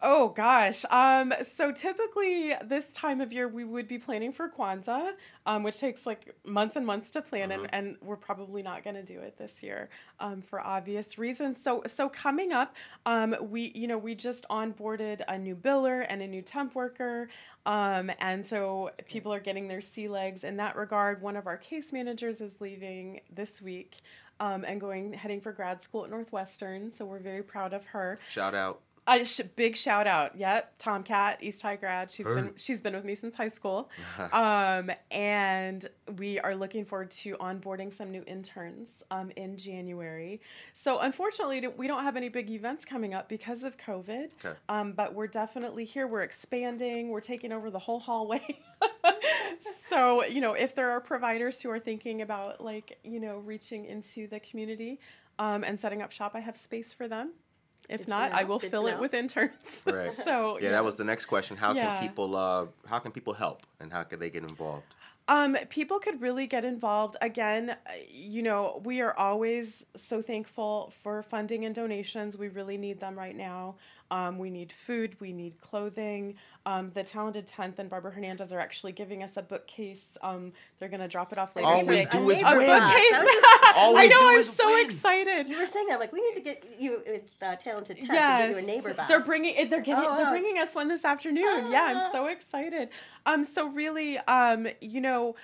Oh 0.04 0.30
gosh. 0.30 0.84
Um, 0.90 1.32
so 1.42 1.70
typically 1.70 2.54
this 2.64 2.92
time 2.92 3.20
of 3.20 3.32
year 3.32 3.46
we 3.46 3.62
would 3.62 3.86
be 3.86 3.98
planning 3.98 4.32
for 4.32 4.48
Kwanzaa, 4.48 5.12
um, 5.46 5.62
which 5.62 5.78
takes 5.78 6.06
like 6.06 6.34
months 6.44 6.74
and 6.74 6.84
months 6.84 7.12
to 7.12 7.22
plan, 7.22 7.52
and, 7.52 7.72
and 7.72 7.96
we're 8.02 8.16
probably 8.16 8.62
not 8.62 8.82
going 8.82 8.96
to 8.96 9.04
do 9.04 9.20
it 9.20 9.38
this 9.38 9.62
year 9.62 9.90
um, 10.18 10.42
for 10.42 10.60
obvious 10.60 11.18
reasons. 11.18 11.62
So 11.62 11.84
so 11.86 12.08
coming 12.08 12.50
up, 12.50 12.74
um, 13.06 13.36
we 13.40 13.70
you 13.76 13.86
know 13.86 13.96
we 13.96 14.16
just 14.16 14.44
onboarded 14.50 15.22
a 15.28 15.38
new 15.38 15.54
biller 15.54 16.04
and 16.08 16.20
a 16.20 16.26
new 16.26 16.42
temp 16.42 16.74
worker, 16.74 17.28
um, 17.64 18.10
and 18.18 18.44
so 18.44 18.90
people 19.06 19.32
are 19.32 19.40
getting 19.40 19.68
their 19.68 19.80
sea 19.80 20.08
legs 20.08 20.42
in 20.42 20.56
that 20.56 20.74
regard. 20.74 21.22
One 21.22 21.36
of 21.36 21.46
our 21.46 21.56
case 21.56 21.92
managers 21.92 22.40
is 22.40 22.60
leaving 22.60 23.20
this 23.32 23.62
week. 23.62 23.98
Um, 24.40 24.64
and 24.64 24.80
going 24.80 25.12
heading 25.12 25.40
for 25.40 25.52
grad 25.52 25.84
school 25.84 26.02
at 26.02 26.10
Northwestern, 26.10 26.90
so 26.90 27.04
we're 27.04 27.20
very 27.20 27.44
proud 27.44 27.72
of 27.72 27.84
her. 27.86 28.18
Shout 28.28 28.56
out. 28.56 28.80
I 29.06 29.24
sh- 29.24 29.40
big 29.56 29.76
shout 29.76 30.06
out. 30.06 30.36
Yep, 30.36 30.78
Tomcat, 30.78 31.38
East 31.42 31.60
High 31.62 31.74
grad. 31.74 32.10
She's 32.10 32.26
been 32.26 32.52
she's 32.56 32.80
been 32.80 32.94
with 32.94 33.04
me 33.04 33.16
since 33.16 33.34
high 33.34 33.48
school, 33.48 33.90
um, 34.32 34.92
and 35.10 35.88
we 36.16 36.38
are 36.38 36.54
looking 36.54 36.84
forward 36.84 37.10
to 37.10 37.34
onboarding 37.38 37.92
some 37.92 38.12
new 38.12 38.22
interns 38.28 39.02
um, 39.10 39.32
in 39.36 39.56
January. 39.56 40.40
So 40.72 41.00
unfortunately, 41.00 41.66
we 41.76 41.88
don't 41.88 42.04
have 42.04 42.16
any 42.16 42.28
big 42.28 42.48
events 42.50 42.84
coming 42.84 43.12
up 43.12 43.28
because 43.28 43.64
of 43.64 43.76
COVID. 43.76 44.30
Okay. 44.44 44.56
Um, 44.68 44.92
but 44.92 45.14
we're 45.14 45.26
definitely 45.26 45.84
here. 45.84 46.06
We're 46.06 46.22
expanding. 46.22 47.08
We're 47.08 47.20
taking 47.20 47.50
over 47.50 47.70
the 47.70 47.80
whole 47.80 47.98
hallway. 47.98 48.60
so 49.88 50.24
you 50.24 50.40
know, 50.40 50.54
if 50.54 50.76
there 50.76 50.92
are 50.92 51.00
providers 51.00 51.60
who 51.60 51.70
are 51.70 51.80
thinking 51.80 52.22
about 52.22 52.60
like 52.60 52.98
you 53.02 53.18
know 53.18 53.38
reaching 53.38 53.84
into 53.84 54.28
the 54.28 54.38
community 54.38 55.00
um, 55.40 55.64
and 55.64 55.80
setting 55.80 56.02
up 56.02 56.12
shop, 56.12 56.32
I 56.34 56.40
have 56.40 56.56
space 56.56 56.94
for 56.94 57.08
them. 57.08 57.32
If 57.88 58.00
Good 58.00 58.04
to 58.04 58.10
not, 58.10 58.32
I 58.32 58.44
will 58.44 58.58
Good 58.58 58.70
fill 58.70 58.86
it 58.86 58.98
with 58.98 59.14
interns. 59.14 59.84
Right. 59.92 60.10
so 60.24 60.58
Yeah, 60.60 60.70
that 60.70 60.84
was 60.84 60.94
the 60.94 61.04
next 61.04 61.26
question. 61.26 61.56
How 61.56 61.74
Yeah. 61.74 61.90
can 61.90 62.08
people 62.08 62.36
uh, 62.36 62.66
how 62.86 62.98
can 62.98 63.12
people 63.12 63.34
help 63.34 63.66
and 63.80 63.92
how 63.92 64.02
can 64.04 64.18
they 64.20 64.30
get 64.30 64.42
involved? 64.42 64.94
Um, 65.28 65.56
people 65.68 65.98
could 66.00 66.20
really 66.20 66.46
get 66.46 66.64
involved. 66.64 67.16
Again, 67.20 67.70
uh, 67.70 67.76
you 68.10 68.42
know, 68.42 68.82
we 68.84 69.00
are 69.00 69.16
always 69.16 69.86
so 69.94 70.20
thankful 70.20 70.92
for 71.02 71.22
funding 71.22 71.64
and 71.64 71.74
donations. 71.74 72.36
We 72.36 72.48
really 72.48 72.76
need 72.76 72.98
them 72.98 73.16
right 73.16 73.36
now. 73.36 73.76
Um, 74.12 74.38
we 74.38 74.50
need 74.50 74.72
food, 74.72 75.16
we 75.20 75.32
need 75.32 75.58
clothing. 75.62 76.34
Um, 76.66 76.90
the 76.92 77.02
Talented 77.02 77.46
Tenth 77.46 77.78
and 77.78 77.88
Barbara 77.88 78.12
Hernandez 78.12 78.52
are 78.52 78.60
actually 78.60 78.92
giving 78.92 79.22
us 79.22 79.38
a 79.38 79.42
bookcase. 79.42 80.06
Um, 80.22 80.52
they're 80.78 80.90
gonna 80.90 81.08
drop 81.08 81.32
it 81.32 81.38
off 81.38 81.56
later 81.56 81.66
All 81.66 81.78
we 81.80 81.86
today. 81.96 82.08
do 82.10 82.18
A 82.18 82.32
is 82.32 82.42
neighbor 82.42 82.56
win. 82.58 82.66
bookcase. 82.66 83.14
I 83.14 83.72
was 83.72 83.74
All 83.78 83.96
I 83.96 84.02
we 84.02 84.08
know. 84.10 84.18
I'm 84.20 84.42
so 84.44 84.66
win. 84.74 84.84
excited. 84.84 85.48
You 85.48 85.58
were 85.58 85.66
saying 85.66 85.86
that 85.88 85.98
like 85.98 86.12
we 86.12 86.20
need 86.20 86.34
to 86.34 86.40
get 86.42 86.62
you 86.78 87.02
with 87.06 87.22
uh, 87.40 87.56
Talented 87.56 87.96
Tenth 87.96 88.08
to 88.10 88.14
Yes, 88.14 88.54
give 88.54 88.56
you 88.58 88.62
a 88.62 88.66
neighbor 88.76 88.92
box. 88.94 89.08
they're 89.08 89.20
bringing 89.24 89.54
they're 89.70 89.80
getting 89.80 90.04
Oh, 90.06 90.16
they're 90.18 90.30
bringing 90.30 90.58
us 90.58 90.74
one 90.74 90.88
this 90.88 91.06
afternoon. 91.06 91.70
Yeah, 91.72 91.94
Ah. 91.96 92.04
I'm 92.06 92.12
so 92.12 92.26
excited. 92.36 92.90
Um, 93.24 93.44
so 93.44 93.68
really, 93.68 94.18
um, 94.18 94.66
you 94.82 95.00
know, 95.00 95.36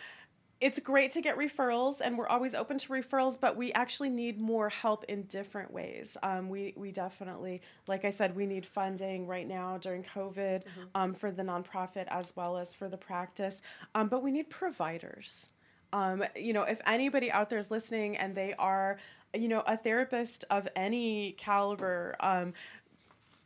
it's 0.60 0.80
great 0.80 1.10
to 1.12 1.20
get 1.20 1.36
referrals, 1.36 2.00
and 2.00 2.18
we're 2.18 2.26
always 2.26 2.54
open 2.54 2.78
to 2.78 2.88
referrals. 2.88 3.38
But 3.40 3.56
we 3.56 3.72
actually 3.72 4.10
need 4.10 4.40
more 4.40 4.68
help 4.68 5.04
in 5.04 5.22
different 5.22 5.72
ways. 5.72 6.16
Um, 6.22 6.48
we 6.48 6.74
we 6.76 6.92
definitely, 6.92 7.60
like 7.86 8.04
I 8.04 8.10
said, 8.10 8.34
we 8.34 8.46
need 8.46 8.66
funding 8.66 9.26
right 9.26 9.46
now 9.46 9.78
during 9.78 10.02
COVID 10.02 10.62
um, 10.94 11.14
for 11.14 11.30
the 11.30 11.42
nonprofit 11.42 12.06
as 12.08 12.34
well 12.36 12.56
as 12.56 12.74
for 12.74 12.88
the 12.88 12.98
practice. 12.98 13.62
Um, 13.94 14.08
but 14.08 14.22
we 14.22 14.30
need 14.30 14.50
providers 14.50 15.48
um, 15.92 16.24
you 16.36 16.52
know, 16.52 16.62
if 16.62 16.80
anybody 16.86 17.30
out 17.30 17.50
there 17.50 17.58
is 17.58 17.70
listening 17.70 18.16
and 18.16 18.34
they 18.34 18.54
are, 18.58 18.98
you 19.34 19.48
know, 19.48 19.62
a 19.66 19.76
therapist 19.76 20.44
of 20.50 20.68
any 20.76 21.32
caliber, 21.32 22.16
um, 22.20 22.52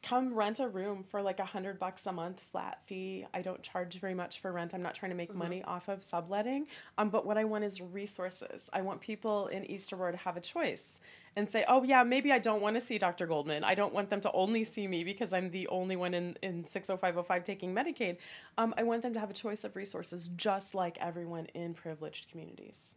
come 0.02 0.34
rent 0.34 0.58
a 0.60 0.68
room 0.68 1.04
for 1.08 1.22
like 1.22 1.38
a 1.38 1.44
hundred 1.44 1.78
bucks 1.78 2.06
a 2.06 2.12
month 2.12 2.40
flat 2.50 2.80
fee. 2.84 3.24
I 3.32 3.42
don't 3.42 3.62
charge 3.62 4.00
very 4.00 4.14
much 4.14 4.40
for 4.40 4.52
rent. 4.52 4.74
I'm 4.74 4.82
not 4.82 4.94
trying 4.94 5.10
to 5.10 5.16
make 5.16 5.34
money 5.34 5.62
off 5.62 5.88
of 5.88 6.02
subletting. 6.02 6.66
Um, 6.98 7.08
but 7.08 7.24
what 7.24 7.38
I 7.38 7.44
want 7.44 7.64
is 7.64 7.80
resources. 7.80 8.68
I 8.72 8.82
want 8.82 9.00
people 9.00 9.46
in 9.48 9.64
East 9.70 9.92
Aurora 9.92 10.12
to 10.12 10.18
have 10.18 10.36
a 10.36 10.40
choice 10.40 11.00
and 11.36 11.48
say, 11.48 11.64
oh 11.68 11.82
yeah, 11.82 12.02
maybe 12.02 12.32
I 12.32 12.38
don't 12.38 12.60
want 12.60 12.74
to 12.74 12.80
see 12.80 12.98
Dr. 12.98 13.26
Goldman. 13.26 13.64
I 13.64 13.74
don't 13.74 13.94
want 13.94 14.10
them 14.10 14.20
to 14.22 14.32
only 14.32 14.64
see 14.64 14.86
me 14.86 15.04
because 15.04 15.32
I'm 15.32 15.50
the 15.50 15.68
only 15.68 15.96
one 15.96 16.14
in, 16.14 16.36
in 16.42 16.64
60505 16.64 17.44
taking 17.44 17.74
Medicaid. 17.74 18.18
Um, 18.58 18.74
I 18.76 18.82
want 18.82 19.02
them 19.02 19.14
to 19.14 19.20
have 19.20 19.30
a 19.30 19.34
choice 19.34 19.64
of 19.64 19.76
resources 19.76 20.28
just 20.28 20.74
like 20.74 20.98
everyone 21.00 21.46
in 21.54 21.74
privileged 21.74 22.30
communities. 22.30 22.96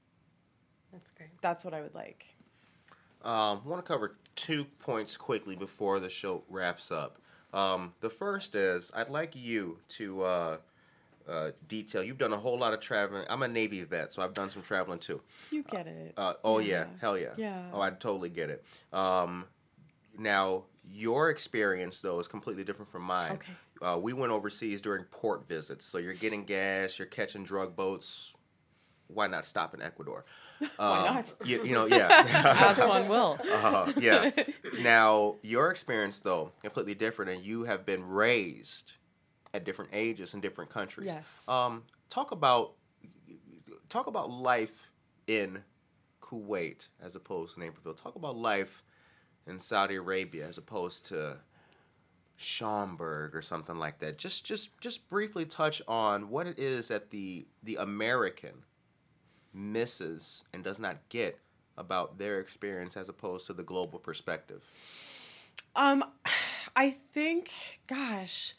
That's 0.91 1.11
great. 1.11 1.29
That's 1.41 1.63
what 1.63 1.73
I 1.73 1.81
would 1.81 1.93
like. 1.93 2.34
Um, 3.26 3.61
I 3.65 3.67
want 3.67 3.84
to 3.84 3.91
cover 3.91 4.15
two 4.36 4.65
points 4.80 5.17
quickly 5.17 5.55
before 5.55 5.99
the 5.99 6.09
show 6.09 6.43
wraps 6.47 6.91
up. 6.91 7.17
Um, 7.53 7.93
the 8.01 8.09
first 8.09 8.53
is 8.53 8.91
I'd 8.95 9.09
like 9.09 9.36
you 9.36 9.80
to 9.89 10.21
uh, 10.23 10.57
uh, 11.28 11.51
detail. 11.67 12.03
You've 12.03 12.19
done 12.19 12.34
a 12.34 12.38
whole 12.38 12.57
lot 12.57 12.73
of 12.73 12.82
traveling. 12.82 13.26
I'm 13.28 13.41
a 13.41 13.47
Navy 13.47 13.84
vet, 13.84 14.11
so 14.11 14.21
I've 14.21 14.34
done 14.34 14.51
some 14.51 14.61
traveling 14.61 14.99
too. 14.99 15.21
You 15.51 15.63
get 15.63 15.88
it. 15.88 16.13
Uh, 16.15 16.34
oh 16.43 16.59
yeah. 16.59 16.86
hell 17.01 17.17
yeah. 17.17 17.30
Yeah. 17.36 17.63
Oh, 17.73 17.82
I 17.82 17.89
totally 17.89 18.30
get 18.30 18.51
it. 18.51 18.63
Um, 18.93 19.45
now 20.17 20.65
your 20.93 21.32
experience 21.32 22.01
though 22.01 22.19
is 22.19 22.28
completely 22.28 22.63
different 22.63 22.91
from 22.91 23.01
mine. 23.01 23.34
Okay. 23.34 23.53
Uh, 23.82 23.97
we 23.97 24.13
went 24.13 24.32
overseas 24.32 24.82
during 24.82 25.03
port 25.05 25.47
visits, 25.47 25.86
so 25.86 25.97
you're 25.97 26.13
getting 26.13 26.43
gas, 26.43 26.99
you're 26.99 27.07
catching 27.07 27.43
drug 27.43 27.76
boats. 27.76 28.34
Why 29.07 29.27
not 29.27 29.45
stop 29.45 29.73
in 29.73 29.81
Ecuador? 29.81 30.25
Why 30.59 30.67
Um, 31.07 31.15
not? 31.15 31.33
You, 31.45 31.63
you 31.63 31.73
know, 31.73 31.85
yeah. 31.85 32.23
As 32.77 32.77
one 32.77 33.07
will. 33.07 33.39
uh, 33.51 33.91
yeah. 33.97 34.31
Now, 34.79 35.35
your 35.43 35.69
experience, 35.71 36.19
though, 36.21 36.51
completely 36.63 36.95
different, 36.95 37.31
and 37.31 37.43
you 37.45 37.63
have 37.63 37.85
been 37.85 38.07
raised 38.07 38.93
at 39.53 39.63
different 39.63 39.91
ages 39.93 40.33
in 40.33 40.41
different 40.41 40.69
countries. 40.69 41.07
Yes. 41.07 41.47
Um, 41.47 41.83
talk 42.09 42.31
about 42.31 42.73
talk 43.89 44.07
about 44.07 44.29
life 44.31 44.89
in 45.27 45.63
Kuwait 46.21 46.87
as 47.01 47.15
opposed 47.15 47.53
to 47.53 47.59
Naperville. 47.59 47.93
Talk 47.93 48.15
about 48.15 48.35
life 48.35 48.83
in 49.47 49.59
Saudi 49.59 49.95
Arabia 49.95 50.47
as 50.47 50.57
opposed 50.57 51.05
to 51.07 51.37
Schaumburg 52.35 53.35
or 53.35 53.41
something 53.41 53.77
like 53.77 53.99
that. 53.99 54.17
Just 54.17 54.45
just 54.45 54.69
just 54.81 55.07
briefly 55.09 55.45
touch 55.45 55.81
on 55.87 56.29
what 56.29 56.47
it 56.47 56.59
is 56.59 56.89
that 56.89 57.11
the 57.11 57.45
the 57.63 57.75
American 57.77 58.63
misses 59.55 60.43
and 60.53 60.63
does 60.63 60.79
not 60.79 60.97
get 61.09 61.39
about 61.77 62.17
their 62.17 62.39
experience 62.39 62.97
as 62.97 63.09
opposed 63.09 63.47
to 63.47 63.53
the 63.53 63.63
global 63.63 63.99
perspective? 63.99 64.63
Um, 65.75 66.03
I 66.75 66.91
think, 66.91 67.51
gosh, 67.87 68.53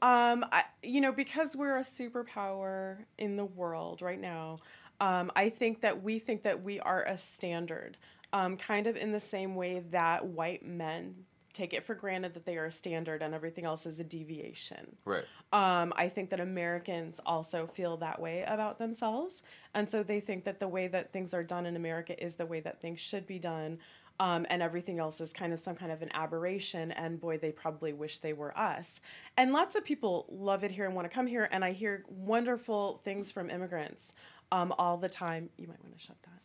um, 0.00 0.44
I, 0.52 0.64
you 0.82 1.00
know, 1.00 1.12
because 1.12 1.56
we're 1.56 1.76
a 1.76 1.82
superpower 1.82 3.04
in 3.18 3.36
the 3.36 3.44
world 3.44 4.02
right 4.02 4.20
now, 4.20 4.58
um, 5.00 5.30
I 5.34 5.48
think 5.48 5.80
that 5.80 6.02
we 6.02 6.18
think 6.18 6.42
that 6.42 6.62
we 6.62 6.80
are 6.80 7.02
a 7.02 7.18
standard, 7.18 7.98
um, 8.32 8.56
kind 8.56 8.86
of 8.86 8.96
in 8.96 9.12
the 9.12 9.20
same 9.20 9.54
way 9.54 9.82
that 9.90 10.26
white 10.26 10.64
men 10.64 11.24
take 11.52 11.72
it 11.72 11.84
for 11.84 11.94
granted 11.94 12.34
that 12.34 12.46
they 12.46 12.56
are 12.56 12.66
a 12.66 12.70
standard 12.70 13.22
and 13.22 13.34
everything 13.34 13.64
else 13.64 13.86
is 13.86 13.98
a 14.00 14.04
deviation. 14.04 14.96
Right. 15.04 15.24
Um, 15.52 15.92
I 15.96 16.08
think 16.08 16.30
that 16.30 16.40
Americans 16.40 17.20
also 17.26 17.66
feel 17.66 17.96
that 17.98 18.20
way 18.20 18.44
about 18.46 18.78
themselves. 18.78 19.42
And 19.74 19.88
so 19.88 20.02
they 20.02 20.20
think 20.20 20.44
that 20.44 20.60
the 20.60 20.68
way 20.68 20.88
that 20.88 21.12
things 21.12 21.34
are 21.34 21.42
done 21.42 21.66
in 21.66 21.76
America 21.76 22.22
is 22.22 22.36
the 22.36 22.46
way 22.46 22.60
that 22.60 22.80
things 22.80 23.00
should 23.00 23.26
be 23.26 23.38
done. 23.38 23.78
Um, 24.20 24.46
and 24.50 24.62
everything 24.62 24.98
else 24.98 25.20
is 25.20 25.32
kind 25.32 25.52
of 25.52 25.58
some 25.58 25.74
kind 25.74 25.90
of 25.90 26.02
an 26.02 26.10
aberration. 26.14 26.92
And 26.92 27.20
boy, 27.20 27.38
they 27.38 27.50
probably 27.50 27.92
wish 27.92 28.18
they 28.18 28.32
were 28.32 28.56
us. 28.56 29.00
And 29.36 29.52
lots 29.52 29.74
of 29.74 29.84
people 29.84 30.26
love 30.30 30.64
it 30.64 30.70
here 30.70 30.86
and 30.86 30.94
want 30.94 31.10
to 31.10 31.14
come 31.14 31.26
here. 31.26 31.48
And 31.50 31.64
I 31.64 31.72
hear 31.72 32.04
wonderful 32.08 33.00
things 33.04 33.32
from 33.32 33.50
immigrants 33.50 34.14
um, 34.52 34.72
all 34.78 34.96
the 34.96 35.08
time. 35.08 35.50
You 35.56 35.66
might 35.66 35.82
want 35.82 35.96
to 35.96 36.02
shut 36.02 36.16
that. 36.22 36.42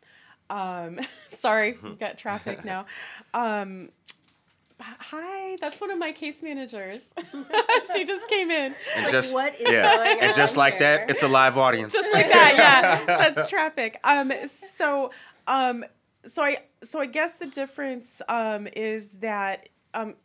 Um, 0.50 1.00
sorry, 1.30 1.78
we've 1.82 2.00
got 2.00 2.18
traffic 2.18 2.66
now. 2.66 2.86
Um, 3.34 3.90
hi, 4.80 5.58
that's 5.60 5.82
one 5.82 5.92
of 5.92 5.98
my 5.98 6.12
case 6.12 6.44
managers. 6.44 7.08
she 7.94 8.04
just 8.06 8.28
came 8.30 8.52
in. 8.52 8.76
And 8.96 9.12
just 9.12 9.34
what 9.34 9.56
is 9.60 9.72
yeah, 9.72 9.96
going 9.96 10.20
and 10.22 10.36
just 10.36 10.56
on 10.56 10.60
like 10.60 10.80
that, 10.80 11.10
it's 11.10 11.24
a 11.24 11.28
live 11.28 11.58
audience. 11.58 11.94
just 11.94 12.14
like 12.14 12.28
that 12.28 12.54
yeah 12.58 13.06
that's 13.32 13.50
traffic 13.50 14.00
um 14.04 14.32
so 14.48 15.12
um 15.48 15.84
so 16.26 16.44
i 16.44 16.58
so 16.84 17.00
i 17.00 17.06
guess 17.06 17.34
the 17.34 17.48
difference 17.48 18.22
um 18.30 18.68
is 18.76 19.10
that 19.20 19.70
um 19.94 20.16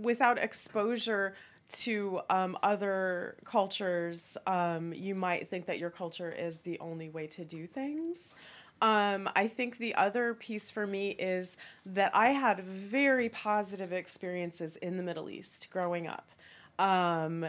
without 0.00 0.38
exposure 0.38 1.34
to 1.68 2.20
um, 2.30 2.58
other 2.64 3.36
cultures 3.44 4.36
um, 4.46 4.92
you 4.92 5.14
might 5.14 5.48
think 5.48 5.66
that 5.66 5.78
your 5.78 5.90
culture 5.90 6.32
is 6.32 6.58
the 6.58 6.78
only 6.80 7.08
way 7.08 7.28
to 7.28 7.44
do 7.44 7.66
things 7.66 8.34
um, 8.82 9.28
I 9.36 9.46
think 9.46 9.78
the 9.78 9.94
other 9.94 10.34
piece 10.34 10.70
for 10.70 10.86
me 10.86 11.10
is 11.10 11.56
that 11.84 12.14
I 12.14 12.30
had 12.30 12.60
very 12.60 13.28
positive 13.28 13.92
experiences 13.92 14.76
in 14.76 14.96
the 14.96 15.02
Middle 15.02 15.28
East 15.28 15.68
growing 15.70 16.06
up. 16.06 16.30
Um, 16.78 17.46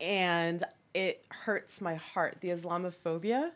and 0.00 0.62
it 0.94 1.24
hurts 1.30 1.80
my 1.80 1.96
heart. 1.96 2.38
The 2.40 2.48
Islamophobia 2.48 3.50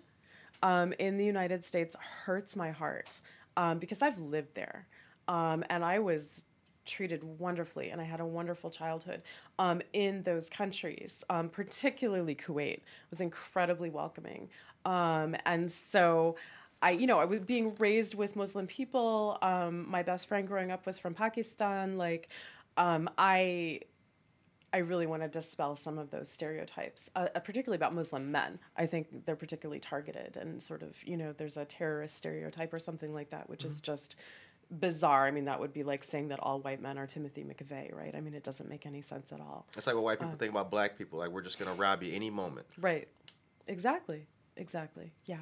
um, 0.62 0.92
in 0.98 1.16
the 1.16 1.24
United 1.24 1.64
States 1.64 1.96
hurts 2.24 2.54
my 2.54 2.70
heart 2.70 3.20
um, 3.56 3.78
because 3.78 4.02
I've 4.02 4.20
lived 4.20 4.54
there 4.54 4.86
um, 5.26 5.64
and 5.70 5.84
I 5.84 5.98
was 6.00 6.44
treated 6.84 7.22
wonderfully 7.38 7.90
and 7.90 8.00
I 8.00 8.04
had 8.04 8.20
a 8.20 8.26
wonderful 8.26 8.68
childhood 8.68 9.22
um, 9.58 9.80
in 9.92 10.22
those 10.22 10.50
countries, 10.50 11.24
um, 11.30 11.48
particularly 11.48 12.34
Kuwait 12.34 12.80
was 13.10 13.20
incredibly 13.20 13.90
welcoming. 13.90 14.48
Um, 14.84 15.36
and 15.46 15.70
so 15.70 16.36
I, 16.82 16.92
you 16.92 17.06
know, 17.06 17.18
I 17.18 17.24
was 17.26 17.40
being 17.40 17.74
raised 17.78 18.14
with 18.14 18.36
Muslim 18.36 18.66
people. 18.66 19.38
Um, 19.42 19.88
my 19.90 20.02
best 20.02 20.28
friend 20.28 20.48
growing 20.48 20.70
up 20.70 20.86
was 20.86 20.98
from 20.98 21.14
Pakistan. 21.14 21.98
Like, 21.98 22.28
um, 22.76 23.10
I 23.18 23.80
I 24.72 24.78
really 24.78 25.06
want 25.06 25.22
to 25.22 25.28
dispel 25.28 25.74
some 25.76 25.98
of 25.98 26.10
those 26.10 26.30
stereotypes, 26.30 27.10
uh, 27.16 27.26
uh, 27.34 27.40
particularly 27.40 27.76
about 27.76 27.92
Muslim 27.92 28.30
men. 28.30 28.60
I 28.76 28.86
think 28.86 29.26
they're 29.26 29.34
particularly 29.36 29.80
targeted 29.80 30.36
and 30.36 30.62
sort 30.62 30.82
of, 30.82 30.96
you 31.04 31.16
know, 31.16 31.32
there's 31.36 31.56
a 31.56 31.64
terrorist 31.64 32.16
stereotype 32.16 32.72
or 32.72 32.78
something 32.78 33.12
like 33.12 33.30
that, 33.30 33.50
which 33.50 33.64
is 33.64 33.80
just 33.80 34.14
bizarre. 34.70 35.26
I 35.26 35.32
mean, 35.32 35.46
that 35.46 35.58
would 35.58 35.72
be 35.72 35.82
like 35.82 36.04
saying 36.04 36.28
that 36.28 36.38
all 36.40 36.60
white 36.60 36.80
men 36.80 36.98
are 36.98 37.06
Timothy 37.08 37.42
McVeigh, 37.42 37.92
right? 37.92 38.14
I 38.14 38.20
mean, 38.20 38.32
it 38.32 38.44
doesn't 38.44 38.68
make 38.68 38.86
any 38.86 39.02
sense 39.02 39.32
at 39.32 39.40
all. 39.40 39.66
It's 39.76 39.88
like 39.88 39.96
what 39.96 40.04
white 40.04 40.18
Uh. 40.20 40.26
people 40.26 40.38
think 40.38 40.52
about 40.52 40.70
black 40.70 40.96
people. 40.96 41.18
Like 41.18 41.30
we're 41.30 41.42
just 41.42 41.58
gonna 41.58 41.74
rob 41.74 42.04
you 42.04 42.14
any 42.14 42.30
moment. 42.30 42.68
Right. 42.80 43.08
Exactly. 43.66 44.24
Exactly. 44.56 45.10
Yeah. 45.26 45.38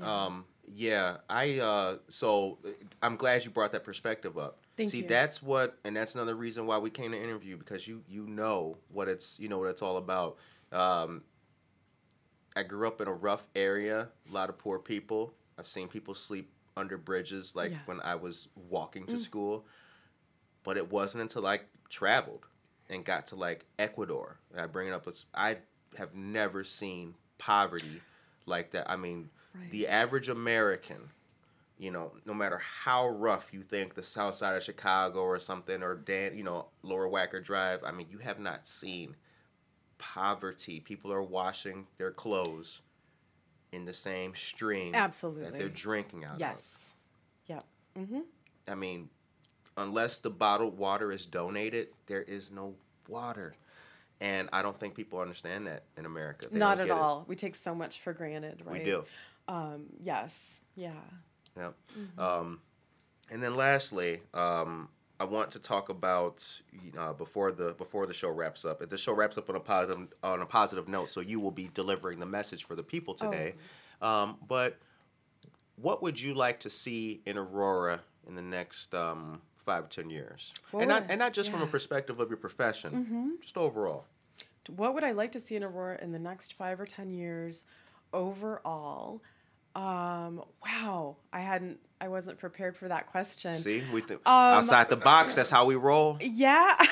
Um, 0.00 0.44
yeah, 0.74 1.18
I 1.28 1.58
uh, 1.58 1.96
so 2.08 2.58
I'm 3.02 3.16
glad 3.16 3.44
you 3.44 3.50
brought 3.50 3.72
that 3.72 3.84
perspective 3.84 4.36
up. 4.38 4.58
Thank 4.76 4.90
See, 4.90 4.98
you. 4.98 5.08
that's 5.08 5.42
what, 5.42 5.76
and 5.84 5.96
that's 5.96 6.14
another 6.14 6.36
reason 6.36 6.66
why 6.66 6.78
we 6.78 6.90
came 6.90 7.10
to 7.12 7.20
interview 7.20 7.56
because 7.56 7.88
you 7.88 8.02
you 8.08 8.26
know 8.26 8.76
what 8.92 9.08
it's 9.08 9.38
you 9.40 9.48
know 9.48 9.58
what 9.58 9.68
it's 9.68 9.82
all 9.82 9.96
about. 9.96 10.36
Um, 10.72 11.22
I 12.56 12.62
grew 12.62 12.86
up 12.86 13.00
in 13.00 13.08
a 13.08 13.12
rough 13.12 13.48
area, 13.56 14.08
a 14.28 14.32
lot 14.32 14.48
of 14.48 14.58
poor 14.58 14.78
people. 14.78 15.32
I've 15.58 15.68
seen 15.68 15.88
people 15.88 16.14
sleep 16.14 16.50
under 16.76 16.96
bridges, 16.96 17.56
like 17.56 17.70
Yeah. 17.72 17.78
when 17.86 18.00
I 18.00 18.14
was 18.16 18.48
walking 18.68 19.06
to 19.06 19.18
school. 19.18 19.64
But 20.64 20.76
it 20.76 20.90
wasn't 20.90 21.22
until 21.22 21.46
I 21.46 21.60
traveled 21.88 22.46
and 22.90 23.04
got 23.04 23.28
to 23.28 23.36
like 23.36 23.64
Ecuador, 23.78 24.38
and 24.52 24.60
I 24.60 24.66
bring 24.66 24.88
it 24.88 24.92
up 24.92 25.06
as 25.08 25.24
I 25.34 25.58
have 25.96 26.14
never 26.14 26.62
seen 26.64 27.14
poverty 27.38 28.00
like 28.46 28.72
that. 28.72 28.90
I 28.90 28.96
mean, 28.96 29.30
the 29.70 29.86
average 29.86 30.28
American, 30.28 31.10
you 31.78 31.90
know, 31.90 32.12
no 32.24 32.34
matter 32.34 32.58
how 32.58 33.08
rough 33.08 33.52
you 33.52 33.62
think 33.62 33.94
the 33.94 34.02
South 34.02 34.34
Side 34.34 34.56
of 34.56 34.62
Chicago 34.62 35.20
or 35.20 35.38
something, 35.38 35.82
or 35.82 35.94
Dan, 35.94 36.36
you 36.36 36.44
know, 36.44 36.66
Lower 36.82 37.08
Wacker 37.08 37.42
Drive, 37.42 37.80
I 37.84 37.92
mean, 37.92 38.06
you 38.10 38.18
have 38.18 38.38
not 38.38 38.66
seen 38.66 39.16
poverty. 39.98 40.80
People 40.80 41.12
are 41.12 41.22
washing 41.22 41.86
their 41.98 42.10
clothes 42.10 42.82
in 43.72 43.84
the 43.84 43.94
same 43.94 44.34
stream 44.34 44.94
Absolutely. 44.94 45.44
that 45.44 45.58
they're 45.58 45.68
drinking 45.68 46.24
out 46.24 46.34
of. 46.34 46.40
Yes. 46.40 46.88
Yep. 47.46 47.64
Mm-hmm. 47.98 48.20
I 48.66 48.74
mean, 48.74 49.10
unless 49.76 50.18
the 50.18 50.30
bottled 50.30 50.78
water 50.78 51.12
is 51.12 51.26
donated, 51.26 51.88
there 52.06 52.22
is 52.22 52.50
no 52.50 52.74
water. 53.08 53.54
And 54.20 54.48
I 54.52 54.62
don't 54.62 54.78
think 54.78 54.94
people 54.94 55.20
understand 55.20 55.66
that 55.68 55.84
in 55.96 56.04
America. 56.04 56.48
They 56.50 56.58
Not 56.58 56.80
at 56.80 56.88
get 56.88 56.96
it. 56.96 57.00
all. 57.00 57.24
We 57.28 57.36
take 57.36 57.54
so 57.54 57.74
much 57.74 58.00
for 58.00 58.12
granted, 58.12 58.62
right? 58.64 58.80
We 58.80 58.84
do. 58.84 59.04
Um, 59.48 59.86
yes. 60.00 60.60
Yeah. 60.76 60.92
Yep. 61.56 61.74
Mm-hmm. 61.98 62.20
Um, 62.20 62.60
and 63.30 63.42
then 63.42 63.56
lastly, 63.56 64.20
um, 64.34 64.88
I 65.20 65.24
want 65.24 65.50
to 65.52 65.58
talk 65.58 65.88
about 65.88 66.46
you 66.72 66.92
know, 66.92 67.12
before 67.12 67.50
the 67.50 67.74
before 67.74 68.06
the 68.06 68.14
show 68.14 68.30
wraps 68.30 68.64
up. 68.64 68.80
If 68.82 68.90
the 68.90 68.96
show 68.98 69.12
wraps 69.14 69.36
up 69.36 69.50
on 69.50 69.56
a 69.56 69.60
positive 69.60 70.08
on 70.22 70.40
a 70.42 70.46
positive 70.46 70.88
note, 70.88 71.08
so 71.08 71.20
you 71.20 71.40
will 71.40 71.50
be 71.50 71.70
delivering 71.74 72.20
the 72.20 72.26
message 72.26 72.64
for 72.64 72.76
the 72.76 72.82
people 72.84 73.16
Oh. 73.20 73.30
today. 73.30 73.54
Um, 74.00 74.36
but 74.46 74.78
what 75.76 76.02
would 76.02 76.20
you 76.20 76.34
like 76.34 76.60
to 76.60 76.70
see 76.70 77.20
in 77.26 77.36
Aurora 77.36 78.00
in 78.28 78.34
the 78.36 78.42
next 78.42 78.94
um, 78.94 79.40
five 79.56 79.88
ten 79.88 80.08
years? 80.10 80.52
What 80.70 80.82
and 80.82 80.88
not 80.88 81.06
and 81.08 81.18
not 81.18 81.32
just 81.32 81.50
from 81.50 81.60
a. 81.60 81.64
Mm-hmm. 81.64 81.72
perspective 81.72 82.20
of 82.20 82.28
your 82.28 82.36
profession, 82.38 83.38
just 83.42 83.56
overall. 83.56 84.04
What 84.76 84.94
would 84.94 85.02
I 85.02 85.12
like 85.12 85.32
to 85.32 85.40
see 85.40 85.56
in 85.56 85.64
Aurora 85.64 85.98
in 86.00 86.12
the 86.12 86.18
next 86.18 86.52
five 86.54 86.78
or 86.80 86.86
ten 86.86 87.10
years 87.10 87.64
overall? 88.12 89.22
Um, 89.78 90.42
wow, 90.64 91.16
I 91.32 91.40
hadn't, 91.40 91.78
I 92.00 92.08
wasn't 92.08 92.38
prepared 92.38 92.76
for 92.76 92.88
that 92.88 93.06
question. 93.06 93.54
See, 93.54 93.84
we 93.92 94.00
th- 94.02 94.18
Um, 94.26 94.54
outside 94.56 94.90
the 94.90 94.96
box. 94.96 95.36
That's 95.36 95.50
how 95.50 95.66
we 95.66 95.76
roll. 95.76 96.18
Yeah. 96.20 96.76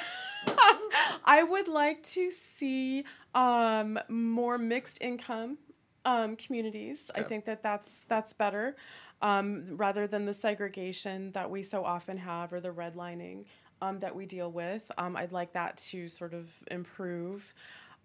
I 1.25 1.43
would 1.43 1.67
like 1.67 2.03
to 2.05 2.31
see 2.31 3.05
um, 3.35 3.99
more 4.09 4.57
mixed 4.59 5.03
income 5.03 5.59
um, 6.05 6.37
communities. 6.37 7.11
I 7.17 7.23
think 7.23 7.45
that 7.47 7.65
that's 7.65 8.03
that's 8.09 8.33
better 8.33 8.77
um, 9.21 9.65
rather 9.73 10.07
than 10.07 10.25
the 10.25 10.33
segregation 10.35 11.33
that 11.33 11.51
we 11.51 11.65
so 11.65 11.85
often 11.85 12.17
have 12.19 12.53
or 12.53 12.61
the 12.61 12.71
redlining 12.71 13.47
um, 13.83 13.99
that 13.99 14.15
we 14.15 14.25
deal 14.27 14.53
with. 14.53 14.89
Um, 14.99 15.17
I'd 15.17 15.33
like 15.33 15.53
that 15.55 15.77
to 15.89 16.07
sort 16.09 16.33
of 16.35 16.47
improve. 16.71 17.53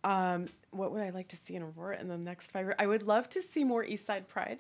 Um, 0.04 0.48
what 0.72 0.92
would 0.92 1.04
I 1.04 1.12
like 1.12 1.28
to 1.28 1.36
see 1.38 1.54
in 1.56 1.62
Aurora 1.62 2.00
in 2.00 2.08
the 2.08 2.18
next 2.18 2.52
five 2.52 2.66
years? 2.66 2.76
I 2.80 2.88
would 2.88 3.04
love 3.04 3.30
to 3.30 3.42
see 3.42 3.64
more 3.64 3.84
East 3.84 4.08
Side 4.08 4.28
Pride. 4.28 4.58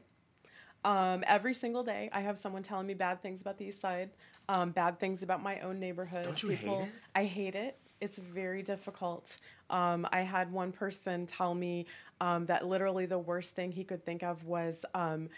Um, 0.83 1.23
every 1.27 1.53
single 1.53 1.83
day, 1.83 2.09
I 2.11 2.21
have 2.21 2.37
someone 2.37 2.63
telling 2.63 2.87
me 2.87 2.93
bad 2.93 3.21
things 3.21 3.41
about 3.41 3.57
the 3.57 3.65
East 3.65 3.81
Side, 3.81 4.09
um, 4.49 4.71
bad 4.71 4.99
things 4.99 5.23
about 5.23 5.43
my 5.43 5.59
own 5.59 5.79
neighborhood. 5.79 6.25
Don't 6.25 6.41
you 6.41 6.49
hate 6.49 6.71
it? 6.71 6.89
I 7.15 7.25
hate 7.25 7.55
it. 7.55 7.77
It's 7.99 8.17
very 8.17 8.63
difficult. 8.63 9.37
Um, 9.69 10.07
I 10.11 10.21
had 10.21 10.51
one 10.51 10.71
person 10.71 11.27
tell 11.27 11.53
me 11.53 11.85
um, 12.19 12.47
that 12.47 12.65
literally 12.65 13.05
the 13.05 13.19
worst 13.19 13.53
thing 13.53 13.71
he 13.71 13.83
could 13.83 14.03
think 14.03 14.23
of 14.23 14.43
was. 14.45 14.85
Um, 14.95 15.29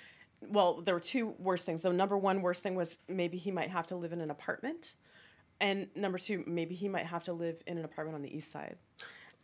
well, 0.49 0.81
there 0.81 0.93
were 0.93 0.99
two 0.99 1.35
worst 1.39 1.65
things. 1.65 1.81
The 1.81 1.91
number 1.91 2.17
one 2.17 2.41
worst 2.41 2.63
thing 2.63 2.75
was 2.75 2.97
maybe 3.07 3.37
he 3.37 3.51
might 3.51 3.69
have 3.69 3.87
to 3.87 3.95
live 3.95 4.13
in 4.13 4.21
an 4.21 4.31
apartment, 4.31 4.95
and 5.59 5.87
number 5.95 6.17
two, 6.17 6.43
maybe 6.47 6.75
he 6.75 6.89
might 6.89 7.05
have 7.05 7.23
to 7.23 7.33
live 7.33 7.61
in 7.67 7.77
an 7.77 7.85
apartment 7.85 8.15
on 8.15 8.21
the 8.21 8.35
east 8.35 8.51
side. 8.51 8.77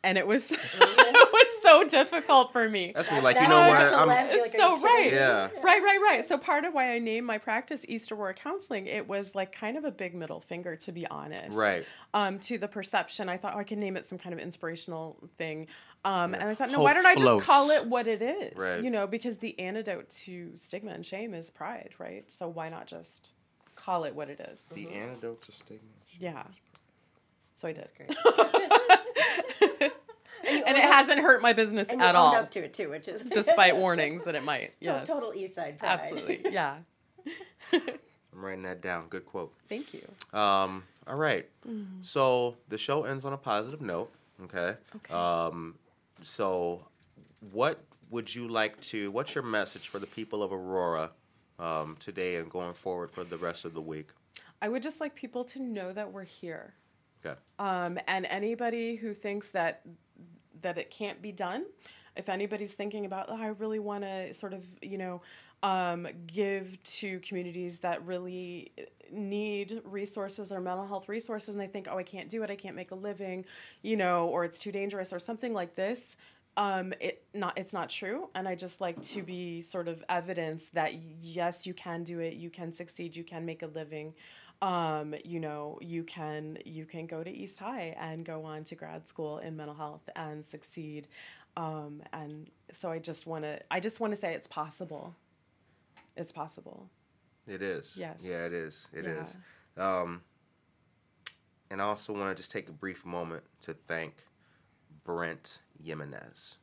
And 0.04 0.18
it 0.18 0.26
was 0.26 0.52
it 0.54 0.60
was 1.34 1.62
so 1.64 1.84
difficult 1.88 2.52
for 2.54 2.70
me. 2.70 2.92
That's 2.96 3.12
me. 3.12 3.20
Like 3.22 3.36
you 3.36 3.44
Now 3.44 3.50
know 3.50 3.58
I 3.58 3.70
where 3.70 3.94
I'm. 3.96 4.08
laugh 4.08 4.20
and 4.24 4.32
be 4.32 4.42
like, 4.42 4.52
so 4.56 4.80
right. 4.80 5.12
Yeah. 5.12 5.50
right, 5.62 5.82
right, 5.84 6.00
right. 6.02 6.28
So 6.28 6.38
part 6.38 6.66
of 6.66 6.74
why 6.74 6.94
I 6.94 7.00
named 7.00 7.28
my 7.28 7.38
practice 7.38 7.86
East 7.88 8.12
Aurora 8.12 8.34
Counseling, 8.34 8.88
it 8.88 9.08
was 9.08 9.36
like 9.36 9.52
kind 9.52 9.78
of 9.78 9.84
a 9.86 9.92
big 9.92 10.16
middle 10.16 10.40
finger, 10.40 10.76
to 10.78 10.92
be 10.92 11.06
honest. 11.08 11.58
Right. 11.58 11.86
Um, 12.14 12.40
to 12.40 12.58
the 12.58 12.68
perception, 12.68 13.30
I 13.30 13.38
thought 13.38 13.56
oh, 13.56 13.60
I 13.60 13.64
could 13.64 13.78
name 13.78 13.98
it 13.98 14.06
some 14.06 14.18
kind 14.18 14.34
of 14.34 14.40
inspirational 14.40 15.18
thing. 15.38 15.68
Um, 16.06 16.34
Yeah. 16.34 16.40
and 16.40 16.50
I 16.50 16.56
thought, 16.56 16.70
no, 16.70 16.78
Hope 16.78 16.86
why 16.86 16.94
don't 16.94 17.06
I 17.06 17.16
just 17.16 17.42
call 17.42 17.70
it 17.72 17.86
what 17.86 18.08
it 18.08 18.22
is? 18.22 18.58
Right. 18.58 18.82
You 18.84 18.90
know, 18.90 19.06
because 19.06 19.38
the 19.38 19.60
antidote 19.60 20.10
to 20.26 20.52
stigma 20.56 20.92
and 20.92 21.06
shame 21.06 21.34
is 21.34 21.52
pride, 21.52 21.92
right? 22.00 22.24
So 22.32 22.48
why 22.48 22.70
not 22.70 22.88
just 22.88 23.34
call 23.76 24.06
it 24.06 24.16
what 24.16 24.30
it 24.30 24.40
is? 24.52 24.62
The 24.74 24.90
antidote 24.90 25.42
to 25.44 25.52
stigma. 25.52 25.90
Yeah. 26.18 26.44
So 27.60 27.68
I 27.68 27.74
did. 27.74 27.84
That's 27.84 27.92
great. 27.92 28.10
and 30.48 30.78
it 30.78 30.84
hasn't 30.84 31.20
hurt 31.20 31.42
my 31.42 31.52
business 31.52 31.90
And 31.90 32.02
at 32.02 32.16
owned 32.16 32.18
all, 32.18 32.36
up 32.38 32.52
to 32.52 32.64
it 32.64 32.74
too, 32.74 32.90
which 32.90 33.10
is 33.10 33.22
despite 33.34 33.76
warnings 33.76 34.24
that 34.24 34.34
it 34.34 34.46
might. 34.46 34.76
Yes. 34.80 35.10
total 35.10 35.34
East 35.36 35.56
Side 35.56 35.78
pride. 35.78 35.90
Absolutely. 35.90 36.42
Yeah. 36.52 36.78
I'm 37.74 37.82
writing 38.46 38.64
that 38.64 38.82
down. 38.82 39.08
Good 39.10 39.26
quote. 39.26 39.54
Thank 39.68 39.94
you. 39.94 40.08
Um, 40.32 40.84
all 41.06 41.18
right. 41.18 41.50
So 42.02 42.56
the 42.70 42.78
show 42.78 43.04
ends 43.04 43.26
on 43.26 43.34
a 43.34 43.38
positive 43.38 43.82
note. 43.82 44.10
Okay. 44.44 44.76
Okay. 44.96 45.14
Um, 45.14 45.76
so 46.22 46.86
what 47.52 47.84
would 48.10 48.34
you 48.34 48.48
like 48.48 48.80
to? 48.84 49.12
What's 49.12 49.36
your 49.36 49.44
message 49.44 49.90
for 49.90 50.00
the 50.00 50.08
people 50.08 50.42
of 50.42 50.54
Aurora 50.54 51.12
um, 51.60 51.98
today 52.00 52.38
and 52.38 52.50
going 52.50 52.74
forward 52.74 53.12
for 53.12 53.26
the 53.26 53.38
rest 53.38 53.66
of 53.66 53.74
the 53.74 53.82
week? 53.82 54.12
I 54.62 54.70
would 54.70 54.82
just 54.82 55.02
like 55.02 55.14
people 55.14 55.44
to 55.44 55.62
know 55.62 55.92
that 55.92 56.14
we're 56.14 56.24
here. 56.24 56.76
Okay. 57.26 57.38
Um, 57.58 58.00
and 58.08 58.26
anybody 58.26 58.96
who 58.96 59.14
thinks 59.14 59.52
that 59.52 59.82
that 60.62 60.78
it 60.78 60.92
can't 60.92 61.22
be 61.22 61.32
done, 61.32 61.66
if 62.16 62.28
anybody's 62.28 62.74
thinking 62.74 63.06
about, 63.06 63.28
oh, 63.30 63.42
I 63.42 63.48
really 63.48 63.80
want 63.80 64.04
to 64.04 64.34
sort 64.34 64.54
of, 64.54 64.66
you 64.82 64.98
know, 64.98 65.22
um, 65.64 66.08
give 66.28 66.82
to 66.84 67.20
communities 67.20 67.80
that 67.80 68.06
really 68.06 68.72
need 69.12 69.82
resources 69.84 70.52
or 70.52 70.60
mental 70.60 70.86
health 70.86 71.10
resources, 71.10 71.56
and 71.56 71.62
they 71.62 71.68
think, 71.68 71.88
oh, 71.90 71.98
I 71.98 72.04
can't 72.04 72.30
do 72.30 72.44
it, 72.44 72.50
I 72.50 72.56
can't 72.56 72.76
make 72.76 72.92
a 72.92 72.96
living, 72.96 73.46
you 73.82 73.98
know, 73.98 74.28
or 74.28 74.44
it's 74.46 74.60
too 74.60 74.72
dangerous 74.72 75.12
or 75.14 75.20
something 75.20 75.54
like 75.54 75.76
this. 75.76 76.18
Um, 76.58 76.94
it 77.00 77.24
not 77.34 77.58
it's 77.58 77.74
not 77.74 77.90
true, 77.90 78.30
and 78.36 78.48
I 78.48 78.56
just 78.56 78.82
like 78.82 79.02
to 79.02 79.22
be 79.22 79.62
sort 79.62 79.88
of 79.88 80.04
evidence 80.10 80.68
that 80.70 80.94
yes, 81.22 81.66
you 81.66 81.74
can 81.74 82.04
do 82.04 82.20
it, 82.20 82.34
you 82.34 82.50
can 82.50 82.74
succeed, 82.74 83.16
you 83.16 83.24
can 83.24 83.46
make 83.46 83.62
a 83.62 83.68
living 83.68 84.14
um, 84.62 85.16
you 85.24 85.40
know, 85.40 85.78
you 85.82 86.04
can 86.04 86.58
you 86.66 86.86
can 86.86 87.06
go 87.06 87.24
to 87.24 87.30
East 87.30 87.60
High 87.60 87.96
and 88.00 88.26
go 88.26 88.44
on 88.44 88.64
to 88.66 88.76
grad 88.76 89.08
school 89.08 89.38
in 89.40 89.56
mental 89.56 89.76
health 89.76 90.08
and 90.16 90.44
succeed. 90.44 91.08
Um, 91.56 92.04
and 92.14 92.50
so 92.72 92.92
I 92.92 93.00
just 93.00 93.26
want 93.26 93.44
to 93.46 93.60
I 93.72 93.80
just 93.80 94.00
want 94.00 94.14
to 94.14 94.20
say 94.20 94.34
it's 94.34 94.48
possible. 94.48 95.16
It's 96.18 96.32
possible. 96.32 96.90
It 97.48 97.62
is. 97.62 97.94
Yes. 97.96 98.22
Yeah, 98.22 98.46
it 98.46 98.54
is. 98.54 98.88
It 98.94 99.06
is. 99.06 99.38
Um, 99.78 100.22
and 101.72 101.82
I 101.82 101.86
also 101.86 102.14
want 102.14 102.30
to 102.30 102.36
just 102.36 102.52
take 102.52 102.68
a 102.70 102.74
brief 102.74 103.06
moment 103.06 103.44
to 103.64 103.74
thank 103.88 104.14
Brent 105.04 105.60
Jimenez. 105.84 106.58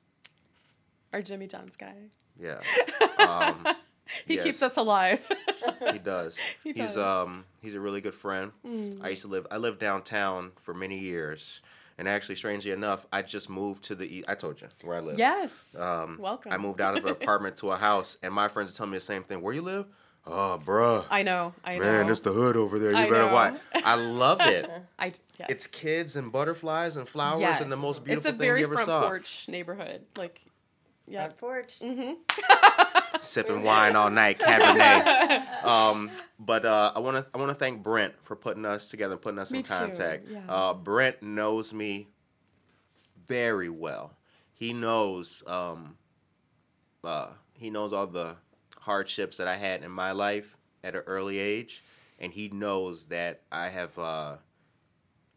Our 1.12 1.22
Jimmy 1.22 1.46
John's 1.46 1.76
guy. 1.76 1.94
Yeah. 2.38 2.60
Um, 3.18 3.66
He 4.26 4.34
Yes. 4.36 4.44
keeps 4.44 4.62
us 4.62 4.76
alive. 4.76 5.26
he 5.92 5.98
does. 5.98 6.36
He 6.64 6.70
he's 6.72 6.94
does. 6.94 6.96
Mm. 6.96 7.02
um 7.26 7.44
he's 7.62 7.74
a 7.74 7.80
really 7.80 8.00
good 8.00 8.14
friend. 8.14 8.52
I 9.02 9.08
used 9.10 9.22
to 9.22 9.28
live 9.28 9.46
I 9.50 9.56
lived 9.56 9.78
downtown 9.80 10.52
for 10.62 10.74
many 10.74 10.98
years. 10.98 11.60
And 11.98 12.06
actually, 12.06 12.34
strangely 12.34 12.72
enough, 12.72 13.06
I 13.10 13.22
just 13.22 13.48
moved 13.48 13.84
to 13.84 13.94
the. 13.94 14.22
I 14.28 14.34
told 14.34 14.60
you 14.60 14.68
where 14.84 14.98
I 14.98 15.00
live. 15.00 15.18
yes. 15.18 15.74
Um, 15.78 16.18
Welcome. 16.20 16.52
I 16.52 16.58
moved 16.58 16.82
out 16.82 16.94
of 16.98 17.06
an 17.06 17.12
apartment 17.22 17.56
to 17.58 17.70
a 17.70 17.76
house, 17.76 18.18
and 18.22 18.34
my 18.34 18.48
friends 18.48 18.74
are 18.74 18.76
telling 18.76 18.90
me 18.92 18.98
the 18.98 19.04
same 19.04 19.22
thing. 19.22 19.40
Where 19.40 19.54
you 19.54 19.62
live? 19.62 19.86
Oh, 20.26 20.60
bruh. 20.62 21.06
I 21.10 21.22
know. 21.22 21.54
I 21.64 21.78
Man, 21.78 21.80
know. 21.80 21.92
Man, 22.02 22.10
it's 22.10 22.20
the 22.20 22.32
hood 22.32 22.54
over 22.54 22.78
there. 22.78 22.90
You 22.90 22.98
I 22.98 23.08
better 23.08 23.24
know. 23.28 23.32
watch. 23.32 23.54
I 23.76 23.94
love 23.94 24.42
it. 24.42 24.70
I 24.98 25.06
yes. 25.38 25.48
It's 25.48 25.66
kids 25.66 26.16
and 26.16 26.30
butterflies 26.30 26.98
and 26.98 27.08
flowers 27.08 27.60
and 27.62 27.72
the 27.72 27.78
most 27.78 28.04
beautiful 28.04 28.28
It's 28.30 28.36
a 28.42 28.44
very 28.44 28.64
front 28.64 28.84
saw. 28.84 29.08
porch 29.08 29.48
neighborhood. 29.48 30.02
Like, 30.18 30.42
yeah. 31.06 31.28
Front 31.30 31.38
porch. 31.38 31.78
Sipping 33.20 33.62
wine 33.62 33.96
all 33.96 34.10
night, 34.10 34.38
Cabernet. 34.38 35.64
um, 35.64 36.10
but 36.38 36.64
uh, 36.64 36.92
I 36.94 36.98
want 37.00 37.16
to 37.16 37.30
I 37.34 37.38
want 37.38 37.48
to 37.50 37.54
thank 37.54 37.82
Brent 37.82 38.14
for 38.22 38.36
putting 38.36 38.64
us 38.64 38.88
together, 38.88 39.16
putting 39.16 39.38
us 39.38 39.50
Me 39.50 39.58
in 39.58 39.64
contact. 39.64 40.26
yeah. 40.28 40.40
Uh, 40.48 40.74
Brent 40.74 41.22
knows 41.22 41.72
me 41.72 42.08
very 43.28 43.68
well. 43.68 44.12
He 44.52 44.72
knows 44.72 45.42
um, 45.46 45.96
uh, 47.04 47.28
he 47.54 47.70
knows 47.70 47.92
all 47.92 48.06
the 48.06 48.36
hardships 48.80 49.36
that 49.38 49.48
I 49.48 49.56
had 49.56 49.82
in 49.82 49.90
my 49.90 50.12
life 50.12 50.56
at 50.84 50.94
an 50.94 51.02
early 51.06 51.38
age, 51.38 51.82
and 52.18 52.32
he 52.32 52.48
knows 52.48 53.06
that 53.06 53.42
I 53.50 53.68
have. 53.68 53.98
Uh, 53.98 54.36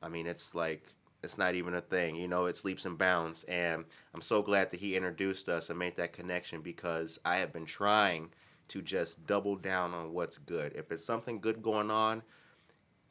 I 0.01 0.07
mean, 0.09 0.27
it's 0.27 0.53
like 0.55 0.83
it's 1.23 1.37
not 1.37 1.55
even 1.55 1.73
a 1.73 1.81
thing, 1.81 2.15
you 2.15 2.27
know. 2.27 2.45
It's 2.45 2.63
leaps 2.63 2.85
and 2.85 2.97
bounds, 2.97 3.43
and 3.43 3.85
I'm 4.13 4.21
so 4.21 4.41
glad 4.41 4.71
that 4.71 4.79
he 4.79 4.95
introduced 4.95 5.49
us 5.49 5.69
and 5.69 5.77
made 5.77 5.97
that 5.97 6.13
connection 6.13 6.61
because 6.61 7.19
I 7.25 7.37
have 7.37 7.51
been 7.51 7.65
trying 7.65 8.29
to 8.69 8.81
just 8.81 9.25
double 9.25 9.55
down 9.55 9.93
on 9.93 10.13
what's 10.13 10.37
good. 10.37 10.73
If 10.75 10.91
it's 10.91 11.03
something 11.03 11.39
good 11.39 11.61
going 11.61 11.91
on, 11.91 12.21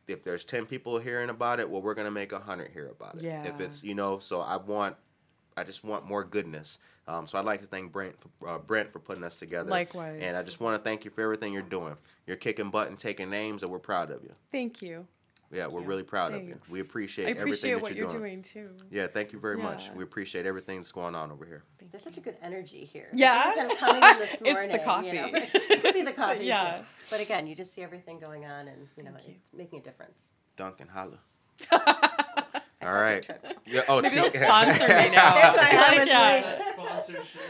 if 0.06 0.24
there's 0.24 0.44
10 0.44 0.66
people 0.66 0.98
hearing 0.98 1.28
about 1.28 1.60
it, 1.60 1.68
well, 1.68 1.82
we're 1.82 1.94
going 1.94 2.06
to 2.06 2.12
make 2.12 2.32
100 2.32 2.70
hear 2.72 2.88
about 2.88 3.16
it. 3.16 3.24
Yeah. 3.24 3.44
If 3.44 3.60
it's, 3.60 3.82
you 3.82 3.94
know, 3.94 4.18
so 4.18 4.40
I 4.40 4.56
want, 4.56 4.96
I 5.56 5.64
just 5.64 5.84
want 5.84 6.06
more 6.06 6.24
goodness. 6.24 6.78
Um, 7.06 7.26
so 7.26 7.38
I'd 7.38 7.44
like 7.44 7.60
to 7.60 7.66
thank 7.66 7.92
Brent 7.92 8.14
for, 8.20 8.48
uh, 8.48 8.58
Brent 8.58 8.92
for 8.92 9.00
putting 9.00 9.24
us 9.24 9.36
together. 9.36 9.70
Likewise. 9.70 10.20
And 10.22 10.36
I 10.36 10.42
just 10.42 10.60
want 10.60 10.76
to 10.76 10.82
thank 10.82 11.04
you 11.04 11.10
for 11.10 11.22
everything 11.22 11.52
you're 11.52 11.62
doing. 11.62 11.96
You're 12.26 12.36
kicking 12.36 12.70
butt 12.70 12.88
and 12.88 12.98
taking 12.98 13.30
names, 13.30 13.62
and 13.62 13.72
we're 13.72 13.78
proud 13.78 14.10
of 14.10 14.22
you. 14.22 14.34
Thank 14.52 14.80
you. 14.80 15.06
Yeah, 15.50 15.66
we're 15.66 15.80
really 15.80 16.02
proud 16.02 16.34
of 16.34 16.42
you. 16.42 16.58
We 16.70 16.80
appreciate, 16.80 17.26
I 17.26 17.30
appreciate 17.30 17.72
everything 17.72 17.82
what 17.82 17.88
that 17.88 17.96
you're 17.96 18.04
you're, 18.04 18.10
doing. 18.10 18.42
doing 18.42 18.42
too. 18.42 18.84
Yeah, 18.90 19.06
thank 19.06 19.32
you 19.32 19.38
very 19.38 19.56
much. 19.56 19.90
We 19.94 20.04
appreciate 20.04 20.44
everything 20.44 20.76
that's 20.76 20.92
going 20.92 21.14
on 21.14 21.32
over 21.32 21.46
here. 21.46 21.64
There's 21.90 22.02
such 22.02 22.18
a 22.18 22.20
good 22.20 22.36
energy 22.42 22.84
here. 22.84 23.08
Yeah. 23.14 23.54
Kind 23.54 23.72
of 23.72 23.78
coming 23.78 24.02
in 24.02 24.18
this 24.18 24.42
morning. 24.42 24.70
It's 24.74 24.84
the 24.84 24.90
morning. 24.90 25.14
You 25.14 25.22
know, 25.22 25.30
coffee. 25.30 25.58
it 25.72 25.82
could 25.82 25.94
be 25.94 26.02
the 26.02 26.12
coffee. 26.22 26.44
Yeah. 26.44 26.78
Too. 26.78 26.84
But 27.10 27.20
again, 27.22 27.46
you 27.46 27.54
just 27.54 27.72
see 27.72 27.82
everything 27.82 28.18
going 28.20 28.44
on, 28.44 28.68
and 28.68 28.88
you 28.96 29.04
know, 29.04 29.12
Thank 29.12 29.28
you. 29.28 29.34
it's 29.38 29.52
making 29.54 29.78
a 29.78 29.82
difference. 29.82 30.30
Dunkin', 30.56 30.88
holla. 30.88 31.18
I 32.88 32.90
All 32.90 32.94
saw 32.96 33.00
right. 33.00 33.26
that 33.28 33.42
trip. 33.44 33.58
Yeah, 33.68 33.82
oh, 33.88 33.96
Maybe 34.00 34.08
see- 34.14 34.20
they'll 34.20 34.30
sponsor 34.30 34.88
me 34.88 34.88
now. 35.10 35.34
That's 35.34 35.56
why 35.56 35.68
I 35.72 35.88
Like, 35.88 35.98
was 35.98 36.08
yeah. 36.08 36.52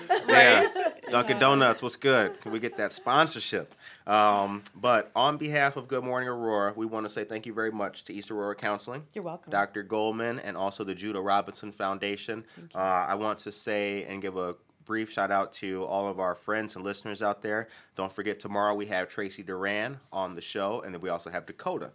like, 0.09 0.23
Yeah. 0.29 0.69
Dunkin' 1.11 1.37
Yeah. 1.37 1.41
Donuts, 1.41 1.83
what's 1.83 1.97
good? 1.97 2.41
Can 2.41 2.53
we 2.53 2.59
get 2.59 2.77
that 2.77 2.93
sponsorship? 2.93 3.75
Um, 4.07 4.63
but 4.75 5.11
on 5.15 5.37
behalf 5.37 5.77
of 5.77 5.87
Good 5.89 6.03
Morning 6.05 6.29
Aurora, 6.29 6.73
we 6.77 6.87
want 6.87 7.07
to 7.07 7.11
say 7.11 7.25
thank 7.25 7.47
you 7.47 7.53
very 7.53 7.71
much 7.71 8.05
to 8.05 8.13
East 8.15 8.31
Aurora 8.31 8.55
Counseling, 8.55 9.05
You're 9.15 9.25
welcome. 9.25 9.51
Dr. 9.51 9.83
Goldman, 9.83 10.39
and 10.41 10.57
also 10.57 10.83
the 10.85 10.95
Judah 10.95 11.21
Robinson 11.21 11.71
Foundation. 11.73 12.45
Uh, 12.75 12.79
I 12.79 13.15
want 13.15 13.39
to 13.41 13.53
say 13.53 14.05
and 14.05 14.21
give 14.21 14.37
a 14.37 14.57
brief 14.85 15.11
shout 15.13 15.31
out 15.31 15.53
to 15.53 15.85
all 15.85 16.09
of 16.09 16.19
our 16.19 16.35
friends 16.35 16.75
and 16.75 16.85
listeners 16.85 17.23
out 17.23 17.43
there. 17.43 17.69
Don't 17.95 18.13
forget, 18.13 18.41
tomorrow 18.41 18.75
we 18.75 18.87
have 18.87 19.09
Tracy 19.09 19.43
Duran 19.43 19.99
on 20.13 20.35
the 20.35 20.41
show, 20.41 20.81
and 20.81 20.95
then 20.95 21.01
we 21.03 21.11
also 21.11 21.31
have 21.31 21.47
Dakota 21.47 21.91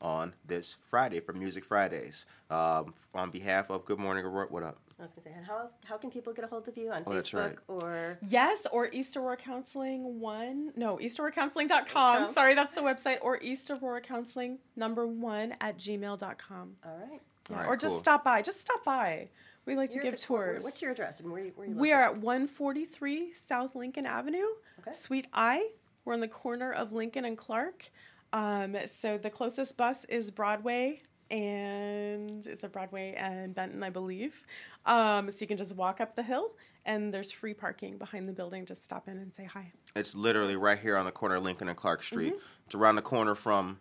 on 0.00 0.34
this 0.46 0.76
Friday 0.88 1.20
for 1.20 1.32
Music 1.32 1.64
Fridays. 1.64 2.24
Um, 2.50 2.94
on 3.14 3.30
behalf 3.30 3.70
of 3.70 3.84
Good 3.84 3.98
Morning 3.98 4.24
Aurora, 4.24 4.46
what 4.50 4.62
up? 4.62 4.78
I 4.98 5.02
was 5.02 5.12
gonna 5.12 5.24
say, 5.24 5.32
and 5.36 5.44
how 5.44 5.58
else, 5.58 5.72
how 5.84 5.98
can 5.98 6.10
people 6.10 6.32
get 6.32 6.44
a 6.44 6.48
hold 6.48 6.66
of 6.68 6.76
you 6.78 6.90
on 6.90 7.02
Oh, 7.06 7.12
that's 7.12 7.30
Facebook 7.30 7.44
right. 7.68 7.84
or 7.84 8.18
Yes, 8.28 8.66
or 8.72 8.88
East 8.92 9.16
Aurora 9.16 9.36
Counseling 9.36 10.20
one. 10.20 10.72
No, 10.74 10.96
eastaurora.counseling.com. 10.96 11.86
Com. 12.24 12.26
Sorry, 12.32 12.54
that's 12.54 12.72
the 12.72 12.80
website. 12.80 13.18
Or 13.20 13.38
East 13.42 13.70
Aurora 13.70 14.00
Counseling 14.00 14.58
number 14.74 15.06
one 15.06 15.52
at 15.60 15.76
gmail.com. 15.78 16.76
all 16.84 16.98
right? 16.98 17.20
Yeah, 17.50 17.56
All 17.56 17.62
right, 17.62 17.68
or 17.68 17.76
just 17.76 17.92
cool. 17.94 17.98
stop 18.00 18.24
by. 18.24 18.40
Just 18.42 18.62
stop 18.62 18.84
by. 18.84 19.28
We 19.66 19.76
like 19.76 19.90
to 19.90 19.96
You're 19.96 20.04
give 20.04 20.14
at 20.14 20.20
the 20.20 20.24
tours. 20.26 20.64
What's 20.64 20.80
your 20.80 20.92
address 20.92 21.20
and 21.20 21.30
where 21.30 21.44
you, 21.44 21.52
where 21.56 21.66
you 21.68 21.74
we 21.74 21.92
are 21.92 22.02
at 22.02 22.16
143 22.18 23.34
South 23.34 23.74
Lincoln 23.74 24.06
Avenue, 24.06 24.46
Okay. 24.80 24.92
Suite 24.92 25.26
I. 25.32 25.70
We're 26.04 26.14
on 26.14 26.20
the 26.20 26.28
corner 26.28 26.72
of 26.72 26.92
Lincoln 26.92 27.24
and 27.24 27.36
Clark. 27.36 27.90
Um, 28.36 28.76
so 28.84 29.16
the 29.16 29.30
closest 29.30 29.78
bus 29.78 30.04
is 30.04 30.30
Broadway 30.30 31.00
and 31.30 32.46
it's 32.46 32.64
a 32.64 32.68
Broadway 32.68 33.14
and 33.16 33.54
Benton, 33.54 33.82
I 33.82 33.88
believe. 33.88 34.46
Um, 34.84 35.30
so 35.30 35.38
you 35.40 35.46
can 35.46 35.56
just 35.56 35.74
walk 35.74 36.02
up 36.02 36.16
the 36.16 36.22
hill 36.22 36.52
and 36.84 37.14
there's 37.14 37.32
free 37.32 37.54
parking 37.54 37.96
behind 37.96 38.28
the 38.28 38.34
building. 38.34 38.66
Just 38.66 38.84
stop 38.84 39.08
in 39.08 39.16
and 39.16 39.34
say 39.34 39.46
hi. 39.46 39.72
It's 39.96 40.14
literally 40.14 40.54
right 40.54 40.78
here 40.78 40.98
on 40.98 41.06
the 41.06 41.12
corner 41.12 41.36
of 41.36 41.44
Lincoln 41.44 41.70
and 41.70 41.78
Clark 41.78 42.02
Street. 42.02 42.34
Mm-hmm. 42.34 42.66
It's 42.66 42.74
around 42.74 42.96
the 42.96 43.02
corner 43.02 43.34
from 43.34 43.80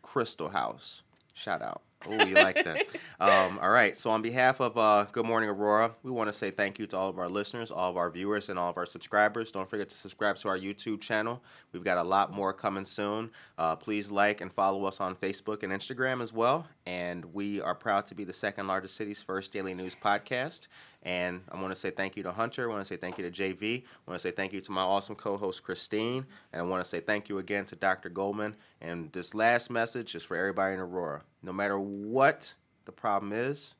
Crystal 0.00 0.50
House. 0.50 1.02
Shout 1.34 1.60
out. 1.60 1.82
Oh, 2.08 2.24
you 2.24 2.34
like 2.34 2.64
that. 2.64 2.86
Um, 3.20 3.58
all 3.60 3.68
right. 3.68 3.98
So, 3.98 4.08
on 4.08 4.22
behalf 4.22 4.60
of 4.60 4.78
uh, 4.78 5.04
Good 5.12 5.26
Morning 5.26 5.50
Aurora, 5.50 5.94
we 6.02 6.10
want 6.10 6.28
to 6.28 6.32
say 6.32 6.50
thank 6.50 6.78
you 6.78 6.86
to 6.86 6.96
all 6.96 7.10
of 7.10 7.18
our 7.18 7.28
listeners, 7.28 7.70
all 7.70 7.90
of 7.90 7.98
our 7.98 8.10
viewers, 8.10 8.48
and 8.48 8.58
all 8.58 8.70
of 8.70 8.78
our 8.78 8.86
subscribers. 8.86 9.52
Don't 9.52 9.68
forget 9.68 9.90
to 9.90 9.96
subscribe 9.96 10.36
to 10.38 10.48
our 10.48 10.58
YouTube 10.58 11.02
channel. 11.02 11.42
We've 11.72 11.84
got 11.84 11.98
a 11.98 12.02
lot 12.02 12.32
more 12.32 12.54
coming 12.54 12.86
soon. 12.86 13.30
Uh, 13.58 13.76
please 13.76 14.10
like 14.10 14.40
and 14.40 14.50
follow 14.50 14.86
us 14.86 15.00
on 15.00 15.14
Facebook 15.14 15.62
and 15.62 15.70
Instagram 15.70 16.22
as 16.22 16.32
well. 16.32 16.66
And 16.86 17.26
we 17.34 17.60
are 17.60 17.74
proud 17.74 18.06
to 18.06 18.14
be 18.14 18.24
the 18.24 18.32
second 18.32 18.66
largest 18.68 18.96
city's 18.96 19.20
first 19.20 19.52
daily 19.52 19.74
news 19.74 19.94
podcast. 19.94 20.66
And 21.02 21.42
I 21.50 21.60
want 21.60 21.72
to 21.72 21.78
say 21.78 21.90
thank 21.90 22.16
you 22.16 22.22
to 22.24 22.32
Hunter. 22.32 22.68
I 22.68 22.72
want 22.72 22.84
to 22.84 22.84
say 22.84 22.96
thank 22.96 23.16
you 23.18 23.28
to 23.28 23.30
JV. 23.30 23.82
I 23.82 24.10
want 24.10 24.20
to 24.20 24.28
say 24.28 24.32
thank 24.32 24.52
you 24.52 24.60
to 24.60 24.72
my 24.72 24.82
awesome 24.82 25.14
co 25.14 25.36
host, 25.36 25.62
Christine. 25.62 26.26
And 26.52 26.60
I 26.60 26.64
want 26.64 26.84
to 26.84 26.88
say 26.88 27.00
thank 27.00 27.28
you 27.28 27.38
again 27.38 27.64
to 27.66 27.76
Dr. 27.76 28.10
Goldman. 28.10 28.54
And 28.80 29.10
this 29.12 29.34
last 29.34 29.70
message 29.70 30.14
is 30.14 30.22
for 30.22 30.36
everybody 30.36 30.74
in 30.74 30.80
Aurora. 30.80 31.22
No 31.42 31.52
matter 31.52 31.78
what 31.78 32.54
the 32.84 32.92
problem 32.92 33.32
is, 33.32 33.74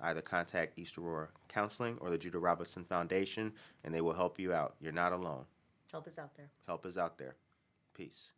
either 0.00 0.20
contact 0.20 0.78
East 0.78 0.98
Aurora 0.98 1.28
Counseling 1.48 1.96
or 2.00 2.10
the 2.10 2.18
Judah 2.18 2.38
Robinson 2.38 2.84
Foundation, 2.84 3.52
and 3.84 3.94
they 3.94 4.00
will 4.00 4.12
help 4.12 4.38
you 4.38 4.52
out. 4.52 4.74
You're 4.80 4.92
not 4.92 5.12
alone. 5.12 5.44
Help 5.92 6.08
is 6.08 6.18
out 6.18 6.36
there. 6.36 6.50
Help 6.66 6.84
is 6.86 6.98
out 6.98 7.18
there. 7.18 7.36
Peace. 7.94 8.32